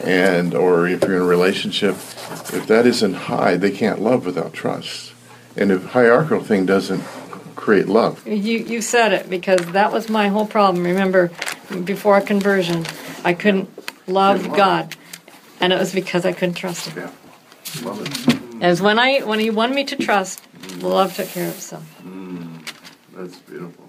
and 0.00 0.54
or 0.54 0.88
if 0.88 1.02
you're 1.02 1.16
in 1.16 1.22
a 1.22 1.26
relationship, 1.26 1.94
if 2.52 2.66
that 2.66 2.86
isn't 2.86 3.14
high, 3.14 3.56
they 3.56 3.70
can't 3.70 4.00
love 4.00 4.26
without 4.26 4.52
trust. 4.52 5.12
And 5.56 5.70
if 5.70 5.84
hierarchical 5.86 6.42
thing 6.44 6.66
doesn't 6.66 7.02
create 7.54 7.86
love, 7.88 8.26
You 8.26 8.58
you 8.58 8.80
said 8.82 9.12
it 9.12 9.30
because 9.30 9.60
that 9.72 9.92
was 9.92 10.08
my 10.08 10.28
whole 10.28 10.46
problem. 10.46 10.84
Remember, 10.84 11.30
before 11.84 12.20
conversion, 12.20 12.84
I 13.24 13.34
couldn't 13.34 13.68
love 14.06 14.54
God, 14.54 14.96
and 15.60 15.72
it 15.72 15.78
was 15.78 15.92
because 15.94 16.24
I 16.26 16.32
couldn't 16.32 16.54
trust 16.54 16.88
Him. 16.88 17.04
yeah, 17.04 17.84
love 17.88 18.00
it. 18.02 18.35
As 18.60 18.80
when 18.82 18.98
I 18.98 19.20
when 19.20 19.38
He 19.40 19.50
won 19.50 19.74
me 19.74 19.84
to 19.84 19.96
trust, 19.96 20.42
love 20.80 21.14
took 21.14 21.28
care 21.28 21.48
of 21.48 21.54
itself. 21.54 21.84
That's 23.14 23.36
beautiful. 23.36 23.84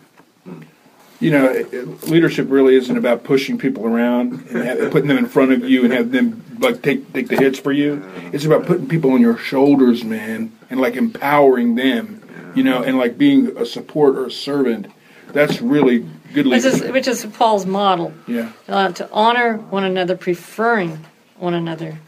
You 1.20 1.32
know, 1.32 1.46
it- 1.46 1.74
it- 1.74 2.08
leadership 2.08 2.46
really 2.50 2.76
isn't 2.76 2.96
about 2.96 3.24
pushing 3.24 3.58
people 3.58 3.88
around 3.88 4.46
and 4.52 4.68
ha- 4.68 4.90
putting 4.92 5.08
them 5.08 5.18
in 5.18 5.26
front 5.26 5.52
of 5.52 5.68
you 5.68 5.84
and 5.84 5.92
have 5.92 6.12
them 6.12 6.44
like 6.60 6.82
take 6.84 7.12
take 7.14 7.28
the 7.28 7.36
hits 7.36 7.58
for 7.60 7.72
you. 7.72 8.04
It's 8.32 8.46
about 8.46 8.66
putting 8.68 8.88
people 8.88 9.12
on 9.12 9.22
your 9.22 9.38
shoulders, 9.38 10.04
man, 10.04 10.52
and 10.70 10.80
like 10.80 10.96
empowering 10.96 11.76
them. 11.76 12.22
You 12.56 12.64
know, 12.64 12.82
and 12.82 12.98
like 12.98 13.18
being 13.20 13.56
a 13.58 13.66
support 13.66 14.16
or 14.16 14.26
a 14.28 14.32
servant. 14.32 14.88
That's 15.34 15.62
really 15.62 16.06
good 16.34 16.48
Which 16.48 16.58
is 16.66 16.66
leadership. 16.76 16.94
which 16.94 17.08
is 17.08 17.26
Paul's 17.26 17.66
model 17.68 18.14
Yeah, 18.28 18.50
uh, 18.68 18.92
to 18.94 19.10
honor 19.12 19.58
one 19.70 19.84
another, 19.84 20.16
preferring 20.16 21.00
one 21.38 21.54
another. 21.54 22.00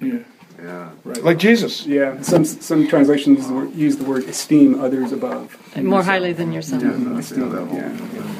yeah, 0.00 0.18
Yeah. 0.62 0.90
right. 1.04 1.22
Like 1.22 1.38
Jesus. 1.38 1.86
Yeah, 1.86 2.20
some 2.22 2.44
some 2.44 2.88
translations 2.88 3.38
use 3.38 3.46
the 3.48 3.54
word, 3.54 3.74
use 3.74 3.96
the 3.96 4.04
word 4.04 4.24
esteem 4.24 4.80
others 4.80 5.12
above. 5.12 5.56
More 5.80 6.02
highly 6.02 6.32
than 6.32 6.52
yourself. 6.52 6.82
Yeah, 6.82 7.18
Esteem, 7.18 7.50
that 7.50 7.64
whole- 7.64 7.76
yeah, 7.76 7.92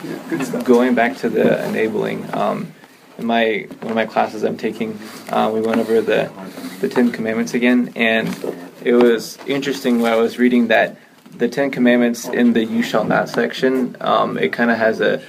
yeah, 0.05 0.19
good 0.29 0.45
stuff. 0.45 0.65
Going 0.65 0.95
back 0.95 1.17
to 1.19 1.29
the 1.29 1.65
enabling, 1.69 2.27
um, 2.35 2.73
in 3.19 3.27
my 3.27 3.67
one 3.83 3.91
of 3.91 3.95
my 3.95 4.07
classes 4.07 4.43
I'm 4.43 4.57
taking, 4.57 4.99
uh, 5.31 5.51
we 5.55 5.61
went 5.61 5.81
over 5.81 6.01
the 6.01 6.31
the 6.81 6.89
Ten 6.89 7.13
Commandments 7.13 7.55
again, 7.55 7.93
and 7.95 8.29
it 8.85 8.95
was 8.95 9.39
interesting 9.47 10.01
when 10.01 10.13
I 10.13 10.17
was 10.17 10.39
reading 10.39 10.69
that 10.69 10.97
the 11.37 11.49
Ten 11.49 11.71
Commandments 11.71 12.27
in 12.27 12.53
the 12.53 12.65
"You 12.65 12.83
shall 12.83 13.05
not" 13.05 13.29
section, 13.29 13.97
um, 14.01 14.37
it 14.39 14.53
kind 14.53 14.71
of 14.73 14.79
has 14.79 15.01
a 15.01 15.23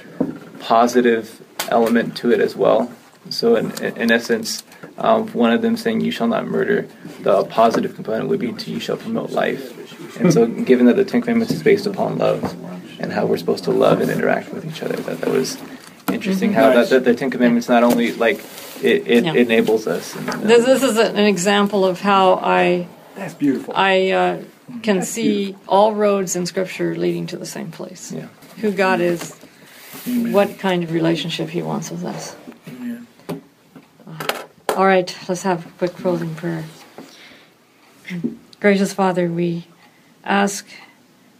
positive 0.60 1.40
element 1.68 2.16
to 2.16 2.32
it 2.32 2.40
as 2.40 2.56
well. 2.56 2.90
So 3.28 3.56
in 3.56 3.70
in 3.84 4.10
essence, 4.10 4.64
um, 4.98 5.28
one 5.28 5.52
of 5.52 5.62
them 5.62 5.76
saying 5.76 6.00
"You 6.00 6.10
shall 6.10 6.26
not 6.26 6.46
murder," 6.46 6.86
the 7.20 7.44
positive 7.44 7.94
component 7.94 8.28
would 8.28 8.40
be 8.40 8.52
to 8.52 8.70
"You 8.70 8.80
shall 8.80 8.96
promote 8.96 9.30
life." 9.30 10.18
And 10.18 10.32
so, 10.32 10.46
given 10.46 10.86
that 10.86 10.96
the 10.96 11.04
Ten 11.04 11.20
Commandments 11.20 11.52
is 11.52 11.62
based 11.62 11.86
upon 11.86 12.18
love 12.18 12.42
and 12.98 13.12
how 13.12 13.26
we're 13.26 13.36
supposed 13.36 13.64
to 13.64 13.70
love 13.70 14.00
and 14.00 14.10
interact 14.10 14.52
with 14.52 14.64
each 14.66 14.82
other, 14.82 14.96
that 14.96 15.20
that 15.20 15.30
was 15.30 15.56
interesting. 16.12 16.52
How 16.52 16.72
that, 16.72 16.88
that 16.90 17.04
the 17.04 17.14
Ten 17.14 17.30
Commandments 17.30 17.68
not 17.68 17.84
only 17.84 18.12
like 18.12 18.40
it, 18.82 19.06
it 19.06 19.24
Yeah. 19.24 19.34
enables 19.34 19.86
us. 19.86 20.16
And, 20.16 20.28
uh, 20.28 20.36
This, 20.38 20.64
this 20.64 20.82
is 20.82 20.96
an 20.98 21.16
example 21.18 21.84
of 21.84 22.00
how 22.00 22.40
I 22.42 22.88
That's 23.14 23.34
beautiful. 23.34 23.74
I 23.76 24.10
uh, 24.10 24.38
can 24.82 25.02
see 25.02 25.54
all 25.68 25.94
roads 25.94 26.34
in 26.34 26.46
Scripture 26.46 26.96
leading 26.96 27.26
to 27.28 27.36
the 27.36 27.46
same 27.46 27.70
place. 27.70 28.10
yeah. 28.12 28.26
Who 28.62 28.72
God 28.72 29.00
is, 29.00 29.34
what 30.06 30.58
kind 30.58 30.82
of 30.82 30.92
relationship 30.92 31.48
He 31.50 31.62
wants 31.62 31.90
with 31.90 32.04
us. 32.04 32.34
All 34.80 34.86
right, 34.86 35.14
let's 35.28 35.42
have 35.42 35.66
a 35.66 35.70
quick 35.72 35.94
closing 35.94 36.34
prayer. 36.34 36.64
Gracious 38.60 38.94
Father, 38.94 39.30
we 39.30 39.66
ask 40.24 40.66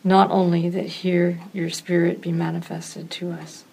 not 0.05 0.31
only 0.31 0.69
that 0.69 0.85
here 0.85 1.41
your 1.55 1.71
Spirit 1.71 2.21
be 2.21 2.33
manifested 2.33 3.11
to 3.13 3.31
us, 3.31 3.65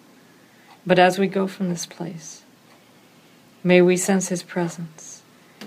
but 0.86 0.98
as 0.98 1.18
we 1.18 1.26
go 1.26 1.46
from 1.46 1.68
this 1.68 1.84
place, 1.84 2.44
may 3.62 3.82
we 3.82 3.98
sense 3.98 4.28
His 4.28 4.42
presence. 4.42 5.22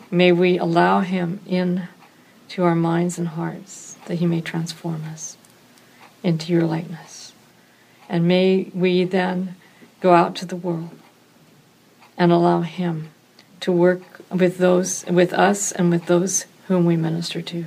May 0.09 0.31
we 0.31 0.57
allow 0.57 1.01
Him 1.01 1.39
in 1.45 1.87
to 2.49 2.63
our 2.63 2.73
minds 2.73 3.19
and 3.19 3.27
hearts 3.27 3.97
that 4.07 4.15
He 4.15 4.25
may 4.25 4.41
transform 4.41 5.03
us 5.05 5.37
into 6.23 6.51
your 6.51 6.65
likeness. 6.65 7.33
And 8.09 8.27
may 8.27 8.71
we 8.73 9.03
then 9.03 9.57
go 9.99 10.15
out 10.15 10.35
to 10.37 10.47
the 10.47 10.55
world 10.55 10.89
and 12.17 12.31
allow 12.31 12.61
Him 12.61 13.11
to 13.61 13.71
work 13.71 14.01
with 14.29 14.57
those, 14.57 15.05
with 15.05 15.33
us, 15.33 15.71
and 15.71 15.89
with 15.89 16.05
those 16.05 16.45
whom 16.67 16.85
we 16.85 16.95
minister 16.95 17.41
to, 17.41 17.65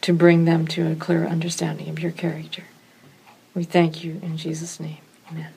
to 0.00 0.12
bring 0.12 0.44
them 0.44 0.66
to 0.68 0.90
a 0.90 0.94
clear 0.94 1.26
understanding 1.26 1.88
of 1.88 1.98
your 1.98 2.12
character. 2.12 2.64
We 3.54 3.64
thank 3.64 4.04
you 4.04 4.20
in 4.22 4.36
Jesus' 4.36 4.80
name. 4.80 4.98
Amen. 5.30 5.52